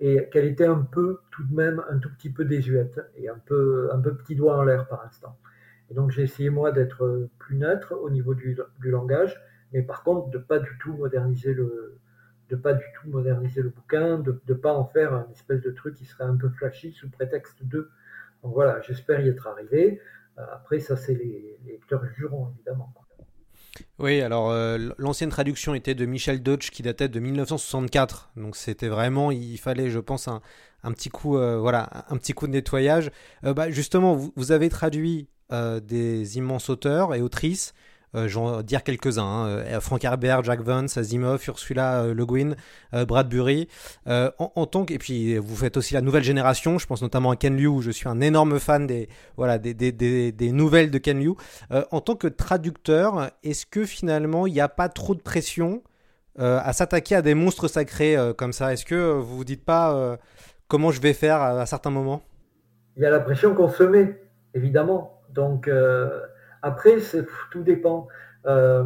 et 0.02 0.28
qu'elle 0.30 0.46
était 0.46 0.66
un 0.66 0.82
peu, 0.82 1.20
tout 1.32 1.44
de 1.46 1.56
même, 1.56 1.82
un 1.90 1.98
tout 2.00 2.10
petit 2.10 2.30
peu 2.30 2.44
désuète 2.44 3.00
et 3.16 3.30
un 3.30 3.38
peu, 3.46 3.90
un 3.94 4.00
peu 4.00 4.16
petit 4.16 4.36
doigt 4.36 4.58
en 4.58 4.64
l'air 4.64 4.88
par 4.88 5.06
instant. 5.06 5.38
Et 5.90 5.94
donc 5.94 6.12
j'ai 6.12 6.24
essayé 6.24 6.50
moi 6.50 6.72
d'être 6.72 7.30
plus 7.40 7.56
neutre 7.56 7.94
au 7.94 8.10
niveau 8.10 8.34
du, 8.34 8.58
langage, 8.82 9.40
mais 9.72 9.82
par 9.84 10.04
contre 10.04 10.30
de 10.30 10.38
pas 10.38 10.60
du 10.60 10.78
tout 10.80 10.94
moderniser 10.94 11.54
le, 11.54 12.00
de 12.50 12.56
pas 12.56 12.74
du 12.74 12.86
tout 12.96 13.10
moderniser 13.10 13.62
le 13.62 13.70
bouquin, 13.70 14.20
de 14.20 14.54
pas 14.54 14.74
en 14.74 14.86
faire 14.86 15.14
un 15.14 15.28
espèce 15.32 15.62
de 15.62 15.72
truc 15.72 15.96
qui 15.96 16.06
serait 16.06 16.26
un 16.26 16.36
peu 16.36 16.50
flashy 16.50 16.92
sous 16.92 17.10
prétexte 17.10 17.64
de. 17.64 17.90
Donc 18.44 18.54
voilà, 18.54 18.82
j'espère 18.82 19.22
y 19.22 19.30
être 19.30 19.48
arrivé. 19.48 20.02
Euh, 20.38 20.44
après, 20.54 20.80
ça, 20.80 20.96
c'est 20.96 21.14
les, 21.14 21.60
lecteurs 21.66 22.06
jugeront, 22.06 22.52
évidemment. 22.56 22.94
Oui, 24.00 24.22
alors 24.22 24.52
euh, 24.52 24.90
l'ancienne 24.98 25.30
traduction 25.30 25.74
était 25.74 25.96
de 25.96 26.06
Michel 26.06 26.44
Deutsch 26.44 26.72
qui 26.72 26.84
datait 26.84 27.10
de 27.10 27.20
1964. 27.20 28.32
Donc 28.36 28.56
c'était 28.56 28.88
vraiment, 28.88 29.32
il 29.32 29.58
fallait, 29.58 29.90
je 29.90 30.00
pense, 30.00 30.28
un, 30.28 30.42
petit 30.92 31.10
coup, 31.10 31.38
euh, 31.38 31.58
voilà, 31.58 32.06
un 32.10 32.18
petit 32.18 32.34
coup 32.34 32.48
de 32.48 32.52
nettoyage. 32.52 33.12
bah, 33.44 33.70
justement, 33.70 34.16
vous, 34.36 34.52
avez 34.52 34.70
traduit 34.70 35.28
des 35.52 36.38
immenses 36.38 36.70
auteurs 36.70 37.14
et 37.14 37.22
autrices. 37.22 37.74
Euh, 38.16 38.28
j'en 38.28 38.62
dire 38.62 38.84
quelques-uns. 38.84 39.24
Hein. 39.24 39.48
Euh, 39.48 39.80
Frank 39.80 40.04
Herbert, 40.04 40.44
Jack 40.44 40.62
Vance, 40.62 40.98
Asimov, 40.98 41.42
Ursula 41.48 42.04
euh, 42.04 42.14
Le 42.14 42.26
Guin, 42.26 42.56
Bradbury. 42.92 43.68
En, 44.08 44.66
tant 44.66 44.86
que, 44.86 44.94
et 44.94 44.98
puis 44.98 45.38
vous 45.38 45.56
faites 45.56 45.78
aussi 45.78 45.94
la 45.94 46.02
nouvelle 46.02 46.24
génération. 46.24 46.78
Je 46.78 46.88
pense 46.88 47.02
notamment 47.02 47.32
à 47.32 47.36
Ken 47.36 47.56
Liu. 47.56 47.82
Je 47.82 47.92
suis 47.92 48.10
un 48.10 48.22
énorme 48.22 48.60
fan 48.60 48.88
des 48.88 49.10
voilà 49.38 49.58
des, 49.58 49.74
des, 49.74 49.92
des, 50.32 50.52
nouvelles 50.52 50.92
de 50.92 50.98
Ken 50.98 51.20
Liu. 51.20 51.34
en 51.70 52.02
tant 52.02 52.16
que 52.16 52.28
traducteur, 52.28 53.32
est-ce 53.44 53.66
que 53.66 53.86
finalement 53.86 54.48
il 54.48 54.54
n'y 54.54 54.62
a 54.62 54.70
pas 54.70 54.90
trop 54.90 55.16
de 55.16 55.22
pression 55.22 55.82
à 56.38 56.74
s'attaquer 56.74 57.16
à 57.16 57.22
des 57.22 57.34
monstres 57.34 57.68
sacrés 57.68 58.18
comme 58.38 58.54
ça? 58.54 58.74
Est-ce 58.74 58.86
que 58.86 59.14
vous 59.14 59.38
vous 59.38 59.46
dites 59.46 59.64
pas 59.64 60.18
comment 60.68 60.92
je 60.92 61.02
vais 61.02 61.14
faire 61.14 61.42
à, 61.42 61.66
certains 61.66 61.92
moments? 61.92 62.22
Il 62.98 63.04
y 63.04 63.06
a 63.06 63.10
la 63.10 63.22
pression 63.22 63.56
qu'on 63.56 63.70
se 63.70 63.84
met, 63.84 64.22
évidemment. 64.54 65.22
Donc, 65.30 65.70
après, 66.62 66.98
tout 67.52 67.64
dépend. 67.64 68.08
Euh, 68.46 68.84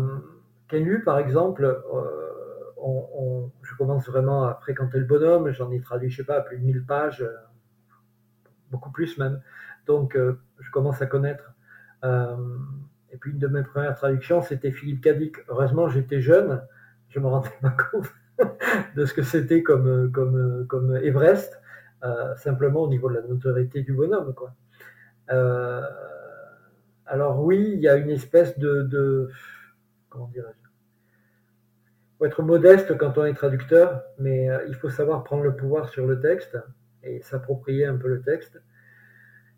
Kenlu, 0.68 1.04
par 1.04 1.20
exemple, 1.20 1.64
euh, 1.66 3.46
je 3.64 3.76
commence 3.76 4.08
vraiment 4.08 4.46
à 4.46 4.56
fréquenter 4.56 5.00
le 5.00 5.06
bonhomme. 5.06 5.52
J'en 5.52 5.72
ai 5.72 5.82
traduit, 5.82 6.10
je 6.10 6.18
sais 6.18 6.24
pas, 6.24 6.42
plus 6.42 6.58
de 6.58 6.64
1000 6.64 6.86
pages, 6.86 7.22
euh, 7.22 7.34
beaucoup 8.72 8.92
plus 8.92 9.18
même. 9.18 9.42
Donc, 9.86 10.16
euh, 10.16 10.40
je 10.60 10.72
commence 10.72 11.02
à 11.02 11.06
connaître. 11.06 11.52
et 13.12 13.18
puis, 13.18 13.32
une 13.32 13.40
de 13.40 13.48
mes 13.48 13.64
premières 13.64 13.96
traductions, 13.96 14.42
c'était 14.42 14.72
Philippe 14.72 15.02
Cadic. 15.02 15.38
Heureusement, 15.48 15.88
j'étais 15.88 16.22
jeune. 16.22 16.62
Je 17.10 17.20
me 17.20 17.28
rendais 17.28 17.50
pas 17.62 17.76
compte 17.92 18.14
de 18.96 19.06
ce 19.06 19.14
que 19.14 19.24
c'était 19.24 19.64
comme, 19.64 20.12
comme, 20.12 20.68
comme 20.68 20.96
Everest, 20.98 21.60
simplement 22.38 22.82
au 22.82 22.90
niveau 22.90 23.10
de 23.10 23.16
la 23.16 23.22
notoriété 23.22 23.82
du 23.82 23.94
bonhomme. 23.94 24.34
Quoi. 24.36 24.54
Alors 27.06 27.44
oui, 27.44 27.72
il 27.74 27.80
y 27.80 27.88
a 27.88 27.96
une 27.98 28.10
espèce 28.10 28.58
de, 28.58 29.30
comment 30.10 30.28
dirais-je 30.28 30.66
faut 32.18 32.26
être 32.26 32.44
modeste 32.44 32.98
quand 32.98 33.18
on 33.18 33.26
est 33.26 33.34
traducteur, 33.34 34.04
mais 34.20 34.50
euh, 34.50 34.66
il 34.68 34.76
faut 34.76 34.90
savoir 34.90 35.24
prendre 35.24 35.44
le 35.44 35.56
pouvoir 35.56 35.90
sur 35.90 36.08
le 36.08 36.20
texte 36.20 36.58
et 37.04 37.22
s'approprier 37.22 37.86
un 37.86 37.98
peu 37.98 38.08
le 38.08 38.22
texte. 38.22 38.62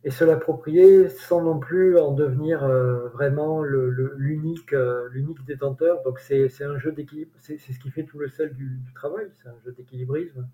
Et 0.04 0.12
se 0.12 0.24
l'approprier 0.24 1.10
sans 1.10 1.42
non 1.42 1.60
plus 1.60 1.98
en 1.98 2.14
devenir 2.14 2.64
euh, 2.64 3.10
vraiment 3.10 3.64
l'unique 3.64 4.72
euh, 4.74 5.10
l'unique 5.12 5.44
détenteur. 5.46 6.02
Donc 6.04 6.20
c'est 6.20 6.50
un 6.64 6.78
jeu 6.78 6.92
d'équilibre, 6.92 7.32
c'est 7.40 7.58
ce 7.58 7.80
qui 7.80 7.90
fait 7.90 8.04
tout 8.04 8.20
le 8.20 8.30
sel 8.30 8.54
du, 8.54 8.80
travail, 8.96 9.28
c'est 9.36 9.50
un 9.50 9.60
jeu 9.66 9.74
d'équilibrisme. 9.74 10.48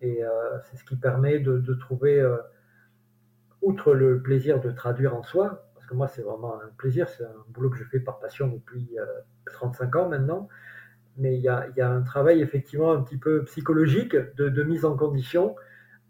Et 0.00 0.22
c'est 0.64 0.76
ce 0.78 0.84
qui 0.84 0.96
permet 0.96 1.38
de 1.38 1.74
trouver, 1.74 2.28
outre 3.60 3.94
le 3.94 4.20
plaisir 4.20 4.60
de 4.60 4.72
traduire 4.72 5.14
en 5.14 5.22
soi, 5.22 5.71
moi, 5.92 6.08
c'est 6.08 6.22
vraiment 6.22 6.54
un 6.54 6.70
plaisir. 6.76 7.08
C'est 7.08 7.24
un 7.24 7.44
boulot 7.48 7.70
que 7.70 7.76
je 7.76 7.84
fais 7.84 8.00
par 8.00 8.18
passion 8.18 8.48
depuis 8.48 8.96
35 9.46 9.94
euh, 9.94 9.98
ans 9.98 10.08
maintenant. 10.08 10.48
Mais 11.18 11.36
il 11.36 11.42
y 11.42 11.48
a, 11.48 11.90
un 11.90 12.02
travail 12.02 12.40
effectivement 12.40 12.92
un 12.92 13.02
petit 13.02 13.18
peu 13.18 13.44
psychologique 13.44 14.16
de, 14.36 14.62
mise 14.62 14.84
en 14.84 14.96
condition 14.96 15.54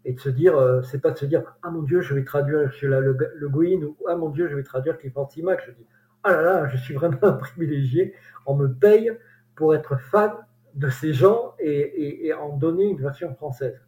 et 0.05 0.13
de 0.13 0.19
se 0.19 0.29
dire, 0.29 0.57
euh, 0.57 0.81
c'est 0.81 0.99
pas 0.99 1.11
de 1.11 1.17
se 1.17 1.25
dire, 1.25 1.43
ah 1.61 1.71
mon 1.71 1.81
Dieu, 1.81 2.01
je 2.01 2.13
vais 2.13 2.23
traduire 2.23 2.71
chez 2.71 2.87
la 2.87 2.99
Le, 2.99 3.17
le 3.35 3.49
Guin 3.49 3.83
ou 3.83 3.97
ah 4.07 4.15
mon 4.15 4.29
Dieu, 4.29 4.47
je 4.47 4.55
vais 4.55 4.63
traduire 4.63 4.97
Clifford 4.97 5.31
Simac. 5.31 5.61
Je 5.65 5.71
dis, 5.71 5.85
ah 6.23 6.31
là 6.31 6.41
là, 6.41 6.67
je 6.69 6.77
suis 6.77 6.93
vraiment 6.93 7.17
un 7.21 7.33
privilégié. 7.33 8.13
On 8.45 8.55
me 8.55 8.67
paye 8.67 9.11
pour 9.55 9.75
être 9.75 9.99
fan 9.99 10.31
de 10.73 10.89
ces 10.89 11.13
gens 11.13 11.53
et, 11.59 12.25
et 12.25 12.33
en 12.33 12.57
donner 12.57 12.85
une 12.85 12.99
version 12.99 13.33
française. 13.35 13.79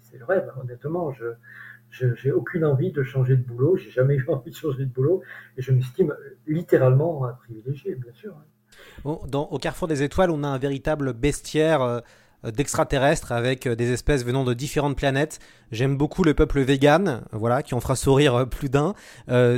C'est 0.00 0.18
le 0.18 0.24
rêve, 0.24 0.52
honnêtement. 0.60 1.10
Je, 1.12 1.24
je 1.92 2.06
n'ai 2.24 2.32
aucune 2.32 2.64
envie 2.64 2.90
de 2.90 3.02
changer 3.02 3.36
de 3.36 3.42
boulot, 3.42 3.76
j'ai 3.76 3.90
jamais 3.90 4.16
eu 4.16 4.24
envie 4.28 4.50
de 4.50 4.56
changer 4.56 4.84
de 4.84 4.90
boulot, 4.90 5.22
et 5.56 5.62
je 5.62 5.72
m'estime 5.72 6.14
littéralement 6.46 7.24
un 7.26 7.34
privilégié, 7.34 7.94
bien 7.94 8.12
sûr. 8.14 8.34
Bon, 9.04 9.20
dans, 9.28 9.44
au 9.44 9.58
Carrefour 9.58 9.88
des 9.88 10.02
Étoiles, 10.02 10.30
on 10.30 10.42
a 10.42 10.48
un 10.48 10.58
véritable 10.58 11.12
bestiaire 11.12 11.82
euh, 11.82 12.00
d'extraterrestres 12.50 13.30
avec 13.30 13.66
euh, 13.66 13.76
des 13.76 13.92
espèces 13.92 14.24
venant 14.24 14.44
de 14.44 14.54
différentes 14.54 14.96
planètes. 14.96 15.38
J'aime 15.70 15.96
beaucoup 15.96 16.24
le 16.24 16.32
peuple 16.32 16.60
vegan, 16.60 17.22
voilà, 17.32 17.62
qui 17.62 17.74
en 17.74 17.80
fera 17.80 17.94
sourire 17.94 18.34
euh, 18.34 18.46
plus 18.46 18.70
d'un. 18.70 18.94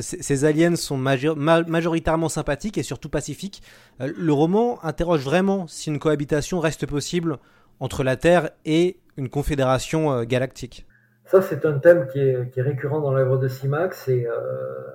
ces 0.00 0.44
aliens 0.44 0.76
sont 0.76 0.98
majoritairement 0.98 2.28
sympathiques 2.28 2.78
et 2.78 2.82
surtout 2.82 3.08
pacifiques. 3.08 3.62
le 4.00 4.32
roman 4.32 4.84
interroge 4.84 5.22
vraiment 5.22 5.66
si 5.68 5.90
une 5.90 5.98
cohabitation 5.98 6.58
reste 6.58 6.86
possible 6.86 7.38
entre 7.80 8.02
la 8.02 8.16
Terre 8.16 8.50
et 8.64 8.98
une 9.16 9.28
confédération 9.28 10.24
galactique. 10.24 10.86
Ça, 11.24 11.40
c'est 11.40 11.64
un 11.64 11.78
thème 11.78 12.06
qui 12.06 12.18
est, 12.20 12.60
récurrent 12.60 13.00
dans 13.00 13.12
l'œuvre 13.12 13.38
de 13.38 13.48
Simac. 13.48 13.94
C'est 13.94 14.28
euh, 14.28 14.92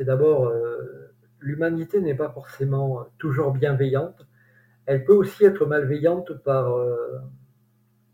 d'abord, 0.00 0.46
euh, 0.46 1.12
l'humanité 1.40 2.00
n'est 2.00 2.14
pas 2.14 2.30
forcément 2.30 3.04
toujours 3.18 3.52
bienveillante. 3.52 4.26
Elle 4.86 5.04
peut 5.04 5.12
aussi 5.12 5.44
être 5.44 5.66
malveillante 5.66 6.32
par, 6.42 6.74
euh, 6.74 7.18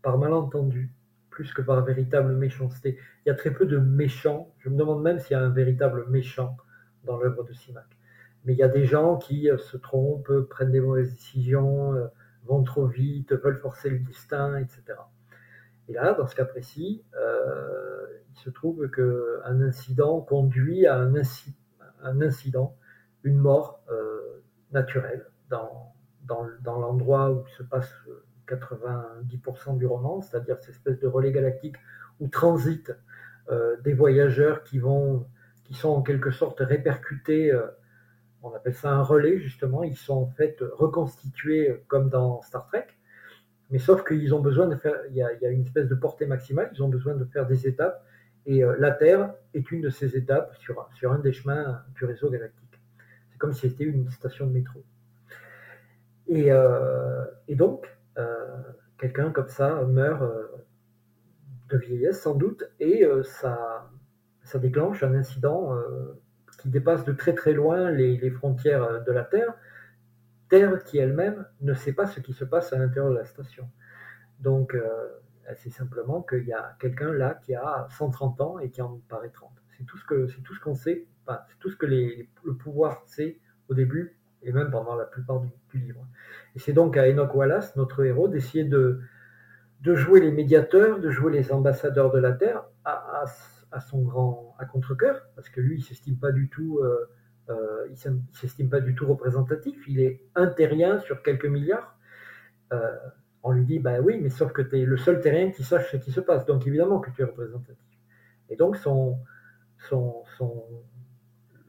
par 0.01 0.17
malentendu, 0.17 0.91
plus 1.29 1.53
que 1.53 1.61
par 1.61 1.83
véritable 1.85 2.35
méchanceté. 2.35 2.97
Il 3.25 3.29
y 3.29 3.31
a 3.31 3.35
très 3.35 3.51
peu 3.51 3.65
de 3.65 3.77
méchants. 3.77 4.53
Je 4.59 4.69
me 4.69 4.75
demande 4.75 5.01
même 5.01 5.19
s'il 5.19 5.31
y 5.31 5.39
a 5.39 5.41
un 5.41 5.49
véritable 5.49 6.07
méchant 6.09 6.57
dans 7.05 7.17
l'œuvre 7.17 7.45
de 7.45 7.53
Simac. 7.53 7.87
Mais 8.43 8.53
il 8.53 8.59
y 8.59 8.63
a 8.63 8.67
des 8.67 8.83
gens 8.83 9.17
qui 9.17 9.49
se 9.57 9.77
trompent, 9.77 10.41
prennent 10.49 10.71
des 10.71 10.81
mauvaises 10.81 11.13
décisions, 11.13 11.93
vont 12.43 12.63
trop 12.63 12.85
vite, 12.87 13.33
veulent 13.33 13.59
forcer 13.59 13.89
le 13.89 13.99
destin, 13.99 14.57
etc. 14.57 14.95
Et 15.89 15.93
là, 15.93 16.13
dans 16.13 16.27
ce 16.27 16.35
cas 16.35 16.45
précis, 16.45 17.03
euh, 17.15 18.05
il 18.29 18.39
se 18.39 18.51
trouve 18.51 18.89
qu'un 18.91 19.61
incident 19.61 20.21
conduit 20.21 20.85
à 20.85 20.97
un, 20.97 21.15
incident, 22.21 22.77
une 23.23 23.37
mort 23.37 23.81
euh, 23.89 24.43
naturelle 24.71 25.25
dans, 25.49 25.91
l'endroit 26.63 27.31
où 27.31 27.43
se 27.57 27.63
passe 27.63 27.91
90% 28.47 29.77
du 29.79 29.87
roman, 29.87 30.21
c'est-à-dire 30.21 30.57
cette 30.59 30.75
espèce 30.75 30.99
de 30.99 31.07
relais 31.07 31.31
galactique 31.31 31.75
où 32.19 32.27
transitent 32.27 32.95
euh, 33.49 33.75
des 33.81 33.93
voyageurs 33.93 34.61
qui, 34.61 34.77
vont, 34.77 35.27
qui 35.63 35.73
sont 35.73 35.89
en 35.89 36.03
quelque 36.03 36.29
sorte 36.29 36.59
répercutés, 36.59 37.51
on 38.43 38.53
appelle 38.53 38.75
ça 38.75 38.91
un 38.91 39.01
relais 39.01 39.39
justement, 39.39 39.83
ils 39.83 39.97
sont 39.97 40.21
en 40.21 40.29
fait 40.29 40.57
reconstitués 40.61 41.83
comme 41.87 42.09
dans 42.09 42.43
Star 42.43 42.67
Trek, 42.67 42.85
mais 43.69 43.77
sauf 43.77 44.03
qu'ils 44.03 44.33
ont 44.33 44.39
besoin 44.39 44.67
de 44.67 44.75
faire, 44.75 44.95
il 45.09 45.15
y, 45.15 45.21
a, 45.21 45.49
une 45.49 45.61
espèce 45.61 45.87
de 45.87 45.95
portée 45.95 46.25
maximale, 46.25 46.71
ils 46.73 46.81
ont 46.81 46.89
besoin 46.89 47.15
de 47.15 47.25
faire 47.25 47.45
des 47.45 47.67
étapes, 47.67 48.03
et 48.45 48.63
euh, 48.63 48.75
la 48.79 48.91
Terre 48.91 49.33
est 49.53 49.69
une 49.71 49.81
de 49.81 49.89
ces 49.89 50.17
étapes 50.17 50.55
sur, 50.55 50.89
sur 50.95 51.11
un 51.11 51.19
des 51.19 51.31
chemins 51.31 51.83
du 51.95 52.05
réseau 52.05 52.29
galactique. 52.29 52.81
C'est 53.31 53.37
comme 53.37 53.53
si 53.53 53.69
c'était 53.69 53.83
une 53.83 54.09
station 54.09 54.47
de 54.47 54.51
métro. 54.51 54.83
Et, 56.27 56.51
euh, 56.51 57.25
et 57.47 57.55
donc, 57.55 57.95
euh, 58.17 58.57
quelqu'un 58.97 59.31
comme 59.31 59.49
ça 59.49 59.83
meurt 59.83 60.23
de 61.69 61.77
vieillesse 61.77 62.21
sans 62.21 62.33
doute, 62.33 62.63
et 62.79 63.05
ça, 63.23 63.91
ça 64.43 64.57
déclenche 64.57 65.03
un 65.03 65.13
incident 65.13 65.75
qui 66.59 66.69
dépasse 66.69 67.05
de 67.05 67.13
très 67.13 67.33
très 67.33 67.53
loin 67.53 67.91
les, 67.91 68.17
les 68.17 68.31
frontières 68.31 69.03
de 69.03 69.11
la 69.11 69.23
Terre, 69.23 69.53
Terre 70.49 70.83
qui 70.83 70.97
elle-même 70.97 71.45
ne 71.61 71.73
sait 71.73 71.93
pas 71.93 72.07
ce 72.07 72.19
qui 72.19 72.33
se 72.33 72.43
passe 72.43 72.73
à 72.73 72.77
l'intérieur 72.77 73.11
de 73.11 73.17
la 73.17 73.25
station. 73.25 73.69
Donc, 74.39 74.73
euh, 74.73 75.07
c'est 75.55 75.69
simplement 75.69 76.21
qu'il 76.21 76.45
y 76.45 76.53
a 76.53 76.75
quelqu'un 76.79 77.11
là 77.11 77.39
qui 77.43 77.55
a 77.55 77.87
130 77.97 78.41
ans 78.41 78.59
et 78.59 78.69
qui 78.69 78.81
en 78.81 79.01
paraît 79.09 79.29
30. 79.29 79.51
C'est 79.77 79.85
tout 79.85 79.97
ce 79.97 80.05
que 80.05 80.27
c'est 80.27 80.41
tout 80.41 80.53
ce 80.53 80.59
qu'on 80.59 80.75
sait, 80.75 81.07
c'est 81.27 81.59
tout 81.59 81.69
ce 81.69 81.75
que 81.75 81.85
le 81.85 82.55
pouvoir 82.55 83.03
sait 83.05 83.39
au 83.69 83.73
début 83.73 84.19
et 84.41 84.51
même 84.51 84.71
pendant 84.71 84.95
la 84.95 85.05
plupart 85.05 85.41
du, 85.41 85.49
livre. 85.73 86.05
Et 86.55 86.59
c'est 86.59 86.73
donc 86.73 86.97
à 86.97 87.07
Enoch 87.07 87.33
Wallace, 87.35 87.75
notre 87.75 88.03
héros, 88.03 88.27
d'essayer 88.27 88.63
de, 88.63 89.01
de 89.81 89.95
jouer 89.95 90.19
les 90.21 90.31
médiateurs, 90.31 90.99
de 90.99 91.09
jouer 91.09 91.31
les 91.31 91.51
ambassadeurs 91.51 92.11
de 92.11 92.19
la 92.19 92.31
Terre 92.33 92.63
à, 92.85 93.25
son 93.79 94.01
grand 94.01 94.55
à 94.57 94.65
contre-cœur, 94.65 95.21
parce 95.35 95.49
que 95.49 95.61
lui, 95.61 95.77
il 95.77 95.83
s'estime 95.83 96.17
pas 96.17 96.31
du 96.31 96.49
tout 96.49 96.79
euh, 96.79 97.09
euh, 97.49 97.87
il 97.87 98.11
ne 98.11 98.19
s'estime 98.33 98.69
pas 98.69 98.79
du 98.79 98.95
tout 98.95 99.07
représentatif, 99.07 99.75
il 99.87 99.99
est 100.01 100.21
un 100.35 100.47
terrien 100.47 100.99
sur 100.99 101.23
quelques 101.23 101.45
milliards. 101.45 101.97
Euh, 102.73 102.95
on 103.41 103.51
lui 103.51 103.65
dit, 103.65 103.79
bah 103.79 103.99
oui, 104.01 104.19
mais 104.21 104.29
sauf 104.29 104.51
que 104.51 104.61
tu 104.61 104.79
es 104.79 104.85
le 104.85 104.97
seul 104.97 105.21
terrien 105.21 105.51
qui 105.51 105.63
sache 105.63 105.91
ce 105.91 105.97
qui 105.97 106.11
se 106.11 106.19
passe, 106.19 106.45
donc 106.45 106.67
évidemment 106.67 106.99
que 106.99 107.09
tu 107.11 107.21
es 107.21 107.25
représentatif. 107.25 107.77
Et 108.49 108.55
donc 108.55 108.77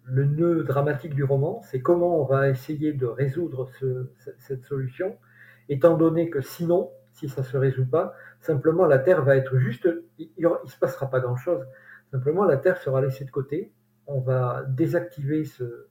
le 0.04 0.24
nœud 0.24 0.64
dramatique 0.64 1.14
du 1.14 1.24
roman, 1.24 1.62
c'est 1.62 1.80
comment 1.80 2.20
on 2.20 2.24
va 2.24 2.48
essayer 2.48 2.92
de 2.92 3.06
résoudre 3.06 3.70
cette 4.38 4.64
solution, 4.64 5.16
étant 5.68 5.96
donné 5.96 6.28
que 6.28 6.40
sinon, 6.40 6.90
si 7.12 7.28
ça 7.28 7.42
ne 7.42 7.46
se 7.46 7.56
résout 7.56 7.86
pas, 7.86 8.14
simplement 8.40 8.86
la 8.86 8.98
Terre 8.98 9.22
va 9.22 9.36
être 9.36 9.58
juste, 9.58 9.88
il 10.18 10.30
ne 10.38 10.68
se 10.68 10.78
passera 10.78 11.08
pas 11.08 11.20
grand-chose. 11.20 11.64
Simplement, 12.10 12.44
la 12.44 12.56
Terre 12.56 12.78
sera 12.78 13.00
laissée 13.00 13.24
de 13.24 13.30
côté. 13.30 13.72
On 14.06 14.20
va 14.20 14.64
désactiver 14.68 15.44
ce, 15.44 15.86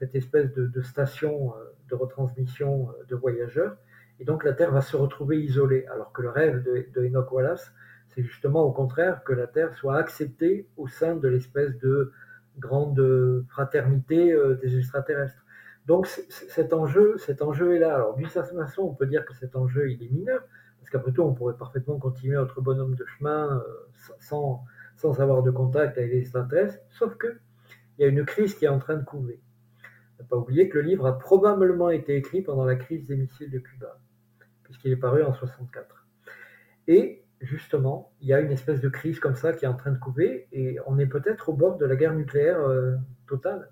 cette 0.00 0.14
espèce 0.14 0.52
de, 0.54 0.80
station 0.80 1.54
euh, 1.54 1.64
de 1.90 1.94
retransmission 1.94 2.88
euh, 2.88 3.04
de 3.04 3.14
voyageurs. 3.14 3.76
Et 4.18 4.24
donc, 4.24 4.44
la 4.44 4.54
Terre 4.54 4.72
va 4.72 4.80
se 4.80 4.96
retrouver 4.96 5.42
isolée. 5.42 5.86
Alors 5.92 6.12
que 6.12 6.22
le 6.22 6.30
rêve 6.30 6.62
de, 6.62 6.86
de 6.94 7.06
Enoch 7.06 7.30
Wallace, 7.30 7.72
c'est 8.08 8.22
justement 8.22 8.62
au 8.62 8.72
contraire 8.72 9.22
que 9.24 9.32
la 9.32 9.46
Terre 9.46 9.74
soit 9.74 9.96
acceptée 9.96 10.66
au 10.76 10.88
sein 10.88 11.16
de 11.16 11.28
l'espèce 11.28 11.76
de 11.78 12.12
grande 12.58 13.44
fraternité 13.48 14.32
euh, 14.32 14.54
des 14.54 14.78
extraterrestres. 14.78 15.44
Donc 15.86 16.06
cet 16.06 16.72
enjeu, 16.72 17.16
cet 17.18 17.42
enjeu 17.42 17.74
est 17.74 17.78
là. 17.78 17.94
Alors 17.94 18.14
d'une 18.14 18.28
certaine 18.28 18.58
façon, 18.58 18.82
on 18.82 18.94
peut 18.94 19.06
dire 19.06 19.24
que 19.24 19.34
cet 19.34 19.56
enjeu 19.56 19.90
il 19.90 20.02
est 20.02 20.10
mineur, 20.10 20.40
parce 20.78 20.90
qu'après 20.90 21.12
tout, 21.12 21.22
on 21.22 21.34
pourrait 21.34 21.56
parfaitement 21.56 21.98
continuer 21.98 22.36
notre 22.36 22.60
bonhomme 22.60 22.94
de 22.94 23.04
chemin 23.06 23.62
sans, 24.18 24.64
sans 25.00 25.18
avoir 25.20 25.42
de 25.42 25.50
contact 25.50 25.96
avec 25.96 26.10
les 26.10 26.18
extraterrestres, 26.18 26.78
sauf 26.90 27.16
que 27.16 27.38
il 27.96 28.02
y 28.02 28.04
a 28.04 28.08
une 28.08 28.24
crise 28.24 28.54
qui 28.54 28.66
est 28.66 28.68
en 28.68 28.78
train 28.78 28.96
de 28.96 29.04
couver. 29.04 29.40
Ne 30.18 30.24
pas 30.24 30.36
oublier 30.36 30.68
que 30.68 30.76
le 30.78 30.84
livre 30.84 31.06
a 31.06 31.18
probablement 31.18 31.90
été 31.90 32.16
écrit 32.16 32.42
pendant 32.42 32.64
la 32.64 32.76
crise 32.76 33.06
des 33.06 33.16
missiles 33.16 33.50
de 33.50 33.58
Cuba, 33.58 33.98
puisqu'il 34.62 34.92
est 34.92 34.96
paru 34.96 35.22
en 35.22 35.32
64. 35.32 36.06
Et 36.86 37.24
justement, 37.40 38.12
il 38.20 38.28
y 38.28 38.34
a 38.34 38.40
une 38.40 38.52
espèce 38.52 38.80
de 38.80 38.88
crise 38.90 39.20
comme 39.20 39.34
ça 39.34 39.54
qui 39.54 39.64
est 39.64 39.68
en 39.68 39.74
train 39.74 39.90
de 39.90 39.98
couver, 39.98 40.48
et 40.52 40.76
on 40.86 40.98
est 40.98 41.06
peut-être 41.06 41.48
au 41.48 41.54
bord 41.54 41.78
de 41.78 41.86
la 41.86 41.96
guerre 41.96 42.14
nucléaire 42.14 42.60
euh, 42.60 42.96
totale. 43.26 43.70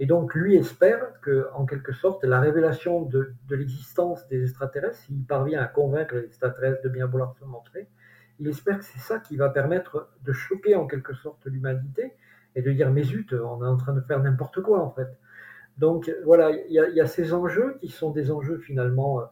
Et 0.00 0.06
donc, 0.06 0.34
lui 0.34 0.56
espère 0.56 1.20
que, 1.20 1.46
en 1.54 1.64
quelque 1.64 1.92
sorte, 1.92 2.24
la 2.24 2.40
révélation 2.40 3.02
de, 3.02 3.32
de 3.48 3.56
l'existence 3.56 4.26
des 4.28 4.42
extraterrestres, 4.42 4.98
s'il 4.98 5.24
parvient 5.24 5.62
à 5.62 5.66
convaincre 5.66 6.16
les 6.16 6.24
extraterrestres 6.24 6.82
de 6.82 6.88
bien 6.88 7.06
vouloir 7.06 7.34
se 7.34 7.44
montrer, 7.44 7.88
il 8.38 8.48
espère 8.48 8.78
que 8.78 8.84
c'est 8.84 8.98
ça 8.98 9.18
qui 9.18 9.36
va 9.36 9.48
permettre 9.48 10.10
de 10.24 10.32
choquer 10.32 10.74
en 10.74 10.86
quelque 10.86 11.14
sorte 11.14 11.46
l'humanité 11.46 12.12
et 12.54 12.62
de 12.62 12.72
dire 12.72 12.90
mais 12.90 13.02
zut, 13.02 13.32
on 13.32 13.64
est 13.64 13.68
en 13.68 13.76
train 13.76 13.92
de 13.92 14.00
faire 14.00 14.22
n'importe 14.22 14.62
quoi 14.62 14.80
en 14.82 14.90
fait. 14.90 15.08
Donc 15.78 16.10
voilà, 16.24 16.50
il 16.50 16.72
y, 16.72 17.00
a 17.00 17.06
ces 17.06 17.34
enjeux 17.34 17.76
qui 17.80 17.88
sont 17.88 18.10
des 18.10 18.30
enjeux 18.30 18.58
finalement, 18.58 19.20
euh, 19.20 19.24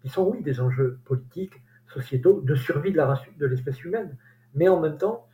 qui 0.00 0.08
sont 0.08 0.26
oui 0.26 0.42
des 0.42 0.60
enjeux 0.60 0.98
politiques, 1.04 1.62
sociétaux, 1.86 2.40
de 2.40 2.54
survie 2.54 2.92
de 2.92 2.96
la 2.96 3.06
race, 3.06 3.20
de 3.38 3.46
l'espèce 3.46 3.84
humaine, 3.84 4.16
mais 4.54 4.68
en 4.68 4.80
même 4.80 4.96
temps, 4.96 5.26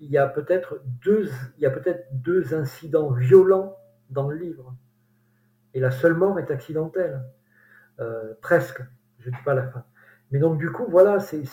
il 0.00 0.10
y 0.10 0.18
a 0.18 0.26
peut-être 0.26 0.82
deux, 1.02 1.30
il 1.56 1.62
y 1.62 1.66
a 1.66 1.70
peut-être 1.70 2.08
deux 2.12 2.52
incidents 2.52 3.12
violents 3.12 3.76
dans 4.10 4.28
le 4.28 4.36
livre, 4.36 4.74
et 5.72 5.78
la 5.78 5.92
seule 5.92 6.14
mort 6.14 6.38
est 6.40 6.50
accidentelle, 6.50 7.22
euh, 8.00 8.34
presque. 8.40 8.82
Je 9.20 9.30
ne 9.30 9.36
dis 9.36 9.42
pas 9.44 9.54
la 9.54 9.68
fin. 9.68 9.84
Mais 10.30 10.38
donc, 10.38 10.58
du 10.58 10.70
coup, 10.70 10.84
voilà, 10.88 11.20
c'est 11.20 11.44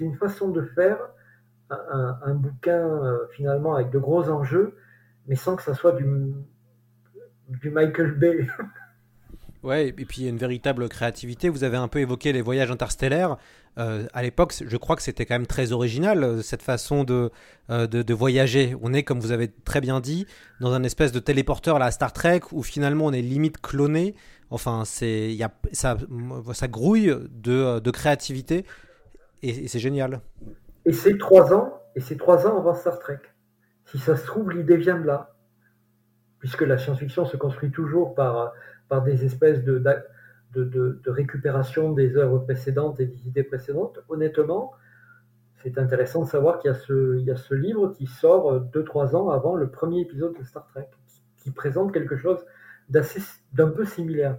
une 0.00 0.16
façon 0.16 0.48
de 0.48 0.62
faire 0.74 0.98
un, 1.70 2.34
bouquin 2.34 2.78
euh, 2.78 3.18
finalement 3.32 3.74
avec 3.74 3.90
de 3.90 3.98
gros 3.98 4.28
enjeux, 4.28 4.76
mais 5.26 5.36
sans 5.36 5.56
que 5.56 5.62
ça 5.62 5.74
soit 5.74 5.92
du, 5.92 6.04
Michael 7.70 8.12
Bay. 8.12 8.46
Ouais, 9.62 9.88
et 9.88 9.92
puis 9.92 10.26
une 10.26 10.38
véritable 10.38 10.88
créativité. 10.88 11.50
Vous 11.50 11.64
avez 11.64 11.76
un 11.76 11.86
peu 11.86 11.98
évoqué 11.98 12.32
les 12.32 12.40
voyages 12.40 12.70
interstellaires. 12.70 13.36
Euh, 13.76 14.06
à 14.14 14.22
l'époque, 14.22 14.54
je 14.66 14.76
crois 14.78 14.96
que 14.96 15.02
c'était 15.02 15.26
quand 15.26 15.34
même 15.34 15.46
très 15.46 15.72
original, 15.72 16.24
euh, 16.24 16.40
cette 16.40 16.62
façon 16.62 17.04
de, 17.04 17.30
de, 17.68 17.84
de, 17.86 18.14
voyager. 18.14 18.74
On 18.80 18.94
est, 18.94 19.02
comme 19.02 19.20
vous 19.20 19.32
avez 19.32 19.48
très 19.48 19.82
bien 19.82 20.00
dit, 20.00 20.24
dans 20.62 20.72
un 20.72 20.82
espèce 20.82 21.12
de 21.12 21.18
téléporteur 21.18 21.76
à 21.76 21.78
la 21.78 21.90
Star 21.90 22.14
Trek, 22.14 22.40
où 22.52 22.62
finalement 22.62 23.04
on 23.04 23.12
est 23.12 23.20
limite 23.20 23.60
cloné. 23.60 24.14
Enfin, 24.50 24.82
c'est, 24.84 25.32
y 25.32 25.42
a, 25.42 25.52
ça, 25.72 25.96
ça 26.52 26.68
grouille 26.68 27.14
de, 27.30 27.78
de 27.78 27.90
créativité, 27.90 28.66
et, 29.42 29.68
c'est 29.68 29.78
génial. 29.78 30.20
Et 30.84 30.92
c'est 30.92 31.16
trois 31.18 31.54
ans, 31.54 31.80
et 31.94 32.00
c'est 32.00 32.16
trois 32.16 32.46
ans 32.46 32.58
avant 32.58 32.74
Star 32.74 32.98
Trek. 32.98 33.20
Si 33.86 33.98
ça 33.98 34.16
se 34.16 34.26
trouve, 34.26 34.50
l'idée 34.50 34.76
vient 34.76 34.98
de 34.98 35.06
là, 35.06 35.34
puisque 36.38 36.62
la 36.62 36.78
science-fiction 36.78 37.26
se 37.26 37.36
construit 37.36 37.70
toujours 37.70 38.14
par 38.14 38.52
par 38.90 39.02
des 39.02 39.24
espèces 39.24 39.62
de, 39.62 39.82
de, 40.52 40.64
de, 40.64 41.10
récupération 41.10 41.92
des 41.92 42.16
œuvres 42.16 42.40
précédentes 42.40 42.98
et 43.00 43.06
des 43.06 43.28
idées 43.28 43.44
précédentes. 43.44 44.00
Honnêtement, 44.08 44.72
c'est 45.62 45.78
intéressant 45.78 46.24
de 46.24 46.28
savoir 46.28 46.58
qu'il 46.58 46.70
y, 46.70 46.74
a 46.74 46.76
ce, 46.76 47.16
il 47.18 47.24
y 47.24 47.30
a 47.30 47.36
ce 47.36 47.54
livre 47.54 47.92
qui 47.96 48.06
sort 48.06 48.60
2-3 48.72 49.14
ans 49.14 49.30
avant 49.30 49.54
le 49.54 49.70
premier 49.70 50.00
épisode 50.00 50.36
de 50.36 50.44
Star 50.44 50.66
Trek, 50.66 50.88
qui, 51.38 51.52
présente 51.52 51.92
quelque 51.92 52.16
chose 52.16 52.44
d'un 52.90 53.68
peu 53.68 53.84
similaire. 53.84 54.36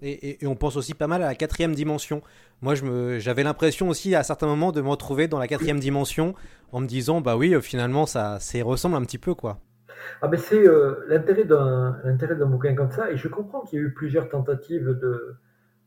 Et, 0.00 0.44
et, 0.44 0.46
on 0.46 0.54
pense 0.54 0.76
aussi 0.76 0.94
pas 0.94 1.08
mal 1.08 1.22
à 1.22 1.26
la 1.26 1.34
quatrième 1.34 1.74
dimension. 1.74 2.22
Moi, 2.60 2.74
j'avais 3.18 3.42
l'impression 3.42 3.88
aussi 3.88 4.14
à 4.14 4.22
certains 4.22 4.46
moments 4.46 4.70
de 4.70 4.80
me 4.80 4.88
retrouver 4.88 5.26
dans 5.26 5.38
la 5.38 5.48
quatrième 5.48 5.80
dimension 5.80 6.34
en 6.70 6.80
me 6.80 6.86
disant, 6.86 7.20
bah 7.20 7.36
oui, 7.36 7.60
finalement, 7.62 8.06
ça, 8.06 8.38
ça 8.38 8.62
ressemble 8.62 8.96
un 8.96 9.02
petit 9.02 9.18
peu, 9.18 9.34
quoi. 9.34 9.60
Ah 10.22 10.28
ben 10.28 10.38
c'est 10.38 10.66
euh, 10.66 11.04
l'intérêt 11.08 11.44
d'un 11.44 12.46
bouquin 12.46 12.74
comme 12.74 12.90
ça, 12.90 13.10
et 13.10 13.16
je 13.16 13.28
comprends 13.28 13.62
qu'il 13.62 13.78
y 13.78 13.82
a 13.82 13.84
eu 13.84 13.92
plusieurs 13.92 14.28
tentatives 14.28 14.88
de 14.88 15.36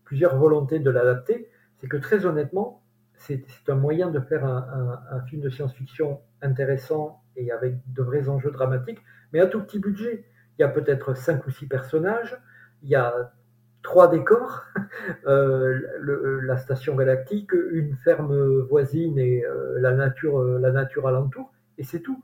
plusieurs 0.03 0.37
volontés 0.37 0.79
de 0.79 0.89
l'adapter. 0.89 1.49
C'est 1.79 1.87
que 1.87 1.97
très 1.97 2.25
honnêtement, 2.25 2.83
c'est 3.17 3.43
un 3.67 3.75
moyen 3.75 4.09
de 4.09 4.19
faire 4.19 4.45
un, 4.45 5.21
film 5.29 5.41
de 5.41 5.49
science-fiction 5.49 6.19
intéressant 6.41 7.21
et 7.35 7.51
avec 7.51 7.75
de 7.93 8.01
vrais 8.01 8.29
enjeux 8.29 8.51
dramatiques, 8.51 8.99
mais 9.31 9.39
à 9.39 9.47
tout 9.47 9.61
petit 9.61 9.79
budget. 9.79 10.25
Il 10.61 10.65
y 10.65 10.67
a 10.67 10.69
peut-être 10.69 11.15
cinq 11.15 11.47
ou 11.47 11.49
six 11.49 11.65
personnages, 11.65 12.39
il 12.83 12.89
y 12.89 12.93
a 12.93 13.33
trois 13.81 14.07
décors, 14.07 14.61
euh, 15.25 16.39
la 16.43 16.55
station 16.57 16.95
galactique, 16.95 17.49
une 17.71 17.95
ferme 17.95 18.59
voisine 18.69 19.17
et 19.17 19.43
euh, 19.43 19.79
la 19.79 19.93
nature, 19.93 20.39
la 20.43 20.71
nature 20.71 21.07
alentour, 21.07 21.51
et 21.79 21.83
c'est 21.83 22.01
tout. 22.01 22.21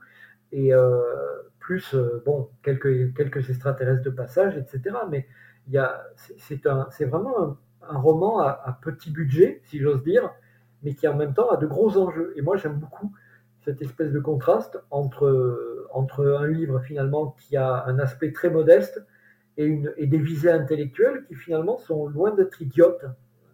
Et 0.52 0.70
plus 1.58 1.94
euh, 1.94 2.22
bon, 2.24 2.48
quelques, 2.62 3.12
quelques 3.16 3.50
extraterrestres 3.50 4.04
de 4.04 4.10
passage, 4.10 4.56
etc. 4.56 4.96
Mais 5.10 5.26
c'est 6.36 7.04
vraiment 7.06 7.58
un, 7.82 7.98
roman 7.98 8.38
à, 8.38 8.78
petit 8.80 9.10
budget, 9.10 9.62
si 9.64 9.80
j'ose 9.80 10.04
dire, 10.04 10.30
mais 10.84 10.94
qui 10.94 11.08
en 11.08 11.16
même 11.16 11.34
temps 11.34 11.50
a 11.50 11.56
de 11.56 11.66
gros 11.66 11.98
enjeux. 11.98 12.34
Et 12.36 12.42
moi, 12.42 12.56
j'aime 12.56 12.78
beaucoup 12.78 13.12
cette 13.68 13.82
espèce 13.82 14.12
de 14.12 14.18
contraste 14.18 14.82
entre, 14.90 15.86
entre 15.92 16.26
un 16.26 16.46
livre 16.46 16.80
finalement 16.80 17.36
qui 17.38 17.54
a 17.54 17.84
un 17.84 17.98
aspect 17.98 18.32
très 18.32 18.48
modeste 18.48 19.04
et, 19.58 19.64
une, 19.64 19.92
et 19.98 20.06
des 20.06 20.16
visées 20.16 20.50
intellectuelles 20.50 21.26
qui 21.28 21.34
finalement 21.34 21.76
sont 21.76 22.06
loin 22.06 22.34
d'être 22.34 22.62
idiotes. 22.62 23.04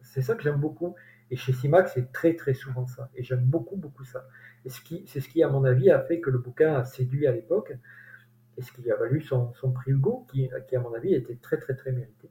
C'est 0.02 0.22
ça 0.22 0.36
que 0.36 0.44
j'aime 0.44 0.60
beaucoup. 0.60 0.94
Et 1.32 1.36
chez 1.36 1.52
Simac, 1.52 1.88
c'est 1.88 2.12
très 2.12 2.36
très 2.36 2.54
souvent 2.54 2.86
ça. 2.86 3.10
Et 3.16 3.24
j'aime 3.24 3.44
beaucoup 3.44 3.74
beaucoup 3.74 4.04
ça. 4.04 4.28
Et 4.64 4.70
c'est 4.70 5.20
ce 5.20 5.28
qui, 5.28 5.42
à 5.42 5.48
mon 5.48 5.64
avis, 5.64 5.90
a 5.90 6.00
fait 6.00 6.20
que 6.20 6.30
le 6.30 6.38
bouquin 6.38 6.74
a 6.74 6.84
séduit 6.84 7.26
à 7.26 7.32
l'époque 7.32 7.76
et 8.56 8.62
ce 8.62 8.70
qui 8.70 8.88
a 8.88 8.94
valu 8.94 9.20
son, 9.20 9.52
prix 9.74 9.90
Hugo, 9.90 10.28
qui, 10.30 10.48
à 10.48 10.80
mon 10.80 10.94
avis 10.94 11.12
était 11.12 11.34
très 11.42 11.58
très 11.58 11.74
très 11.74 11.90
mérité. 11.90 12.30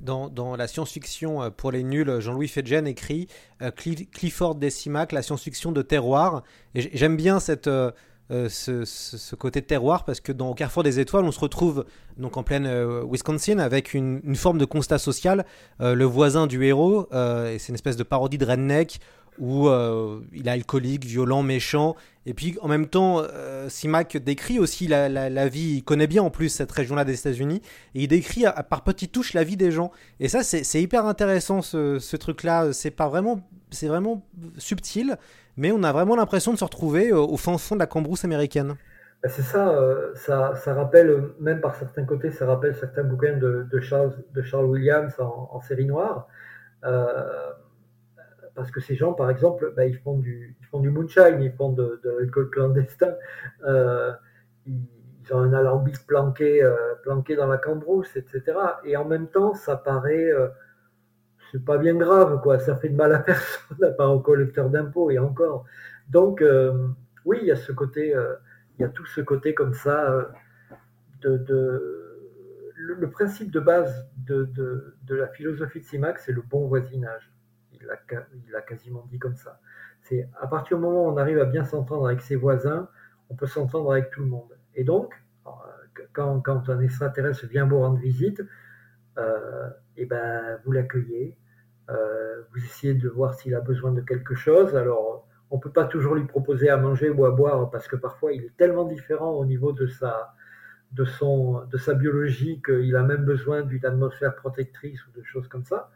Dans, 0.00 0.56
la 0.56 0.68
science-fiction 0.68 1.42
euh, 1.42 1.50
pour 1.50 1.72
les 1.72 1.82
nuls, 1.82 2.20
Jean-Louis 2.20 2.48
Fedgen 2.48 2.86
écrit 2.86 3.26
euh, 3.62 3.70
Clifford 3.70 4.54
Decimac, 4.54 5.12
la 5.12 5.22
science-fiction 5.22 5.72
de 5.72 5.82
terroir. 5.82 6.42
Et 6.74 6.96
j'aime 6.96 7.16
bien 7.16 7.38
euh, 7.66 8.48
ce, 8.48 9.34
côté 9.34 9.62
terroir 9.62 10.04
parce 10.04 10.20
que 10.20 10.32
dans 10.32 10.54
Carrefour 10.54 10.82
des 10.82 11.00
Étoiles, 11.00 11.24
on 11.24 11.32
se 11.32 11.40
retrouve 11.40 11.84
donc 12.16 12.36
en 12.36 12.42
pleine 12.42 12.68
Wisconsin 13.10 13.58
avec 13.58 13.94
une, 13.94 14.20
une, 14.24 14.36
forme 14.36 14.58
de 14.58 14.64
constat 14.64 14.98
social. 14.98 15.44
le 15.80 16.04
voisin 16.04 16.46
du 16.46 16.64
héros, 16.64 17.08
et 17.12 17.58
c'est 17.58 17.68
une 17.68 17.74
espèce 17.74 17.96
de 17.96 18.04
parodie 18.04 18.38
de 18.38 18.46
redneck 18.46 19.00
où 19.38 19.68
euh, 19.68 20.20
il 20.32 20.48
est 20.48 20.50
alcoolique, 20.50 21.04
violent, 21.04 21.42
méchant. 21.42 21.96
Et 22.26 22.34
puis 22.34 22.58
en 22.60 22.68
même 22.68 22.86
temps, 22.86 23.22
euh, 23.22 23.68
Simac 23.68 24.16
décrit 24.16 24.58
aussi 24.58 24.86
la, 24.86 25.48
vie, 25.48 25.76
il 25.76 25.82
connaît 25.82 26.06
bien 26.06 26.22
en 26.22 26.30
plus 26.30 26.48
cette 26.48 26.70
région-là 26.70 27.04
des 27.04 27.18
États-Unis, 27.18 27.62
et 27.94 28.02
il 28.02 28.08
décrit 28.08 28.44
par 28.68 28.84
petites 28.84 29.12
touches 29.12 29.32
la 29.32 29.44
vie 29.44 29.56
des 29.56 29.70
gens. 29.70 29.90
Et 30.20 30.28
ça, 30.28 30.42
c'est 30.42 30.82
hyper 30.82 31.06
intéressant 31.06 31.62
ce, 31.62 32.16
truc-là. 32.16 32.72
C'est 32.72 32.98
vraiment, 32.98 33.40
vraiment 33.82 34.26
subtil, 34.58 35.16
mais 35.56 35.72
on 35.72 35.82
a 35.82 35.92
vraiment 35.92 36.16
l'impression 36.16 36.52
de 36.52 36.58
se 36.58 36.64
retrouver 36.64 37.12
au, 37.12 37.36
fin 37.36 37.56
fond 37.56 37.74
de 37.74 37.80
la 37.80 37.86
cambrousse 37.86 38.24
américaine. 38.24 38.76
Bah, 39.22 39.28
c'est 39.28 39.42
ça, 39.42 39.68
euh, 39.68 40.12
ça, 40.14 40.54
ça, 40.56 40.74
rappelle, 40.74 41.24
même 41.40 41.60
par 41.60 41.74
certains 41.74 42.04
côtés, 42.04 42.30
ça 42.30 42.46
rappelle 42.46 42.74
certains 42.74 43.04
bouquins 43.04 43.36
de, 43.36 43.80
Charles, 43.80 44.12
de 44.34 44.42
Charles 44.42 44.66
Williams 44.66 45.14
en, 45.18 45.60
série 45.60 45.86
noire 45.86 46.28
parce 48.60 48.72
que 48.72 48.80
ces 48.80 48.94
gens, 48.94 49.14
par 49.14 49.30
exemple, 49.30 49.72
bah, 49.74 49.86
ils, 49.86 49.96
font 49.96 50.18
du, 50.18 50.54
ils 50.60 50.66
font 50.66 50.80
du 50.80 50.90
moonshine, 50.90 51.40
ils 51.40 51.52
font 51.52 51.72
de, 51.72 51.98
de 52.04 52.10
l'alcool 52.10 52.50
clandestin, 52.50 53.14
euh, 53.66 54.12
ils, 54.66 54.86
ont 55.32 55.38
un 55.38 55.54
alambic 55.54 56.06
planqué, 56.06 56.62
euh, 56.62 56.76
planqué 57.02 57.36
dans 57.36 57.46
la 57.46 57.56
cambrousse, 57.56 58.14
etc. 58.16 58.42
Et 58.84 58.98
en 58.98 59.06
même 59.06 59.28
temps, 59.28 59.54
ça 59.54 59.76
paraît, 59.76 60.30
euh, 60.30 60.48
c'est 61.50 61.64
pas 61.64 61.78
bien 61.78 61.94
grave, 61.94 62.42
quoi. 62.42 62.58
Ça 62.58 62.76
fait 62.76 62.90
de 62.90 62.96
mal 62.96 63.14
à 63.14 63.18
personne, 63.30 63.82
à 63.82 63.92
part 63.92 64.12
au 64.12 64.20
collecteur 64.20 64.68
d'impôts 64.68 65.10
et 65.10 65.18
encore. 65.18 65.64
Donc, 66.10 66.44
oui, 67.24 67.38
il 67.40 67.46
y 67.46 67.52
a 67.52 67.56
ce 67.56 67.72
côté, 67.72 68.14
il 68.78 68.82
y 68.82 68.84
a 68.84 68.88
tout 68.88 69.06
ce 69.06 69.22
côté 69.22 69.54
comme 69.54 69.72
ça 69.72 70.28
de, 71.22 71.42
le, 72.74 73.08
principe 73.08 73.50
de 73.50 73.60
base 73.60 74.06
de 74.18 75.14
la 75.14 75.28
philosophie 75.28 75.80
de 75.80 75.84
Simac, 75.86 76.18
c'est 76.18 76.32
le 76.32 76.42
bon 76.42 76.66
voisinage. 76.66 77.30
Il 77.80 78.50
l'a 78.52 78.60
quasiment 78.62 79.06
dit 79.10 79.18
comme 79.18 79.36
ça. 79.36 79.60
C'est 80.02 80.28
à 80.40 80.46
partir 80.46 80.76
du 80.78 80.82
moment 80.82 81.06
où 81.06 81.10
on 81.10 81.16
arrive 81.16 81.38
à 81.38 81.44
bien 81.44 81.64
s'entendre 81.64 82.06
avec 82.06 82.20
ses 82.20 82.36
voisins, 82.36 82.88
on 83.28 83.34
peut 83.34 83.46
s'entendre 83.46 83.92
avec 83.92 84.10
tout 84.10 84.20
le 84.20 84.28
monde. 84.28 84.56
Et 84.74 84.84
donc, 84.84 85.14
quand, 86.12 86.40
quand 86.40 86.68
un 86.68 86.80
extraterrestre 86.80 87.46
vient 87.46 87.66
vous 87.66 87.78
rendre 87.78 87.98
visite, 87.98 88.42
euh, 89.18 89.68
et 89.96 90.06
ben, 90.06 90.58
vous 90.64 90.72
l'accueillez, 90.72 91.36
euh, 91.90 92.42
vous 92.52 92.64
essayez 92.64 92.94
de 92.94 93.08
voir 93.08 93.34
s'il 93.34 93.54
a 93.54 93.60
besoin 93.60 93.92
de 93.92 94.00
quelque 94.00 94.34
chose. 94.34 94.76
Alors, 94.76 95.26
on 95.50 95.56
ne 95.56 95.60
peut 95.60 95.72
pas 95.72 95.84
toujours 95.84 96.14
lui 96.14 96.24
proposer 96.24 96.70
à 96.70 96.76
manger 96.76 97.10
ou 97.10 97.24
à 97.26 97.30
boire 97.30 97.70
parce 97.70 97.88
que 97.88 97.96
parfois 97.96 98.32
il 98.32 98.44
est 98.44 98.56
tellement 98.56 98.84
différent 98.84 99.32
au 99.32 99.44
niveau 99.44 99.72
de 99.72 99.88
sa, 99.88 100.34
de 100.92 101.04
son, 101.04 101.64
de 101.64 101.76
sa 101.76 101.94
biologie 101.94 102.62
qu'il 102.64 102.94
a 102.94 103.02
même 103.02 103.24
besoin 103.24 103.62
d'une 103.62 103.84
atmosphère 103.84 104.36
protectrice 104.36 105.04
ou 105.06 105.10
de 105.12 105.22
choses 105.24 105.48
comme 105.48 105.64
ça. 105.64 105.90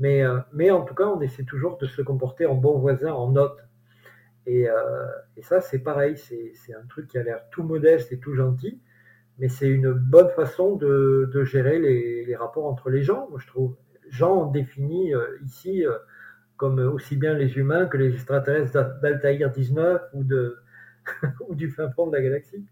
Mais, 0.00 0.22
euh, 0.22 0.38
mais 0.52 0.70
en 0.70 0.82
tout 0.82 0.94
cas, 0.94 1.06
on 1.06 1.20
essaie 1.20 1.44
toujours 1.44 1.76
de 1.78 1.86
se 1.86 2.02
comporter 2.02 2.46
en 2.46 2.54
bon 2.54 2.78
voisin, 2.78 3.12
en 3.12 3.36
hôte. 3.36 3.58
Et, 4.46 4.68
euh, 4.68 5.06
et 5.36 5.42
ça, 5.42 5.60
c'est 5.60 5.78
pareil, 5.80 6.16
c'est 6.16 6.74
un 6.74 6.86
truc 6.88 7.08
qui 7.08 7.18
a 7.18 7.22
l'air 7.22 7.42
tout 7.50 7.62
modeste 7.62 8.10
et 8.10 8.18
tout 8.18 8.34
gentil, 8.34 8.80
mais 9.38 9.48
c'est 9.48 9.68
une 9.68 9.92
bonne 9.92 10.30
façon 10.30 10.76
de, 10.76 11.30
de 11.32 11.44
gérer 11.44 11.78
les, 11.78 12.24
les, 12.24 12.36
rapports 12.36 12.66
entre 12.66 12.88
les 12.88 13.02
gens, 13.02 13.28
je 13.36 13.46
trouve. 13.46 13.76
Jean 14.08 14.46
définit 14.46 15.14
euh, 15.14 15.38
ici 15.44 15.84
comme 16.56 16.78
aussi 16.78 17.16
bien 17.16 17.34
les 17.34 17.56
humains 17.58 17.86
que 17.86 17.96
les 17.96 18.12
extraterrestres 18.12 19.00
d'Altaïr 19.00 19.50
19 19.50 20.02
ou, 20.14 20.24
de, 20.24 20.56
ou 21.48 21.54
du 21.54 21.70
fin 21.70 21.90
fond 21.90 22.06
de 22.06 22.16
la 22.16 22.22
galaxie. 22.22 22.64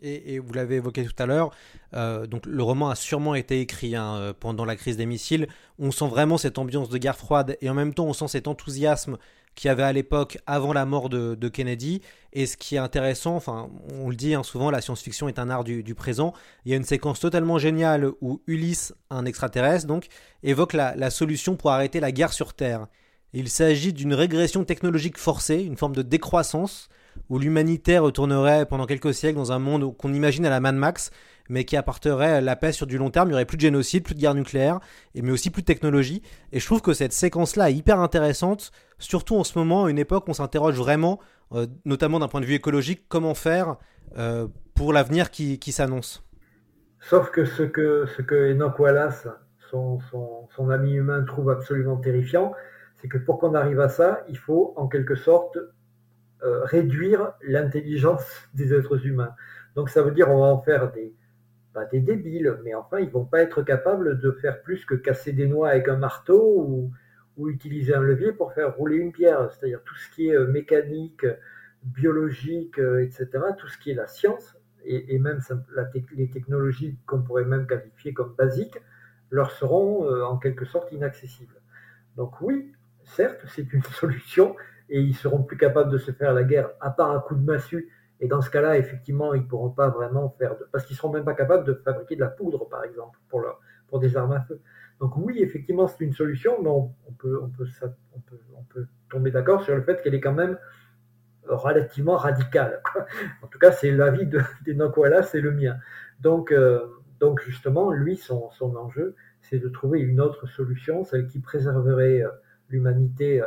Et, 0.00 0.38
vous 0.38 0.52
l'avez 0.52 0.76
évoqué 0.76 1.04
tout 1.04 1.22
à 1.22 1.26
l'heure, 1.26 1.50
euh, 1.94 2.26
donc 2.26 2.46
le 2.46 2.62
roman 2.62 2.88
a 2.88 2.94
sûrement 2.94 3.34
été 3.34 3.60
écrit 3.60 3.96
hein, 3.96 4.32
pendant 4.38 4.64
la 4.64 4.76
crise 4.76 4.96
des 4.96 5.06
missiles. 5.06 5.48
On 5.78 5.90
sent 5.90 6.08
vraiment 6.08 6.38
cette 6.38 6.58
ambiance 6.58 6.88
de 6.88 6.98
guerre 6.98 7.16
froide 7.16 7.56
et 7.60 7.68
en 7.68 7.74
même 7.74 7.92
temps 7.92 8.06
on 8.06 8.12
sent 8.12 8.28
cet 8.28 8.48
enthousiasme 8.48 9.18
qu'il 9.56 9.68
y 9.68 9.70
avait 9.72 9.82
à 9.82 9.92
l'époque 9.92 10.38
avant 10.46 10.72
la 10.72 10.86
mort 10.86 11.08
de, 11.08 11.48
Kennedy. 11.48 12.00
Et 12.32 12.46
ce 12.46 12.56
qui 12.56 12.76
est 12.76 12.78
intéressant, 12.78 13.34
enfin 13.34 13.68
on 13.92 14.08
le 14.08 14.14
dit 14.14 14.34
hein, 14.34 14.44
souvent, 14.44 14.70
la 14.70 14.80
science-fiction 14.80 15.28
est 15.28 15.40
un 15.40 15.50
art 15.50 15.64
du, 15.64 15.94
présent. 15.94 16.32
Il 16.64 16.70
y 16.70 16.74
a 16.74 16.76
une 16.76 16.84
séquence 16.84 17.18
totalement 17.18 17.58
géniale 17.58 18.08
où 18.20 18.40
Ulysse, 18.46 18.94
un 19.10 19.24
extraterrestre, 19.24 19.88
donc 19.88 20.06
évoque 20.44 20.74
la 20.74 21.10
solution 21.10 21.56
pour 21.56 21.72
arrêter 21.72 21.98
la 21.98 22.12
guerre 22.12 22.32
sur 22.32 22.54
Terre. 22.54 22.86
Il 23.32 23.48
s'agit 23.50 23.92
d'une 23.92 24.14
régression 24.14 24.64
technologique 24.64 25.18
forcée, 25.18 25.62
une 25.62 25.76
forme 25.76 25.94
de 25.94 26.02
décroissance 26.02 26.88
où 27.28 27.38
l'humanité 27.38 27.98
retournerait 27.98 28.66
pendant 28.66 28.86
quelques 28.86 29.14
siècles 29.14 29.36
dans 29.36 29.52
un 29.52 29.58
monde 29.58 29.96
qu'on 29.96 30.12
imagine 30.12 30.46
à 30.46 30.50
la 30.50 30.60
Mad 30.60 30.74
Max, 30.74 31.10
mais 31.48 31.64
qui 31.64 31.76
apporterait 31.76 32.40
la 32.40 32.56
paix 32.56 32.72
sur 32.72 32.86
du 32.86 32.98
long 32.98 33.10
terme. 33.10 33.28
Il 33.28 33.30
n'y 33.30 33.34
aurait 33.34 33.44
plus 33.44 33.56
de 33.56 33.62
génocide, 33.62 34.04
plus 34.04 34.14
de 34.14 34.20
guerre 34.20 34.34
nucléaire, 34.34 34.80
mais 35.14 35.30
aussi 35.30 35.50
plus 35.50 35.62
de 35.62 35.66
technologie. 35.66 36.22
Et 36.52 36.60
je 36.60 36.66
trouve 36.66 36.82
que 36.82 36.92
cette 36.92 37.12
séquence-là 37.12 37.70
est 37.70 37.74
hyper 37.74 38.00
intéressante, 38.00 38.70
surtout 38.98 39.36
en 39.36 39.44
ce 39.44 39.58
moment, 39.58 39.86
à 39.86 39.90
une 39.90 39.98
époque 39.98 40.28
où 40.28 40.30
on 40.30 40.34
s'interroge 40.34 40.76
vraiment, 40.76 41.20
euh, 41.52 41.66
notamment 41.84 42.18
d'un 42.18 42.28
point 42.28 42.40
de 42.40 42.46
vue 42.46 42.54
écologique, 42.54 43.04
comment 43.08 43.34
faire 43.34 43.76
euh, 44.16 44.46
pour 44.74 44.92
l'avenir 44.92 45.30
qui, 45.30 45.72
s'annonce. 45.72 46.24
Sauf 47.00 47.30
que 47.30 47.44
ce 47.44 47.62
que, 47.62 48.06
ce 48.16 48.52
Enoch 48.52 48.78
Wallace, 48.78 49.26
son 49.70 50.70
ami 50.70 50.94
humain, 50.94 51.24
trouve 51.24 51.50
absolument 51.50 51.96
terrifiant, 51.96 52.52
c'est 53.00 53.08
que 53.08 53.18
pour 53.18 53.38
qu'on 53.38 53.54
arrive 53.54 53.80
à 53.80 53.88
ça, 53.88 54.24
il 54.28 54.36
faut 54.36 54.72
en 54.76 54.88
quelque 54.88 55.14
sorte 55.14 55.58
euh, 56.42 56.64
réduire 56.64 57.32
l'intelligence 57.42 58.24
des 58.54 58.74
êtres 58.74 59.06
humains. 59.06 59.34
Donc 59.74 59.90
ça 59.90 60.02
veut 60.02 60.12
dire 60.12 60.30
on 60.30 60.40
va 60.40 60.46
en 60.46 60.62
faire 60.62 60.92
des, 60.92 61.14
pas 61.72 61.84
des 61.84 62.00
débiles, 62.00 62.58
mais 62.64 62.74
enfin 62.74 62.98
ils 63.00 63.10
vont 63.10 63.24
pas 63.24 63.40
être 63.40 63.62
capables 63.62 64.20
de 64.20 64.32
faire 64.32 64.62
plus 64.62 64.84
que 64.84 64.94
casser 64.94 65.32
des 65.32 65.46
noix 65.46 65.70
avec 65.70 65.88
un 65.88 65.96
marteau 65.96 66.64
ou, 66.66 66.92
utiliser 67.48 67.94
un 67.94 68.02
levier 68.02 68.32
pour 68.32 68.52
faire 68.52 68.74
rouler 68.74 68.96
une 68.96 69.12
pierre. 69.12 69.48
C'est-à-dire 69.52 69.80
tout 69.84 69.94
ce 69.94 70.10
qui 70.10 70.28
est 70.28 70.38
mécanique, 70.46 71.24
biologique, 71.84 72.78
etc., 72.78 73.28
tout 73.56 73.68
ce 73.68 73.78
qui 73.78 73.92
est 73.92 73.94
la 73.94 74.08
science, 74.08 74.58
et, 74.84 75.18
même 75.20 75.40
les 76.16 76.28
technologies 76.30 76.98
qu'on 77.06 77.22
pourrait 77.22 77.44
même 77.44 77.66
qualifier 77.68 78.12
comme 78.12 78.34
basiques, 78.36 78.78
leur 79.30 79.50
seront 79.50 80.06
euh, 80.06 80.24
en 80.24 80.38
quelque 80.38 80.64
sorte 80.64 80.92
inaccessibles. 80.92 81.60
Donc 82.16 82.40
oui, 82.40 82.72
certes, 83.04 83.40
c'est 83.54 83.72
une 83.72 83.82
solution, 84.00 84.56
et 84.90 85.00
ils 85.00 85.14
seront 85.14 85.42
plus 85.42 85.56
capables 85.56 85.90
de 85.90 85.98
se 85.98 86.12
faire 86.12 86.32
la 86.32 86.44
guerre 86.44 86.70
à 86.80 86.90
part 86.90 87.10
un 87.10 87.20
coup 87.20 87.34
de 87.34 87.44
massue. 87.44 87.88
Et 88.20 88.26
dans 88.26 88.40
ce 88.40 88.50
cas-là, 88.50 88.78
effectivement, 88.78 89.34
ils 89.34 89.46
pourront 89.46 89.70
pas 89.70 89.88
vraiment 89.88 90.30
faire 90.38 90.56
de... 90.56 90.66
parce 90.72 90.84
qu'ils 90.84 90.96
seront 90.96 91.12
même 91.12 91.24
pas 91.24 91.34
capables 91.34 91.64
de 91.64 91.74
fabriquer 91.74 92.16
de 92.16 92.20
la 92.20 92.28
poudre, 92.28 92.68
par 92.68 92.84
exemple, 92.84 93.18
pour 93.28 93.40
leur, 93.40 93.60
pour 93.86 94.00
des 94.00 94.16
armes 94.16 94.32
à 94.32 94.40
feu. 94.40 94.60
Donc 95.00 95.16
oui, 95.16 95.40
effectivement, 95.40 95.86
c'est 95.86 96.04
une 96.04 96.12
solution, 96.12 96.60
mais 96.62 96.68
on, 96.68 96.92
peut, 97.18 97.38
on, 97.40 97.48
peut, 97.48 97.66
on, 98.12 98.20
peut, 98.20 98.38
on 98.56 98.62
peut 98.64 98.86
tomber 99.10 99.30
d'accord 99.30 99.62
sur 99.62 99.76
le 99.76 99.82
fait 99.82 100.02
qu'elle 100.02 100.14
est 100.14 100.20
quand 100.20 100.32
même 100.32 100.58
relativement 101.44 102.16
radicale. 102.16 102.82
En 103.42 103.46
tout 103.46 103.58
cas, 103.58 103.72
c'est 103.72 103.90
l'avis 103.90 104.26
de, 104.26 104.40
des 104.64 104.74
Nokwala, 104.74 105.22
c'est 105.22 105.40
le 105.40 105.52
mien. 105.52 105.78
Donc, 106.20 106.50
euh, 106.50 106.86
donc 107.20 107.40
justement, 107.40 107.92
lui, 107.92 108.16
son, 108.16 108.50
son 108.50 108.74
enjeu, 108.76 109.14
c'est 109.40 109.58
de 109.58 109.68
trouver 109.68 110.00
une 110.00 110.20
autre 110.20 110.46
solution, 110.48 111.04
celle 111.04 111.26
qui 111.26 111.38
préserverait 111.38 112.24
l'humanité 112.68 113.42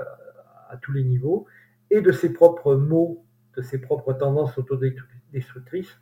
à 0.71 0.77
tous 0.77 0.91
les 0.91 1.03
niveaux, 1.03 1.45
et 1.89 2.01
de 2.01 2.12
ses 2.12 2.31
propres 2.34 2.75
mots, 2.75 3.25
de 3.55 3.62
ses 3.62 3.79
propres 3.79 4.13
tendances 4.13 4.57
autodestructrices, 4.57 5.97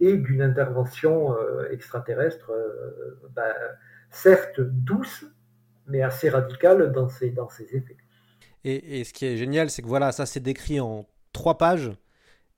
et 0.00 0.16
d'une 0.16 0.42
intervention 0.42 1.36
euh, 1.36 1.70
extraterrestre, 1.70 2.50
euh, 2.50 3.28
ben, 3.34 3.54
certes 4.10 4.60
douce, 4.60 5.24
mais 5.86 6.02
assez 6.02 6.28
radicale 6.28 6.92
dans 6.92 7.08
ses, 7.08 7.30
dans 7.30 7.48
ses 7.48 7.64
effets. 7.76 7.96
Et, 8.64 9.00
et, 9.00 9.04
ce 9.04 9.12
qui 9.12 9.26
est 9.26 9.36
génial, 9.36 9.70
c'est 9.70 9.82
que 9.82 9.88
voilà, 9.88 10.12
ça 10.12 10.26
c'est 10.26 10.40
décrit 10.40 10.80
en 10.80 11.06
trois 11.32 11.58
pages, 11.58 11.90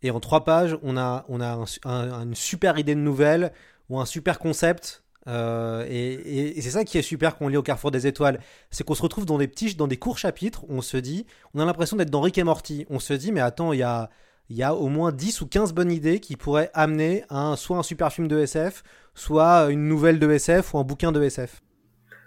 et 0.03 0.11
en 0.11 0.21
trois 0.21 0.45
pages, 0.45 0.79
on 0.83 0.97
a, 0.97 1.25
on 1.29 1.41
a 1.41 1.55
un, 1.55 1.65
un, 1.85 2.23
une 2.23 2.35
super 2.35 2.79
idée 2.79 2.95
de 2.95 3.01
nouvelle, 3.01 3.53
ou 3.89 3.99
un 4.01 4.07
super 4.07 4.39
concept, 4.39 5.04
euh, 5.27 5.85
et, 5.89 6.61
c'est 6.61 6.71
ça 6.71 6.85
qui 6.85 6.99
est 6.99 7.03
super 7.03 7.37
qu'on 7.37 7.49
lit 7.49 7.57
au 7.57 7.63
Carrefour 7.63 7.91
des 7.91 8.07
Étoiles, 8.07 8.39
c'est 8.71 8.85
qu'on 8.85 8.95
se 8.95 9.03
retrouve 9.03 9.27
dans 9.27 9.39
des 9.39 9.49
petits, 9.49 9.75
dans 9.75 9.87
des 9.87 9.97
courts 9.97 10.19
chapitres. 10.19 10.65
On 10.69 10.83
se 10.83 10.97
dit, 10.97 11.27
on 11.55 11.61
a 11.61 11.65
l'impression 11.65 11.97
d'être 11.97 12.11
dans 12.11 12.21
Rick 12.21 12.39
et 12.39 12.45
Morty. 12.45 12.87
On 12.91 12.99
se 12.99 13.15
dit, 13.15 13.33
mais 13.33 13.41
attends, 13.41 13.73
il 13.73 13.79
y 13.79 13.83
a, 13.83 14.11
y 14.51 14.63
a 14.63 14.75
au 14.75 14.89
moins 14.89 15.13
10 15.13 15.41
ou 15.41 15.47
15 15.47 15.73
bonnes 15.73 15.93
idées 15.93 16.21
qui 16.21 16.37
pourraient 16.37 16.71
amener 16.75 17.25
soit 17.57 17.79
un 17.79 17.83
super 17.83 18.13
film 18.13 18.29
de 18.29 18.39
SF, 18.39 18.83
soit 19.15 19.71
une 19.71 19.89
nouvelle 19.89 20.19
de 20.19 20.31
SF 20.31 20.75
ou 20.75 20.79
un 20.79 20.85
bouquin 20.85 21.13
de 21.13 21.23
SF. 21.23 21.63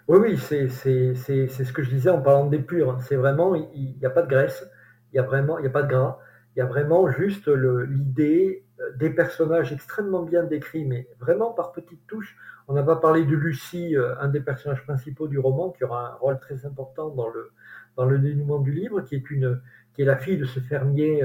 Oui, 0.08 0.18
oui, 0.20 0.38
c'est 0.38 0.68
ce 0.68 1.72
que 1.72 1.82
je 1.82 1.90
disais 1.90 2.10
en 2.10 2.22
parlant 2.22 2.46
des 2.46 2.60
purs. 2.60 2.98
C'est 3.02 3.16
vraiment, 3.16 3.54
il 3.54 3.96
n'y 3.98 4.06
a 4.06 4.10
pas 4.10 4.22
de 4.22 4.28
graisse, 4.28 4.66
il 5.12 5.16
n'y 5.16 5.20
a 5.20 5.22
vraiment, 5.22 5.58
il 5.58 5.62
n'y 5.62 5.68
a 5.68 5.70
pas 5.70 5.82
de 5.82 5.88
gras. 5.88 6.18
Il 6.56 6.60
y 6.60 6.62
a 6.62 6.66
vraiment 6.66 7.08
juste 7.10 7.46
l'idée 7.46 8.64
des 8.96 9.10
personnages 9.10 9.72
extrêmement 9.72 10.22
bien 10.22 10.44
décrits, 10.44 10.84
mais 10.84 11.08
vraiment 11.20 11.52
par 11.52 11.72
petites 11.72 12.06
touches. 12.06 12.36
On 12.68 12.74
n'a 12.74 12.82
pas 12.82 12.96
parlé 12.96 13.24
de 13.24 13.34
Lucie, 13.34 13.96
un 14.20 14.28
des 14.28 14.40
personnages 14.40 14.82
principaux 14.84 15.26
du 15.26 15.38
roman, 15.38 15.70
qui 15.70 15.84
aura 15.84 16.12
un 16.12 16.14
rôle 16.16 16.38
très 16.38 16.66
important 16.66 17.08
dans 17.08 17.28
le, 17.28 17.50
dans 17.96 18.04
le 18.04 18.18
dénouement 18.18 18.58
du 18.58 18.72
livre, 18.72 19.00
qui 19.00 19.14
est, 19.14 19.30
une, 19.30 19.60
qui 19.94 20.02
est 20.02 20.04
la 20.04 20.18
fille 20.18 20.36
de 20.36 20.44
ce 20.44 20.60
fermier 20.60 21.22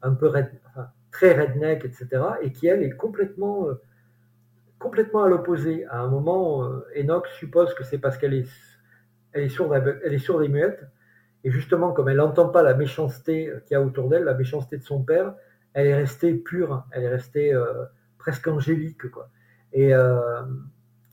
un 0.00 0.14
peu 0.14 0.32
très 1.10 1.38
redneck, 1.38 1.84
etc., 1.84 2.08
et 2.40 2.52
qui, 2.52 2.68
elle, 2.68 2.82
est 2.82 2.96
complètement, 2.96 3.66
complètement 4.78 5.24
à 5.24 5.28
l'opposé. 5.28 5.84
À 5.90 6.00
un 6.00 6.08
moment, 6.08 6.66
Enoch 6.96 7.26
suppose 7.38 7.74
que 7.74 7.84
c'est 7.84 7.98
parce 7.98 8.16
qu'elle 8.16 8.32
est, 8.32 8.48
elle 9.32 9.42
est, 9.42 9.50
sourde, 9.50 9.74
elle 10.02 10.14
est 10.14 10.26
et 10.26 10.48
muette, 10.48 10.86
et 11.44 11.50
justement, 11.50 11.92
comme 11.92 12.08
elle 12.08 12.16
n'entend 12.16 12.48
pas 12.48 12.62
la 12.62 12.74
méchanceté 12.74 13.52
qu'il 13.66 13.74
y 13.74 13.76
a 13.76 13.82
autour 13.82 14.08
d'elle, 14.08 14.24
la 14.24 14.34
méchanceté 14.34 14.76
de 14.78 14.84
son 14.84 15.02
père, 15.02 15.34
elle 15.74 15.86
est 15.86 15.94
restée 15.94 16.34
pure, 16.34 16.84
elle 16.92 17.04
est 17.04 17.08
restée 17.08 17.52
euh, 17.52 17.84
presque 18.18 18.46
angélique. 18.46 19.10
Quoi. 19.10 19.28
Et, 19.72 19.94
euh, 19.94 20.42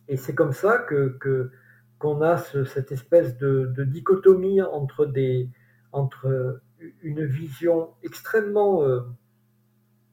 et 0.07 0.17
c'est 0.17 0.35
comme 0.35 0.53
ça 0.53 0.77
que, 0.77 1.51
qu'on 1.97 2.21
a 2.21 2.37
ce, 2.37 2.63
cette 2.63 2.91
espèce 2.91 3.37
de, 3.37 3.83
dichotomie 3.83 4.61
entre, 4.61 5.05
des, 5.05 5.49
entre 5.91 6.61
une 7.01 7.25
vision 7.25 7.89
extrêmement, 8.03 8.83
euh, 8.83 9.01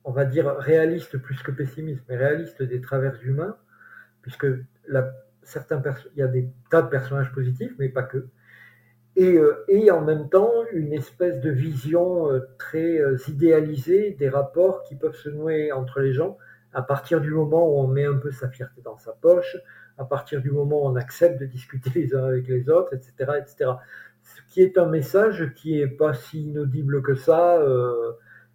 on 0.05 0.12
va 0.12 0.24
dire, 0.24 0.57
réaliste 0.59 1.18
plus 1.18 1.42
que 1.42 1.51
pessimiste, 1.51 2.03
mais 2.09 2.16
réaliste 2.16 2.62
des 2.62 2.80
travers 2.80 3.18
humains, 3.22 3.57
puisque 4.22 4.47
certains 5.42 5.82
il 6.14 6.18
y 6.18 6.22
a 6.22 6.28
des 6.28 6.49
tas 6.70 6.82
de 6.82 6.88
personnages 6.88 7.32
positifs, 7.32 7.72
mais 7.78 7.88
pas 7.88 8.03
que. 8.03 8.26
et, 9.16 9.38
et, 9.68 9.90
en 9.90 10.05
même 10.05 10.28
temps 10.28 10.53
une 10.72 10.92
espèce 10.92 11.40
de 11.40 11.51
vision 11.51 12.28
très 12.59 13.01
idéalisée 13.28 14.16
des 14.18 14.28
rapports 14.28 14.82
qui 14.82 14.97
peuvent 14.97 15.16
se 15.16 15.28
nouer 15.28 15.72
entre 15.72 16.01
les 16.01 16.12
gens 16.12 16.36
à 16.77 16.83
partir 16.83 17.22
du 17.22 17.31
moment 17.31 17.66
où 17.66 17.81
on 17.81 17.87
met 17.87 18.05
un 18.05 18.18
peu 18.18 18.31
sa 18.31 18.51
fierté 18.51 18.83
dans 18.83 18.99
sa 18.99 19.12
poche, 19.12 19.57
à 19.97 20.05
partir 20.05 20.43
du 20.43 20.51
moment 20.51 20.85
où 20.85 20.89
on 20.89 20.97
accepte 20.97 21.41
de 21.41 21.47
discuter 21.47 21.89
les 21.95 22.14
uns 22.14 22.24
avec 22.24 22.47
les 22.49 22.68
autres, 22.68 22.93
etc. 22.93 23.33
etc. 23.39 23.70
Ce 24.22 24.43
qui 24.53 24.61
est 24.61 24.77
un 24.77 24.85
message 24.85 25.55
qui 25.55 25.79
n'est 25.79 25.87
pas 25.87 26.12
si 26.12 26.43
inaudible 26.43 27.01
que 27.01 27.14
ça, 27.14 27.57
euh, 27.57 28.12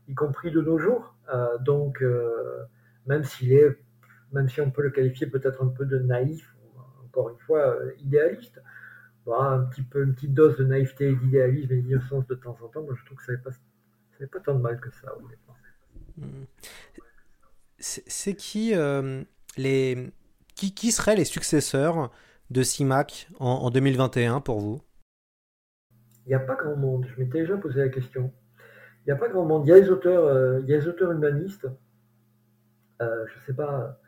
y 0.08 0.14
compris 0.14 0.52
de 0.52 0.62
nos 0.62 0.78
jours. 0.78 1.16
Euh, 1.34 1.58
donc, 1.58 2.04
euh, 2.04 2.64
même 3.08 3.24
s'il 3.24 3.54
est, 3.54 3.76
même 4.32 4.48
si 4.50 4.62
on 4.62 4.70
peut 4.70 4.84
le 4.84 4.92
qualifier 4.92 5.26
peut-être 5.26 5.64
un 5.64 5.70
peu 5.70 5.86
de 5.86 5.98
naïf, 5.98 6.56
encore 7.04 7.30
une 7.32 7.40
fois, 7.40 7.76
idéaliste, 7.98 8.62
un 9.26 9.64
petit 9.64 9.82
peu, 9.82 10.04
une 10.04 10.14
petite 10.14 10.36
dose 10.36 10.58
de 10.58 10.64
naïveté 10.64 11.10
et 11.10 11.16
d'idéalisme 11.16 11.74
et 11.74 11.82
d'innocence 11.82 12.28
de 12.28 12.36
temps 12.36 12.56
en 12.62 12.68
temps, 12.68 12.86
je 12.94 13.04
trouve 13.04 13.18
que 13.18 13.26
ça 13.26 13.32
n'est 13.32 13.40
pas, 13.40 13.50
pas 14.32 14.40
tant 14.42 14.54
de 14.54 14.62
mal 14.62 14.80
que 14.80 14.92
ça, 14.92 15.12
honnêtement. 15.18 15.56
C'est 17.82 18.36
qui 18.36 18.74
les 19.58 20.12
qui, 20.56 20.74
qui, 20.74 20.92
seraient 20.92 21.16
les 21.16 21.26
successeurs 21.26 22.12
de 22.52 22.64
CIMAC 22.64 23.30
en, 23.40 23.70
2021 23.72 24.42
pour 24.42 24.60
vous? 24.60 24.82
Il 26.26 26.30
n'y 26.30 26.36
a 26.36 26.40
pas 26.40 26.56
grand 26.56 26.76
monde. 26.76 27.08
Je 27.08 27.20
m'étais 27.20 27.40
déjà 27.40 27.58
posé 27.58 27.80
la 27.80 27.90
question. 27.90 28.32
Il 29.00 29.06
n'y 29.08 29.12
a 29.12 29.16
pas 29.16 29.30
grand 29.30 29.46
monde. 29.46 29.66
Il 29.66 29.70
y 29.70 29.74
a 29.74 29.80
les 29.80 29.90
auteurs, 29.90 30.26
euh, 30.26 30.60
il 30.62 30.70
y 30.70 30.74
a 30.74 30.78
les 30.78 30.88
auteurs 30.88 31.12
humanistes. 31.12 31.68
Euh, 33.02 33.26
je 33.28 33.40
ne 33.40 33.46
sais 33.46 33.54
pas. 33.54 34.00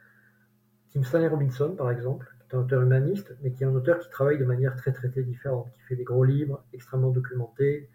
Kim 0.92 1.04
Stanley 1.04 1.28
Robinson, 1.28 1.74
par 1.76 1.90
exemple, 1.90 2.28
qui 2.42 2.56
est 2.56 2.60
un 2.60 2.62
auteur 2.62 2.82
humaniste, 2.84 3.36
mais 3.42 3.52
qui 3.52 3.64
est 3.64 3.66
un 3.66 3.74
auteur 3.74 3.98
qui 3.98 4.10
travaille 4.10 4.38
de 4.38 4.46
manière 4.46 4.76
très 4.76 4.92
très, 4.92 5.10
très 5.10 5.24
différente, 5.24 5.72
qui 5.74 5.82
fait 5.82 5.96
des 5.96 6.04
gros 6.04 6.24
livres 6.24 6.64
extrêmement 6.72 7.10
documentés. 7.10 7.90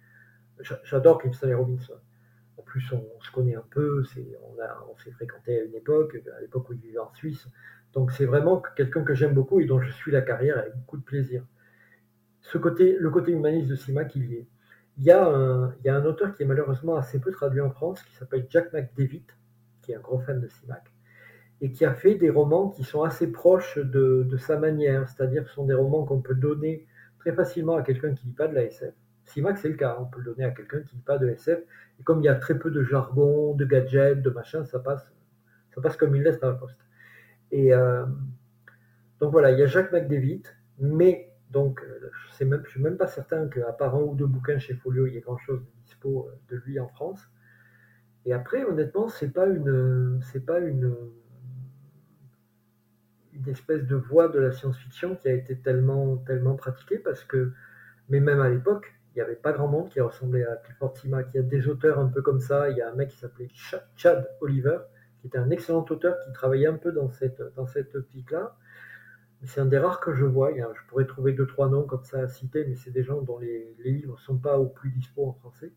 J'adore 0.82 1.22
Kim 1.22 1.32
Stanley 1.32 1.54
Robinson. 1.54 1.94
En 2.58 2.62
plus, 2.62 2.92
on, 2.92 3.20
se 3.20 3.30
connaît 3.30 3.54
un 3.54 3.64
peu, 3.70 4.02
on, 4.02 4.96
s'est 4.98 5.10
fréquenté 5.12 5.60
à 5.60 5.64
une 5.64 5.74
époque, 5.74 6.16
à 6.36 6.40
l'époque 6.40 6.68
où 6.68 6.72
il 6.74 6.80
vivait 6.80 6.98
en 6.98 7.12
Suisse. 7.14 7.46
Donc 7.94 8.12
c'est 8.12 8.26
vraiment 8.26 8.60
quelqu'un 8.76 9.02
que 9.02 9.14
j'aime 9.14 9.32
beaucoup 9.32 9.60
et 9.60 9.64
dont 9.64 9.80
je 9.80 9.90
suis 9.90 10.12
la 10.12 10.22
carrière 10.22 10.58
avec 10.58 10.74
beaucoup 10.76 10.98
de 10.98 11.04
plaisir. 11.04 11.44
Ce 12.40 12.58
côté, 12.58 12.96
le 12.98 13.10
côté 13.10 13.32
humaniste 13.32 13.68
de 13.68 13.76
Simac, 13.76 14.14
il 14.16 14.30
y 14.30 14.34
est. 14.36 14.46
Il 14.98 15.04
y, 15.04 15.12
a 15.12 15.24
un, 15.24 16.04
auteur 16.04 16.34
qui 16.34 16.42
est 16.42 16.46
malheureusement 16.46 16.96
assez 16.96 17.20
peu 17.20 17.30
traduit 17.30 17.60
en 17.60 17.70
France, 17.70 18.02
qui 18.02 18.14
s'appelle 18.16 18.46
Jack 18.50 18.72
McDavid, 18.72 19.22
qui 19.80 19.92
est 19.92 19.94
un 19.94 20.00
gros 20.00 20.18
fan 20.18 20.40
de 20.40 20.48
Simac, 20.48 20.92
et 21.60 21.70
qui 21.70 21.84
a 21.84 21.94
fait 21.94 22.16
des 22.16 22.30
romans 22.30 22.70
qui 22.70 22.82
sont 22.82 23.04
assez 23.04 23.30
proches 23.30 23.78
de, 23.78 24.26
de 24.28 24.36
sa 24.36 24.58
manière, 24.58 25.08
c'est-à-dire 25.08 25.44
que 25.44 25.50
ce 25.50 25.54
sont 25.54 25.66
des 25.66 25.74
romans 25.74 26.04
qu'on 26.04 26.20
peut 26.20 26.34
donner 26.34 26.84
très 27.20 27.32
facilement 27.32 27.76
à 27.76 27.82
quelqu'un 27.82 28.12
qui 28.12 28.26
ne 28.26 28.30
lit 28.30 28.36
pas 28.36 28.48
de 28.48 28.54
la 28.54 28.64
SF. 28.64 28.92
Simac, 29.28 29.58
c'est 29.58 29.68
le 29.68 29.76
cas, 29.76 29.96
on 30.00 30.06
peut 30.06 30.20
le 30.20 30.32
donner 30.32 30.44
à 30.44 30.50
quelqu'un 30.50 30.80
qui 30.80 30.96
ne 30.96 31.02
pas 31.02 31.18
de 31.18 31.28
SF, 31.28 31.60
et 32.00 32.02
comme 32.02 32.20
il 32.20 32.24
y 32.24 32.28
a 32.28 32.34
très 32.34 32.58
peu 32.58 32.70
de 32.70 32.82
jargon, 32.82 33.54
de 33.54 33.64
gadgets, 33.64 34.22
de 34.22 34.30
machin, 34.30 34.64
ça 34.64 34.78
passe, 34.78 35.12
ça 35.74 35.80
passe 35.80 35.96
comme 35.96 36.14
une 36.14 36.22
lettre 36.22 36.44
à 36.44 36.48
la 36.48 36.54
poste. 36.54 36.80
Et 37.50 37.74
euh, 37.74 38.04
donc 39.20 39.32
voilà, 39.32 39.50
il 39.52 39.58
y 39.58 39.62
a 39.62 39.66
Jacques 39.66 39.92
McDavid, 39.92 40.42
mais 40.78 41.32
donc 41.50 41.82
je 42.38 42.44
ne 42.44 42.64
suis 42.64 42.80
même 42.80 42.96
pas 42.96 43.06
certain 43.06 43.48
qu'à 43.48 43.72
part 43.72 43.94
un 43.94 44.02
ou 44.02 44.14
deux 44.14 44.26
bouquins 44.26 44.58
chez 44.58 44.74
Folio, 44.74 45.06
il 45.06 45.14
y 45.14 45.16
ait 45.16 45.20
grand-chose 45.20 45.60
de 45.60 45.82
dispo 45.84 46.28
euh, 46.28 46.38
de 46.50 46.56
lui 46.64 46.78
en 46.78 46.88
France. 46.88 47.28
Et 48.24 48.32
après, 48.32 48.64
honnêtement, 48.64 49.08
c'est 49.08 49.32
pas 49.32 49.46
une, 49.46 50.20
c'est 50.22 50.44
pas 50.44 50.60
une, 50.60 50.94
une 53.32 53.48
espèce 53.48 53.86
de 53.86 53.96
voie 53.96 54.28
de 54.28 54.38
la 54.38 54.52
science-fiction 54.52 55.16
qui 55.16 55.28
a 55.28 55.32
été 55.32 55.56
tellement, 55.58 56.16
tellement 56.18 56.54
pratiquée 56.54 56.98
parce 56.98 57.24
que, 57.24 57.52
mais 58.08 58.20
même 58.20 58.40
à 58.40 58.48
l'époque, 58.48 58.97
il 59.18 59.22
n'y 59.22 59.26
avait 59.26 59.34
pas 59.34 59.50
grand 59.50 59.66
monde 59.66 59.88
qui 59.88 60.00
ressemblait 60.00 60.46
à 60.46 60.54
Clifford 60.54 60.96
Simak. 60.96 61.26
Il 61.34 61.38
y 61.38 61.40
a 61.40 61.42
des 61.42 61.66
auteurs 61.66 61.98
un 61.98 62.06
peu 62.06 62.22
comme 62.22 62.38
ça. 62.38 62.70
Il 62.70 62.76
y 62.76 62.82
a 62.82 62.88
un 62.88 62.94
mec 62.94 63.08
qui 63.08 63.16
s'appelait 63.16 63.48
Chad 63.96 64.30
Oliver, 64.40 64.78
qui 65.20 65.26
était 65.26 65.38
un 65.38 65.50
excellent 65.50 65.84
auteur 65.90 66.16
qui 66.24 66.32
travaillait 66.32 66.68
un 66.68 66.76
peu 66.76 66.92
dans 66.92 67.10
cette, 67.10 67.42
dans 67.56 67.66
cette 67.66 67.96
optique-là. 67.96 68.56
C'est 69.42 69.60
un 69.60 69.66
des 69.66 69.78
rares 69.78 69.98
que 69.98 70.14
je 70.14 70.24
vois. 70.24 70.52
Je 70.54 70.86
pourrais 70.88 71.04
trouver 71.04 71.32
deux, 71.32 71.48
trois 71.48 71.68
noms 71.68 71.82
comme 71.82 72.04
ça 72.04 72.20
à 72.20 72.28
citer, 72.28 72.64
mais 72.64 72.76
c'est 72.76 72.92
des 72.92 73.02
gens 73.02 73.20
dont 73.20 73.38
les, 73.38 73.74
livres 73.80 74.12
ne 74.12 74.20
sont 74.20 74.38
pas 74.38 74.56
au 74.56 74.66
plus 74.66 74.90
dispo 74.90 75.26
en 75.26 75.32
français. 75.32 75.72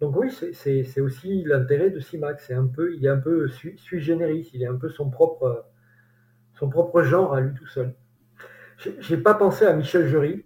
Donc 0.00 0.16
oui, 0.16 0.32
c'est 0.32 1.00
aussi 1.00 1.44
l'intérêt 1.44 1.90
de 1.90 2.00
Simac. 2.00 2.40
C'est 2.40 2.54
un 2.54 2.66
peu, 2.66 2.92
il 2.96 3.06
est 3.06 3.08
un 3.08 3.20
peu 3.20 3.46
sui, 3.46 3.78
generis, 4.00 4.50
il 4.52 4.64
est 4.64 4.66
un 4.66 4.74
peu 4.74 4.88
son 4.88 5.10
propre, 5.10 5.64
son 6.54 6.68
propre 6.68 7.02
genre 7.02 7.34
à 7.34 7.40
lui 7.40 7.54
tout 7.54 7.68
seul. 7.68 7.94
J'ai 8.98 9.16
pas 9.16 9.34
pensé 9.34 9.64
à 9.64 9.74
Michel 9.74 10.08
Jury, 10.08 10.44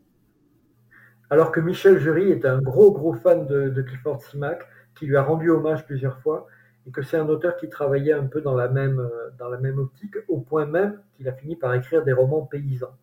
alors 1.30 1.52
que 1.52 1.60
Michel 1.60 1.98
Jury 1.98 2.30
est 2.30 2.44
un 2.44 2.60
gros 2.60 2.92
gros 2.92 3.14
fan 3.14 3.46
de, 3.46 3.68
de 3.68 3.82
Clifford 3.82 4.22
Simac, 4.22 4.62
qui 4.94 5.06
lui 5.06 5.16
a 5.16 5.22
rendu 5.22 5.50
hommage 5.50 5.86
plusieurs 5.86 6.18
fois 6.20 6.48
et 6.88 6.90
que 6.90 7.02
c'est 7.02 7.18
un 7.18 7.28
auteur 7.28 7.56
qui 7.56 7.68
travaillait 7.68 8.14
un 8.14 8.26
peu 8.26 8.40
dans 8.40 8.54
la 8.54 8.68
même, 8.68 8.98
euh, 8.98 9.30
dans 9.38 9.48
la 9.48 9.58
même 9.58 9.78
optique, 9.78 10.14
au 10.26 10.40
point 10.40 10.64
même 10.64 10.98
qu'il 11.14 11.28
a 11.28 11.32
fini 11.32 11.54
par 11.54 11.74
écrire 11.74 12.02
des 12.02 12.14
romans 12.14 12.46
paysans. 12.46 12.96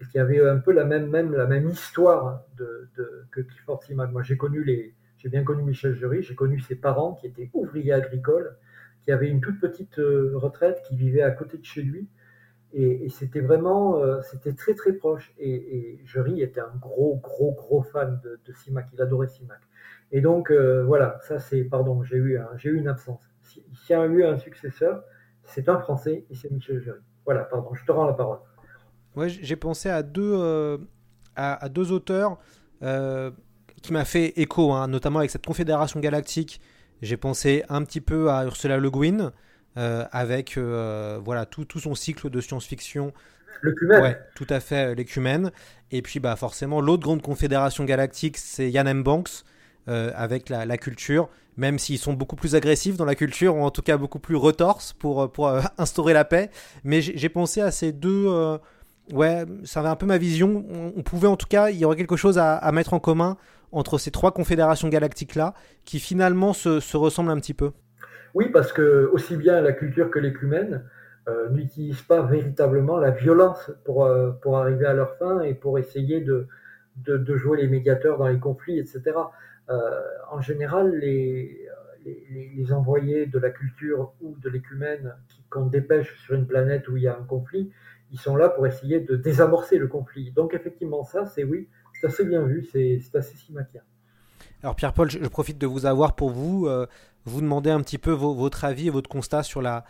Et 0.00 0.04
qui 0.06 0.18
avait 0.18 0.40
un 0.46 0.58
peu 0.58 0.72
la 0.72 0.84
même, 0.84 1.08
même, 1.10 1.32
la 1.32 1.46
même 1.46 1.68
histoire 1.68 2.42
de, 2.56 2.88
que 3.30 3.40
Clifford 3.40 3.82
Simak. 3.84 4.10
Moi, 4.10 4.22
j'ai 4.22 4.36
connu 4.36 4.64
les, 4.64 4.94
j'ai 5.18 5.28
bien 5.28 5.44
connu 5.44 5.62
Michel 5.62 5.94
Jury, 5.94 6.22
j'ai 6.22 6.34
connu 6.34 6.58
ses 6.60 6.74
parents 6.74 7.14
qui 7.14 7.28
étaient 7.28 7.50
ouvriers 7.52 7.92
agricoles, 7.92 8.56
qui 9.02 9.12
avaient 9.12 9.28
une 9.28 9.40
toute 9.40 9.60
petite 9.60 9.98
euh, 9.98 10.32
retraite, 10.34 10.82
qui 10.88 10.96
vivaient 10.96 11.22
à 11.22 11.30
côté 11.30 11.58
de 11.58 11.64
chez 11.64 11.82
lui. 11.82 12.08
Et, 12.72 13.08
c'était 13.08 13.40
vraiment, 13.40 13.98
euh, 13.98 14.20
c'était 14.22 14.52
très 14.52 14.74
très 14.74 14.92
proche. 14.92 15.32
Et, 15.38 15.50
et, 15.50 16.00
Jury 16.04 16.42
était 16.42 16.60
un 16.60 16.72
gros, 16.80 17.16
gros, 17.16 17.52
gros 17.52 17.82
fan 17.82 18.20
de, 18.22 18.40
de 18.44 18.52
Simak. 18.52 18.86
Il 18.92 19.02
adorait 19.02 19.28
Simak. 19.28 19.60
Et 20.12 20.20
donc, 20.20 20.50
euh, 20.50 20.84
voilà, 20.84 21.18
ça 21.26 21.38
c'est, 21.38 21.64
pardon, 21.64 22.02
j'ai 22.02 22.16
eu, 22.16 22.38
j'ai 22.56 22.70
eu 22.70 22.76
une 22.76 22.88
absence. 22.88 23.22
S'il 23.42 23.62
y 23.90 23.94
a 23.94 24.04
eu 24.06 24.24
un 24.24 24.38
successeur, 24.38 25.02
c'est 25.44 25.68
un 25.68 25.78
Français 25.78 26.24
et 26.30 26.34
c'est 26.34 26.50
Michel 26.50 26.80
Jury. 26.80 27.00
Voilà, 27.24 27.42
pardon, 27.44 27.74
je 27.74 27.84
te 27.84 27.92
rends 27.92 28.06
la 28.06 28.12
parole. 28.12 28.38
Ouais, 29.16 29.28
j'ai 29.28 29.56
pensé 29.56 29.88
à 29.88 30.02
deux, 30.02 30.34
euh, 30.36 30.78
à, 31.34 31.68
deux 31.68 31.90
auteurs 31.90 32.38
qui 32.80 33.92
m'a 33.92 34.04
fait 34.04 34.38
écho, 34.40 34.72
hein, 34.72 34.88
notamment 34.88 35.18
avec 35.18 35.30
cette 35.30 35.44
Confédération 35.46 36.00
Galactique. 36.00 36.60
J'ai 37.02 37.16
pensé 37.16 37.64
un 37.68 37.82
petit 37.82 38.00
peu 38.00 38.30
à 38.30 38.44
Ursula 38.44 38.78
Le 38.78 38.90
Guin, 38.90 39.32
avec 39.76 40.58
voilà, 40.58 41.46
tout, 41.46 41.64
tout, 41.64 41.80
son 41.80 41.94
cycle 41.94 42.30
de 42.30 42.40
science-fiction. 42.40 43.12
L'écumène. 43.62 44.02
Ouais, 44.02 44.18
tout 44.34 44.46
à 44.48 44.60
fait, 44.60 44.94
l'écumène. 44.94 45.52
Et 45.90 46.02
puis, 46.02 46.20
bah, 46.20 46.36
forcément, 46.36 46.80
l'autre 46.80 47.02
grande 47.02 47.22
confédération 47.22 47.84
galactique, 47.84 48.36
c'est 48.38 48.70
Yann 48.70 48.86
M. 48.86 49.02
Banks, 49.02 49.44
euh, 49.88 50.12
avec 50.14 50.50
la, 50.50 50.76
culture, 50.76 51.30
même 51.56 51.78
s'ils 51.78 51.98
sont 51.98 52.12
beaucoup 52.12 52.36
plus 52.36 52.54
agressifs 52.54 52.96
dans 52.96 53.04
la 53.04 53.14
culture, 53.14 53.56
ou 53.56 53.62
en 53.62 53.70
tout 53.70 53.82
cas 53.82 53.96
beaucoup 53.96 54.18
plus 54.18 54.36
retorses 54.36 54.92
pour, 54.92 55.22
euh, 55.22 55.26
pour 55.26 55.48
euh, 55.48 55.62
instaurer 55.78 56.12
la 56.12 56.24
paix. 56.24 56.50
Mais 56.84 57.00
j'ai 57.00 57.28
pensé 57.28 57.60
à 57.60 57.70
ces 57.70 57.92
deux... 57.92 58.28
ouais, 59.12 59.44
ça 59.64 59.80
avait 59.80 59.88
un 59.88 59.96
peu 59.96 60.06
ma 60.06 60.18
vision. 60.18 60.64
On, 60.96 61.02
pouvait 61.02 61.28
en 61.28 61.36
tout 61.36 61.48
cas, 61.48 61.70
il 61.70 61.78
y 61.78 61.84
aurait 61.84 61.96
quelque 61.96 62.16
chose 62.16 62.38
à, 62.38 62.70
mettre 62.72 62.94
en 62.94 63.00
commun 63.00 63.36
entre 63.72 63.98
ces 63.98 64.10
trois 64.10 64.32
confédérations 64.32 64.88
galactiques-là, 64.88 65.54
qui 65.84 65.98
finalement 65.98 66.52
se, 66.52 66.78
se, 66.78 66.96
ressemblent 66.96 67.30
un 67.30 67.40
petit 67.40 67.54
peu. 67.54 67.72
Oui, 68.34 68.48
parce 68.50 68.72
que 68.72 69.10
aussi 69.12 69.36
bien 69.36 69.60
la 69.60 69.72
culture 69.72 70.10
que 70.10 70.18
l'écumène 70.18 70.84
n'utilisent 71.50 72.02
pas 72.02 72.22
véritablement 72.22 72.98
la 72.98 73.10
violence 73.10 73.70
pour, 73.84 74.10
pour 74.42 74.58
arriver 74.58 74.86
à 74.86 74.94
leur 74.94 75.16
fin 75.16 75.42
et 75.42 75.54
pour 75.54 75.78
essayer 75.78 76.20
de, 76.20 76.48
jouer 77.36 77.62
les 77.62 77.68
médiateurs 77.68 78.18
dans 78.18 78.26
les 78.26 78.38
conflits, 78.38 78.78
etc. 78.80 79.12
Euh, 79.70 80.02
en 80.30 80.40
général, 80.40 80.96
les, 80.96 81.68
envoyés 82.72 83.26
de 83.26 83.38
la 83.38 83.50
culture 83.50 84.12
ou 84.20 84.36
de 84.38 84.48
l'écumène 84.48 85.14
qu'on 85.48 85.66
dépêche 85.66 86.18
sur 86.24 86.34
une 86.34 86.46
planète 86.46 86.88
où 86.88 86.96
il 86.96 87.02
y 87.02 87.08
a 87.08 87.16
un 87.16 87.24
conflit, 87.24 87.70
ils 88.12 88.18
sont 88.18 88.36
là 88.36 88.48
pour 88.48 88.66
essayer 88.66 89.00
de 89.00 89.16
désamorcer 89.16 89.76
le 89.78 89.88
conflit. 89.88 90.30
Donc 90.30 90.54
effectivement, 90.54 91.04
ça, 91.04 91.26
c'est 91.26 91.44
oui, 91.44 91.68
c'est 91.94 92.06
assez 92.06 92.24
bien 92.24 92.42
vu, 92.44 92.64
c'est 92.64 93.00
assez 93.14 93.36
simaquien. 93.36 93.82
Alors 94.62 94.74
Pierre-Paul, 94.76 95.10
je, 95.10 95.18
profite 95.28 95.58
de 95.58 95.66
vous 95.66 95.86
avoir 95.86 96.14
pour 96.14 96.30
vous, 96.30 96.66
euh, 96.66 96.86
vous 97.24 97.40
demander 97.40 97.70
un 97.70 97.80
petit 97.80 97.98
peu 97.98 98.12
votre 98.12 98.64
avis 98.64 98.88
et 98.88 98.90
votre 98.90 99.08
constat 99.08 99.42
sur 99.42 99.62
la, 99.62 99.84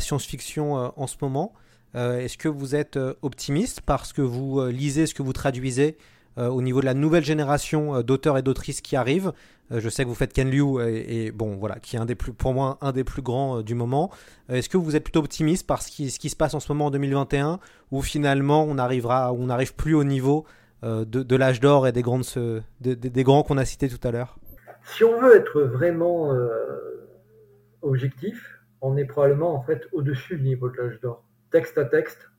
science-fiction 0.00 0.78
euh, 0.78 0.88
en 0.96 1.06
ce 1.06 1.16
moment. 1.20 1.52
Est-ce 1.94 2.36
que 2.36 2.48
vous 2.48 2.76
êtes 2.76 2.98
optimiste 3.22 3.80
parce 3.80 4.12
que 4.12 4.22
vous 4.22 4.64
lisez 4.66 5.06
ce 5.06 5.14
que 5.14 5.22
vous 5.22 5.32
traduisez 5.32 5.96
euh, 6.38 6.48
au 6.48 6.62
niveau 6.62 6.80
de 6.80 6.86
la 6.86 6.94
nouvelle 6.94 7.24
génération 7.24 7.96
euh, 7.96 8.02
d'auteurs 8.02 8.38
et 8.38 8.42
d'autrices 8.42 8.80
qui 8.80 8.94
arrivent? 8.94 9.32
Euh, 9.72 9.80
je 9.80 9.88
sais 9.88 10.04
que 10.04 10.08
vous 10.08 10.14
faites 10.14 10.32
Ken 10.32 10.48
Liu 10.48 10.80
et, 10.80 11.32
bon 11.32 11.56
voilà 11.56 11.80
qui 11.80 11.96
est 11.96 11.98
un 11.98 12.04
des 12.04 12.14
plus 12.14 12.32
pour 12.32 12.54
moi 12.54 12.78
un 12.80 12.92
des 12.92 13.02
plus 13.02 13.22
grands 13.22 13.62
du 13.62 13.74
moment. 13.74 14.10
Est-ce 14.48 14.68
que 14.68 14.76
vous 14.76 14.94
êtes 14.94 15.02
plutôt 15.02 15.20
optimiste 15.20 15.66
par 15.66 15.82
ce 15.82 15.90
ce 16.08 16.18
qui 16.18 16.30
se 16.30 16.36
passe 16.36 16.54
en 16.54 16.60
ce 16.60 16.70
moment 16.70 16.86
en 16.86 16.90
2021 16.90 17.58
ou 17.90 18.02
finalement 18.02 18.64
on 18.64 18.78
arrivera 18.78 19.32
on 19.32 19.46
n'arrive 19.46 19.74
plus 19.74 19.94
au 19.94 20.04
niveau 20.04 20.44
de, 20.82 21.36
l'âge 21.36 21.60
d'or 21.60 21.86
et 21.86 21.92
des 21.92 22.02
grands 22.02 23.42
qu'on 23.42 23.58
a 23.58 23.64
cités 23.64 23.88
tout 23.88 24.06
à 24.06 24.10
l'heure 24.10 24.38
Si 24.84 25.04
on 25.04 25.20
veut 25.20 25.36
être 25.36 25.62
vraiment 25.62 26.32
objectif, 27.82 28.60
on 28.80 28.96
est 28.96 29.04
probablement 29.04 29.54
en 29.54 29.62
fait 29.62 29.88
au-dessus 29.92 30.36
du 30.36 30.44
niveau 30.44 30.68
de 30.68 30.76
l'âge 30.76 31.00
d'or. 31.00 31.24
Texte 31.50 31.78
à 31.78 31.84
texte, 31.84 32.30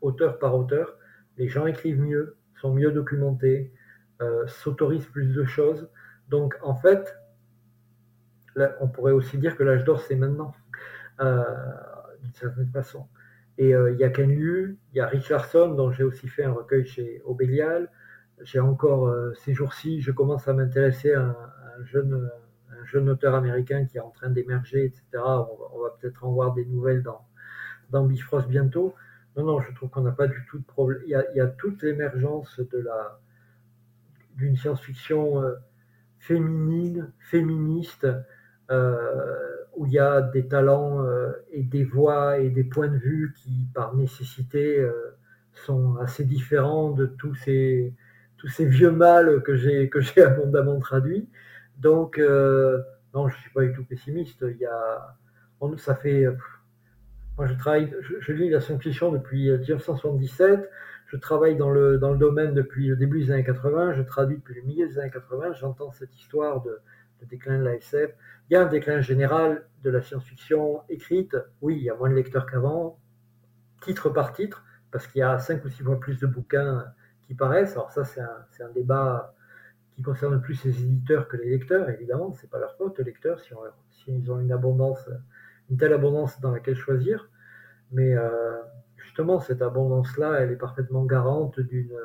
auteur 0.00 0.38
par 0.38 0.56
auteur, 0.56 0.96
les 1.36 1.48
gens 1.48 1.66
écrivent 1.66 2.00
mieux, 2.00 2.36
sont 2.60 2.72
mieux 2.72 2.92
documentés, 2.92 3.72
s'autorise 4.46 5.06
plus 5.06 5.34
de 5.34 5.44
choses. 5.44 5.88
Donc 6.28 6.56
en 6.62 6.74
fait, 6.74 7.16
on 8.80 8.88
pourrait 8.88 9.12
aussi 9.12 9.38
dire 9.38 9.56
que 9.56 9.62
l'âge 9.62 9.84
d'or, 9.84 10.00
c'est 10.00 10.16
maintenant, 10.16 10.54
d'une 11.20 12.34
certaine 12.34 12.70
façon. 12.70 13.06
Et 13.58 13.70
il 13.70 13.96
y 13.98 14.04
a 14.04 14.08
Ken 14.08 14.30
Liu, 14.30 14.78
il 14.92 14.98
y 14.98 15.00
a 15.00 15.06
Richardson, 15.06 15.74
dont 15.74 15.90
j'ai 15.90 16.04
aussi 16.04 16.28
fait 16.28 16.44
un 16.44 16.52
recueil 16.52 16.86
chez 16.86 17.20
Obélial. 17.24 17.90
J'ai 18.42 18.60
encore, 18.60 19.12
ces 19.34 19.52
jours-ci, 19.52 20.00
je 20.00 20.12
commence 20.12 20.46
à 20.46 20.52
m'intéresser 20.52 21.12
à, 21.12 21.36
un 21.76 21.84
jeune 21.84 22.30
un 22.80 22.84
jeune 22.84 23.08
auteur 23.08 23.34
américain 23.34 23.84
qui 23.86 23.96
est 23.96 24.00
en 24.00 24.10
train 24.10 24.30
d'émerger, 24.30 24.84
etc. 24.84 25.02
On 25.14 25.82
va, 25.82 25.90
peut-être 26.00 26.24
en 26.24 26.32
voir 26.32 26.54
des 26.54 26.64
nouvelles 26.64 27.02
dans, 27.02 27.26
dans 27.90 28.04
Bifrost 28.04 28.48
bientôt. 28.48 28.94
Non, 29.36 29.44
non, 29.44 29.60
je 29.60 29.72
trouve 29.74 29.90
qu'on 29.90 30.02
n'a 30.02 30.12
pas 30.12 30.26
du 30.26 30.44
tout 30.48 30.58
de 30.58 30.64
problème. 30.64 31.02
Il 31.06 31.10
y 31.10 31.40
a, 31.40 31.46
toute 31.46 31.82
l'émergence 31.82 32.58
de 32.60 32.78
la 32.78 33.20
d'une 34.34 34.56
science-fiction 34.56 35.42
euh, 35.42 35.54
féminine, 36.20 37.12
féministe, 37.18 38.04
euh, 38.04 38.20
où 38.70 39.86
il 39.86 39.92
y 39.92 39.98
a 39.98 40.20
des 40.20 40.46
talents 40.46 41.04
euh, 41.04 41.32
et 41.52 41.62
des 41.62 41.84
voix 41.84 42.38
et 42.38 42.50
des 42.50 42.64
points 42.64 42.88
de 42.88 42.98
vue 42.98 43.32
qui, 43.36 43.68
par 43.72 43.94
nécessité, 43.94 44.84
sont 45.52 45.96
assez 45.96 46.24
différents 46.24 46.90
de 46.90 47.06
tous 47.06 47.34
ces, 47.34 47.94
vieux 48.58 48.90
mâles 48.90 49.42
que 49.42 49.54
j'ai 49.54 49.90
abondamment 50.22 50.78
traduits. 50.80 51.28
Donc, 51.78 52.18
euh, 52.18 52.82
non, 53.14 53.28
je 53.28 53.36
ne 53.36 53.40
suis 53.40 53.50
pas 53.50 53.62
du 53.62 53.72
tout 53.72 53.84
pessimiste. 53.84 54.44
Il 54.48 54.58
y 54.58 54.66
a, 54.66 55.16
ça 55.76 55.94
fait, 55.94 56.26
moi 57.36 57.46
je 57.46 57.54
travaille, 57.54 57.92
je, 58.20 58.32
lis 58.32 58.50
la 58.50 58.60
science-fiction 58.60 59.12
depuis 59.12 59.50
1977. 59.50 60.68
Je 61.06 61.16
travaille 61.16 61.56
dans 61.56 61.70
le, 61.70 61.98
dans 61.98 62.12
le 62.12 62.18
domaine 62.18 62.52
depuis 62.52 62.88
le 62.88 62.96
début 62.96 63.24
des 63.24 63.30
années 63.30 63.44
80. 63.44 63.94
Je 63.94 64.02
traduis 64.02 64.36
depuis 64.36 64.56
le 64.56 64.62
milieu 64.62 64.88
des 64.88 64.98
années 64.98 65.10
80. 65.10 65.52
J'entends 65.52 65.92
cette 65.92 66.14
histoire 66.16 66.62
de, 66.62 66.78
déclin 67.26 67.58
de 67.58 67.64
la 67.64 67.74
SF. 67.74 68.12
Il 68.48 68.54
y 68.54 68.56
a 68.56 68.62
un 68.62 68.66
déclin 68.66 69.00
général 69.00 69.66
de 69.82 69.90
la 69.90 70.00
science-fiction 70.00 70.82
écrite. 70.88 71.36
Oui, 71.60 71.76
il 71.76 71.82
y 71.84 71.90
a 71.90 71.94
moins 71.94 72.10
de 72.10 72.14
lecteurs 72.14 72.46
qu'avant, 72.46 72.98
titre 73.82 74.10
par 74.10 74.32
titre, 74.32 74.64
parce 74.90 75.06
qu'il 75.06 75.20
y 75.20 75.22
a 75.22 75.38
cinq 75.38 75.64
ou 75.64 75.68
six 75.68 75.82
fois 75.82 76.00
plus 76.00 76.18
de 76.18 76.26
bouquins 76.26 76.84
qui 77.26 77.34
paraissent. 77.34 77.72
Alors 77.72 77.92
ça, 77.92 78.04
c'est 78.04 78.20
un, 78.20 78.46
un 78.60 78.72
débat 78.72 79.34
qui 79.98 80.02
concerne 80.02 80.40
plus 80.40 80.64
les 80.64 80.80
éditeurs 80.82 81.26
que 81.26 81.36
les 81.36 81.50
lecteurs, 81.50 81.90
évidemment, 81.90 82.32
c'est 82.32 82.48
pas 82.48 82.60
leur 82.60 82.76
faute, 82.76 82.98
les 82.98 83.04
lecteurs, 83.04 83.40
si, 83.40 83.52
ils 84.06 84.30
ont 84.30 84.38
une 84.38 84.52
abondance, 84.52 85.10
une 85.70 85.76
telle 85.76 85.92
abondance 85.92 86.40
dans 86.40 86.52
laquelle 86.52 86.76
choisir. 86.76 87.28
Mais 87.90 88.14
euh, 88.14 88.60
justement, 88.96 89.40
cette 89.40 89.60
abondance-là, 89.60 90.40
elle 90.40 90.52
est 90.52 90.56
parfaitement 90.56 91.04
garante 91.04 91.58
d'une 91.58 91.96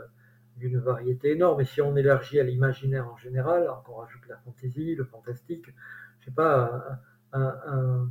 d'une 0.63 0.79
variété 0.79 1.31
énorme. 1.31 1.61
Et 1.61 1.65
si 1.65 1.81
on 1.81 1.95
élargit 1.95 2.39
à 2.39 2.43
l'imaginaire 2.43 3.07
en 3.07 3.17
général, 3.17 3.67
on 3.89 3.95
rajoute 3.95 4.21
la 4.29 4.37
fantaisie, 4.37 4.95
le 4.95 5.03
fantastique, 5.03 5.65
je 6.19 6.25
sais 6.25 6.31
pas, 6.31 6.99
un, 7.33 8.09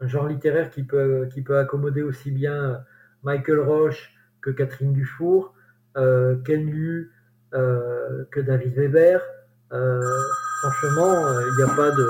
genre 0.00 0.26
littéraire 0.26 0.70
qui 0.70 0.82
peut, 0.84 1.28
qui 1.32 1.42
peut 1.42 1.58
accommoder 1.58 2.02
aussi 2.02 2.30
bien 2.30 2.84
Michael 3.22 3.60
Roche 3.60 4.14
que 4.40 4.50
Catherine 4.50 4.92
Dufour, 4.92 5.54
euh, 5.96 6.36
Ken 6.44 6.66
Liu, 6.66 7.12
euh, 7.54 8.24
que 8.32 8.40
David 8.40 8.74
Weber. 8.74 9.20
Euh, 9.72 10.00
franchement, 10.60 11.14
il 11.40 11.46
euh, 11.46 11.56
n'y 11.56 11.62
a 11.62 11.74
pas 11.76 11.90
de 11.92 12.08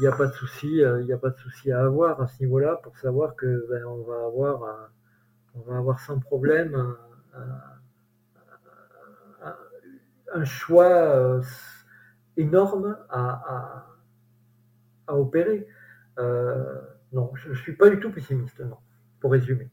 il 0.00 0.08
de 0.08 0.32
souci, 0.32 0.78
il 0.78 1.72
à 1.72 1.80
avoir 1.80 2.20
à 2.22 2.26
ce 2.26 2.42
niveau-là 2.42 2.80
pour 2.82 2.96
savoir 2.96 3.36
que 3.36 3.66
ben, 3.68 3.84
on 3.84 4.02
va 4.02 4.24
avoir 4.24 4.90
on 5.54 5.60
va 5.60 5.76
avoir 5.76 6.00
sans 6.00 6.18
problème 6.18 6.74
un, 6.74 7.71
choix 10.44 11.40
énorme 12.36 12.96
à, 13.10 13.86
opérer. 15.08 15.66
non, 16.18 17.30
je 17.34 17.50
ne 17.50 17.54
suis 17.54 17.76
pas 17.76 17.90
du 17.90 18.00
tout 18.00 18.10
pessimiste, 18.10 18.60
non, 18.60 18.78
pour 19.20 19.32
résumer. 19.32 19.70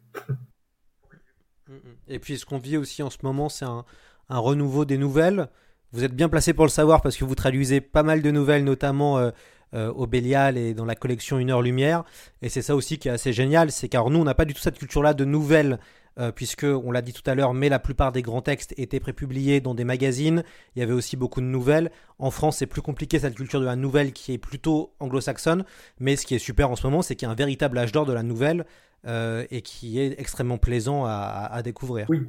Et 2.08 2.20
puis 2.20 2.38
ce 2.38 2.46
qu'on 2.46 2.58
vit 2.58 2.78
aussi 2.78 3.04
en 3.04 3.10
ce 3.10 3.20
moment, 3.24 3.48
c'est 3.48 3.66
un, 3.66 3.86
un 4.30 4.40
renouveau 4.40 4.86
des 4.86 4.98
nouvelles. 4.98 5.50
Vous 5.92 6.04
êtes 6.04 6.16
bien 6.16 6.30
placé 6.30 6.54
pour 6.54 6.66
le 6.66 6.70
savoir 6.70 7.02
parce 7.02 7.18
que 7.18 7.26
vous 7.26 7.36
traduisez 7.36 7.82
pas 7.82 8.04
mal 8.04 8.22
de 8.22 8.32
nouvelles, 8.32 8.64
notamment 8.64 9.18
euh, 9.18 9.32
euh, 9.74 9.92
au 9.92 10.08
Bélial 10.08 10.58
et 10.58 10.74
dans 10.74 10.86
la 10.86 10.96
collection 10.96 11.40
Une 11.40 11.52
heure 11.52 11.62
lumière. 11.62 12.04
Et 12.42 12.50
c'est 12.50 12.62
ça 12.62 12.76
aussi 12.76 12.98
qui 12.98 13.08
est 13.08 13.12
assez 13.12 13.34
génial, 13.34 13.72
c'est 13.72 13.90
car 13.90 14.10
nous, 14.10 14.20
on 14.20 14.24
n'a 14.24 14.34
pas 14.34 14.46
du 14.46 14.54
tout 14.54 14.62
cette 14.62 14.78
culture-là 14.78 15.14
de 15.14 15.26
nouvelles, 15.26 15.80
euh, 16.20 16.32
puisque, 16.32 16.64
on 16.64 16.92
l'a 16.92 17.02
dit 17.02 17.14
tout 17.14 17.30
à 17.30 17.36
l'heure, 17.36 17.54
mais 17.54 17.70
la 17.70 17.80
plupart 17.80 18.12
des 18.12 18.22
grands 18.22 18.42
textes 18.42 18.74
étaient 18.78 19.00
prépubliés 19.00 19.62
dans 19.62 19.74
des 19.74 19.86
magazines. 19.86 20.44
Il 20.76 20.80
y 20.80 20.84
avait 20.84 20.94
aussi 20.94 21.18
beaucoup 21.18 21.42
de 21.42 21.46
nouvelles. 21.46 21.92
En 22.18 22.32
France, 22.32 22.58
c'est 22.58 22.68
plus 22.68 22.82
compliqué 22.82 23.20
cette 23.20 23.36
culture 23.36 23.60
de 23.60 23.66
la 23.66 23.76
nouvelle 23.76 24.12
qui 24.12 24.34
est 24.34 24.38
plutôt 24.38 24.94
anglo-saxonne. 25.00 25.64
Mais 26.00 26.16
ce 26.16 26.26
qui 26.26 26.36
est 26.36 26.40
super 26.40 26.70
en 26.72 26.76
ce 26.76 26.86
moment, 26.86 27.02
c'est 27.02 27.16
qu'il 27.16 27.28
y 27.28 27.30
a 27.30 27.32
un 27.32 27.36
véritable 27.36 27.78
âge 27.78 27.92
d'or 27.92 28.06
de 28.06 28.14
la 28.14 28.24
nouvelle 28.24 28.66
et 29.06 29.62
qui 29.62 30.02
est 30.02 30.20
extrêmement 30.20 30.58
plaisant 30.58 31.06
à, 31.06 31.62
découvrir. 31.64 32.06
Oui, 32.10 32.28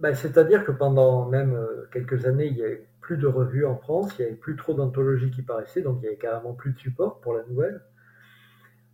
ben, 0.00 0.14
c'est-à-dire 0.14 0.64
que 0.64 0.70
pendant 0.70 1.26
même 1.26 1.54
euh, 1.54 1.88
quelques 1.92 2.24
années, 2.24 2.46
il 2.46 2.54
n'y 2.54 2.62
avait 2.62 2.87
plus 3.08 3.16
de 3.16 3.26
revues 3.26 3.64
en 3.64 3.78
France, 3.78 4.12
il 4.18 4.20
n'y 4.20 4.28
avait 4.28 4.36
plus 4.36 4.54
trop 4.54 4.74
d'anthologies 4.74 5.30
qui 5.30 5.40
paraissaient, 5.40 5.80
donc 5.80 5.96
il 5.96 6.00
n'y 6.02 6.08
avait 6.08 6.18
carrément 6.18 6.52
plus 6.52 6.72
de 6.72 6.78
support 6.78 7.22
pour 7.22 7.32
la 7.32 7.42
nouvelle. 7.44 7.80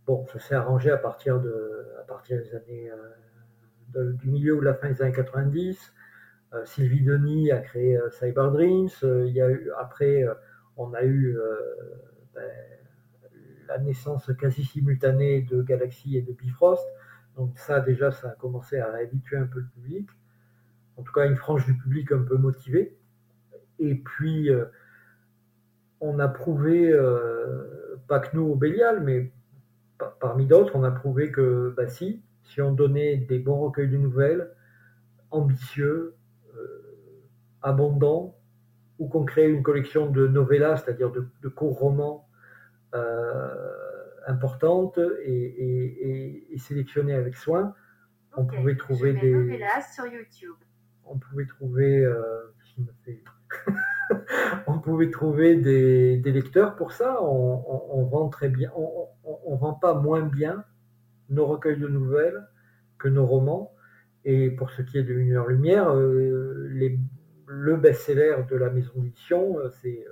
Bon, 0.07 0.25
ça 0.27 0.39
s'est 0.39 0.55
arrangé 0.55 0.89
à 0.89 0.95
partir, 0.95 1.41
de, 1.41 1.89
à 1.99 2.03
partir 2.03 2.37
des 2.37 2.55
années, 2.55 2.89
euh, 3.97 4.13
du 4.13 4.29
milieu 4.29 4.53
ou 4.53 4.61
la 4.61 4.73
fin 4.73 4.89
des 4.89 5.01
années 5.01 5.11
90. 5.11 5.93
Euh, 6.53 6.63
Sylvie 6.63 7.03
Denis 7.03 7.51
a 7.51 7.59
créé 7.59 7.99
Cyber 8.09 8.51
Dreams. 8.53 8.87
il 9.03 9.33
y 9.33 9.41
a 9.41 9.49
eu, 9.49 9.69
après, 9.77 10.23
on 10.77 10.93
a 10.93 11.03
eu 11.03 11.37
ben, 12.33 12.49
la 13.67 13.79
naissance 13.79 14.31
quasi 14.39 14.63
simultanée 14.63 15.41
de 15.41 15.61
Galaxy 15.61 16.15
et 16.15 16.21
de 16.21 16.31
Bifrost. 16.31 16.87
Donc 17.35 17.59
ça, 17.59 17.81
déjà, 17.81 18.11
ça 18.11 18.29
a 18.29 18.35
commencé 18.35 18.77
à 18.77 18.93
habituer 18.93 19.35
un 19.35 19.47
peu 19.47 19.59
le 19.59 19.67
public 19.67 20.07
en 20.97 21.03
tout 21.03 21.11
cas 21.11 21.25
une 21.25 21.35
frange 21.35 21.65
du 21.65 21.75
public 21.77 22.11
un 22.11 22.23
peu 22.23 22.37
motivée. 22.37 22.97
Et 23.79 23.95
puis, 23.95 24.49
euh, 24.49 24.65
on 26.01 26.19
a 26.19 26.27
prouvé, 26.27 26.91
euh, 26.91 27.97
pas 28.07 28.19
que 28.19 28.35
nous 28.35 28.43
au 28.43 28.55
Bélial, 28.55 29.01
mais 29.01 29.31
parmi 30.19 30.45
d'autres, 30.45 30.75
on 30.75 30.83
a 30.83 30.91
prouvé 30.91 31.31
que 31.31 31.73
bah, 31.75 31.87
si, 31.87 32.21
si 32.43 32.61
on 32.61 32.71
donnait 32.71 33.17
des 33.17 33.39
bons 33.39 33.59
recueils 33.59 33.89
de 33.89 33.97
nouvelles, 33.97 34.51
ambitieux, 35.31 36.15
euh, 36.55 37.23
abondants, 37.61 38.37
ou 38.97 39.09
qu'on 39.09 39.25
créait 39.25 39.49
une 39.49 39.63
collection 39.63 40.09
de 40.09 40.27
novellas, 40.27 40.77
c'est-à-dire 40.77 41.11
de, 41.11 41.49
courts 41.49 41.77
romans 41.77 42.29
importantes 44.25 44.97
et, 45.23 46.53
et, 46.53 46.57
sélectionnés 46.57 47.13
avec 47.13 47.35
soin, 47.35 47.75
on 48.37 48.45
pouvait 48.45 48.77
trouver 48.77 49.13
des 49.13 49.31
novellas 49.31 49.81
sur 49.93 50.05
YouTube. 50.05 50.55
on 51.05 51.17
pouvait 51.17 51.45
trouver, 51.45 52.03
euh, 52.03 52.53
on 54.67 54.79
pouvait 54.79 55.09
trouver 55.09 55.55
des, 55.55 56.31
lecteurs 56.31 56.75
pour 56.75 56.91
ça. 56.91 57.21
On, 57.21 58.03
vend 58.03 58.29
très 58.29 58.49
bien, 58.49 58.71
on, 58.75 59.55
vend 59.55 59.73
pas 59.73 59.93
moins 59.93 60.21
bien 60.21 60.63
nos 61.29 61.45
recueils 61.45 61.79
de 61.79 61.87
nouvelles 61.87 62.47
que 62.97 63.07
nos 63.07 63.25
romans. 63.25 63.71
Et 64.23 64.49
pour 64.49 64.71
ce 64.71 64.81
qui 64.81 64.97
est 64.97 65.03
de 65.03 65.13
Une 65.13 65.33
heure 65.33 65.47
lumière, 65.47 65.93
euh, 65.93 66.69
le 67.47 67.77
best-seller 67.77 68.37
de 68.49 68.55
la 68.55 68.69
maison 68.69 68.93
d'édition, 68.97 69.59
euh, 69.59 69.69
c'est 69.81 70.05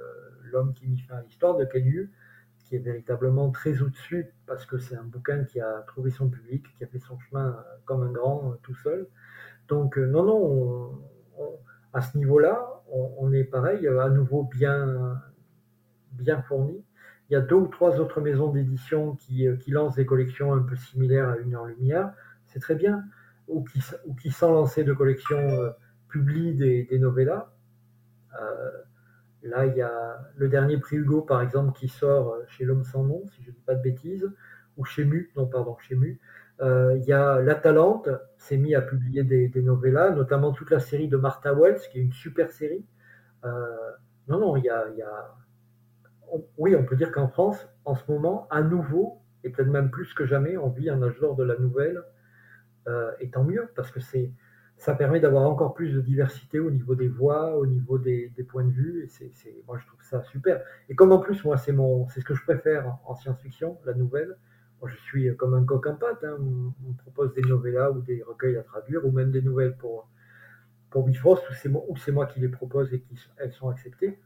L'homme 0.52 0.74
qui 0.76 0.88
mit 0.88 1.00
fin 1.00 1.16
à 1.16 1.22
l'histoire 1.24 1.58
de 1.58 1.66
Camus, 1.66 2.12
qui 2.60 2.76
est 2.76 2.80
véritablement 2.80 3.50
très 3.50 3.82
au-dessus 3.82 4.28
parce 4.46 4.68
que 4.68 4.78
c'est 4.78 4.96
un 4.96 5.04
bouquin 5.04 5.46
qui 5.46 5.60
a 5.60 5.84
trouvé 5.88 6.12
son 6.12 6.30
public, 6.30 6.64
qui 6.78 6.84
a 6.84 6.88
fait 6.88 7.00
son 7.00 7.18
chemin 7.18 7.58
comme 7.86 8.04
un 8.04 8.12
grand 8.12 8.54
tout 8.62 8.76
seul. 8.76 9.08
Donc, 9.68 9.98
euh, 9.98 10.06
non, 10.06 10.24
non, 10.24 11.02
à 11.94 12.02
ce 12.02 12.18
niveau-là, 12.18 12.84
on, 12.90 13.32
est 13.32 13.44
pareil, 13.44 13.88
à 13.88 14.10
nouveau 14.10 14.44
bien, 14.44 15.22
bien 16.12 16.42
fourni. 16.42 16.84
Il 17.30 17.34
y 17.34 17.36
a 17.36 17.42
deux 17.42 17.56
ou 17.56 17.68
trois 17.68 18.00
autres 18.00 18.22
maisons 18.22 18.52
d'édition 18.52 19.16
qui, 19.16 19.48
euh, 19.48 19.56
lancent 19.68 19.96
des 19.96 20.06
collections 20.06 20.54
un 20.54 20.62
peu 20.62 20.76
similaires 20.76 21.30
à 21.30 21.38
Une 21.38 21.56
heure 21.56 21.66
lumière. 21.66 22.14
C'est 22.48 22.60
très 22.60 22.76
bien. 22.76 23.04
Ou 23.48 23.64
qui, 24.22 24.32
sans 24.32 24.52
lancer 24.52 24.84
de 24.84 24.94
collection, 24.94 25.38
euh, 25.38 25.72
publient 26.10 26.54
des, 26.56 27.00
novellas. 27.00 27.50
là, 29.44 29.66
il 29.66 29.76
y 29.76 29.82
a 29.82 30.20
le 30.36 30.48
dernier 30.48 30.78
prix 30.78 30.98
Hugo, 30.98 31.22
par 31.22 31.42
exemple, 31.42 31.78
qui 31.78 31.88
sort 31.88 32.38
chez 32.48 32.66
L'Homme 32.66 32.84
sans 32.84 33.04
nom, 33.04 33.24
si 33.28 33.44
je 33.44 33.50
ne 33.50 33.56
dis 33.56 33.62
pas 33.62 33.76
de 33.76 33.82
bêtises, 33.82 34.30
ou 34.78 34.86
chez 34.86 35.06
Mu, 35.06 35.32
non, 35.36 35.48
pardon, 35.48 35.78
chez 35.80 35.96
Mu. 35.96 36.20
Euh, 36.64 36.96
il 36.98 37.04
y 37.04 37.14
a 37.14 37.42
La 37.42 37.56
Talente, 37.56 38.10
s'est 38.38 38.58
mis 38.58 38.74
à 38.74 38.82
publier 38.82 39.24
des, 39.24 39.62
novellas, 39.62 40.12
notamment 40.12 40.54
toute 40.54 40.72
la 40.72 40.80
série 40.80 41.10
de 41.10 41.18
Martha 41.18 41.54
Wells, 41.54 41.82
qui 41.92 42.00
est 42.00 42.02
une 42.02 42.14
super 42.14 42.52
série. 42.52 42.86
Euh, 43.44 43.92
non, 44.30 44.40
non, 44.40 44.56
il 44.56 44.64
y 44.64 44.70
a, 44.70 44.86
oui, 46.58 46.76
on 46.76 46.86
peut 46.86 46.96
dire 46.96 47.12
qu'en 47.12 47.28
France, 47.28 47.68
en 47.84 47.96
ce 47.96 48.10
moment, 48.10 48.48
à 48.50 48.62
nouveau, 48.62 49.22
et 49.44 49.50
peut-être 49.50 49.70
même 49.70 49.92
plus 49.92 50.14
que 50.14 50.26
jamais, 50.26 50.58
on 50.58 50.70
vit 50.70 50.90
un 50.90 51.04
âge 51.04 51.20
d'or 51.20 51.36
de 51.36 51.44
la 51.44 51.58
nouvelle, 51.58 52.02
euh, 52.88 53.12
et 53.20 53.30
tant 53.30 53.44
mieux, 53.44 53.70
parce 53.76 53.92
que 53.92 54.00
c'est, 54.00 54.32
ça 54.78 54.96
permet 54.96 55.20
d'avoir 55.20 55.50
encore 55.50 55.74
plus 55.74 55.94
de 55.94 56.00
diversité 56.00 56.60
au 56.60 56.72
niveau 56.72 56.96
des 56.96 57.10
voix, 57.10 57.58
au 57.58 57.66
niveau 57.66 57.98
des, 57.98 58.32
points 58.48 58.64
de 58.64 58.72
vue. 58.72 59.04
Et 59.04 59.08
c'est, 59.08 59.64
moi, 59.68 59.78
je 59.78 59.86
trouve 59.86 60.02
ça 60.02 60.24
super. 60.24 60.62
Et 60.88 60.96
comme 60.96 61.12
en 61.12 61.20
plus, 61.20 61.44
moi, 61.44 61.58
c'est 61.58 61.74
ce 61.74 62.26
que 62.26 62.34
je 62.34 62.44
préfère 62.44 62.98
en 63.06 63.16
science-fiction, 63.16 63.78
la 63.86 63.94
nouvelle. 63.94 64.38
Je 64.86 64.96
suis 64.98 65.36
comme 65.38 65.54
un 65.54 65.64
coq 65.66 65.86
en 65.88 65.96
pâte. 65.96 66.24
Hein. 66.24 66.38
On, 66.40 66.90
me 66.90 66.98
propose 66.98 67.34
des 67.34 67.42
novellas 67.42 67.92
ou 67.92 68.02
des 68.02 68.24
recueils 68.24 68.58
à 68.58 68.64
traduire, 68.64 69.06
ou 69.06 69.12
même 69.12 69.32
des 69.32 69.42
nouvelles 69.42 69.78
pour, 69.78 70.10
pour 70.90 71.06
Bifrost, 71.06 71.44
ou 71.50 71.54
c'est, 71.54 71.70
moi, 71.70 71.84
moi 72.10 72.26
qui 72.26 72.40
les 72.40 72.50
propose 72.50 72.94
et 72.94 73.02
qu'elles 73.38 73.54
sont 73.54 73.70
acceptées. 73.70 74.20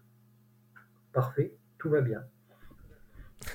Parfait, 1.14 1.58
tout 1.78 1.90
va 1.90 2.02
bien. 2.02 2.24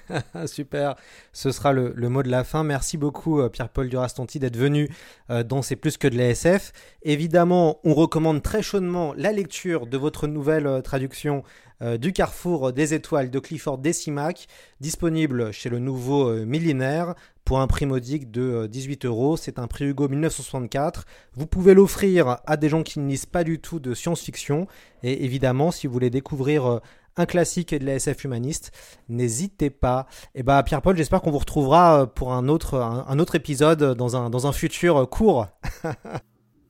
Super, 0.46 0.96
ce 1.32 1.50
sera 1.50 1.72
le, 1.72 1.92
mot 2.08 2.22
de 2.22 2.30
la 2.30 2.44
fin. 2.44 2.64
Merci 2.64 2.96
beaucoup 2.96 3.40
euh, 3.40 3.48
Pierre-Paul 3.48 3.88
Durastanti 3.88 4.38
d'être 4.38 4.56
venu 4.56 4.88
euh, 5.30 5.42
dans 5.42 5.62
C'est 5.62 5.76
plus 5.76 5.96
que 5.96 6.08
de 6.08 6.16
l'ASF. 6.16 6.72
Évidemment, 7.02 7.80
on 7.84 7.94
recommande 7.94 8.42
très 8.42 8.62
chaudement 8.62 9.14
la 9.16 9.32
lecture 9.32 9.86
de 9.86 9.96
votre 9.96 10.26
nouvelle 10.26 10.66
euh, 10.66 10.80
traduction 10.80 11.42
du 11.98 12.12
Carrefour 12.12 12.72
des 12.72 12.94
étoiles 12.94 13.28
de 13.28 13.40
Clifford 13.40 13.78
Decimac, 13.78 14.46
disponible 14.78 15.52
chez 15.52 15.68
le 15.68 15.80
nouveau 15.80 16.32
millénaire 16.44 17.16
pour 17.44 17.58
un 17.60 17.66
prix 17.66 17.86
modique 17.86 18.30
de 18.30 18.68
18 18.68 19.04
euros. 19.06 19.36
C'est 19.36 19.58
un 19.58 19.66
prix 19.66 19.86
Hugo 19.86 20.06
1964. 20.06 21.06
Vous 21.34 21.48
pouvez 21.48 21.74
l'offrir 21.74 22.38
à 22.46 22.56
des 22.56 22.68
gens 22.68 22.84
qui 22.84 23.00
ne 23.00 23.08
lisent 23.08 23.26
pas 23.26 23.42
du 23.42 23.58
tout 23.58 23.80
de 23.80 23.94
science-fiction. 23.94 24.68
Et 25.02 25.24
évidemment, 25.24 25.72
si 25.72 25.88
vous 25.88 25.92
voulez 25.92 26.10
découvrir 26.10 26.80
un 27.16 27.26
classique 27.26 27.74
de 27.74 27.84
la 27.84 27.94
SF 27.94 28.24
humaniste. 28.24 28.72
N'hésitez 29.08 29.70
pas. 29.70 30.06
Et 30.34 30.40
eh 30.40 30.42
bah 30.42 30.58
ben, 30.58 30.62
Pierre-Paul, 30.62 30.96
j'espère 30.96 31.20
qu'on 31.20 31.30
vous 31.30 31.38
retrouvera 31.38 32.02
euh, 32.02 32.06
pour 32.06 32.32
un 32.32 32.48
autre, 32.48 32.76
un, 32.78 33.18
autre 33.18 33.34
épisode 33.34 33.94
dans 33.94 34.16
un, 34.16 34.30
dans 34.30 34.46
un 34.46 34.52
futur 34.52 35.02
euh, 35.02 35.06
court. 35.06 35.46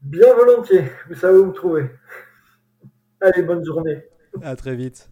Bien 0.02 0.34
volontiers, 0.34 0.84
vous 1.08 1.14
savez 1.14 1.38
où 1.38 1.46
me 1.46 1.52
trouver. 1.52 1.88
Allez, 3.20 3.42
bonne 3.42 3.64
journée. 3.64 4.02
À 4.42 4.56
très 4.56 4.74
vite. 4.74 5.11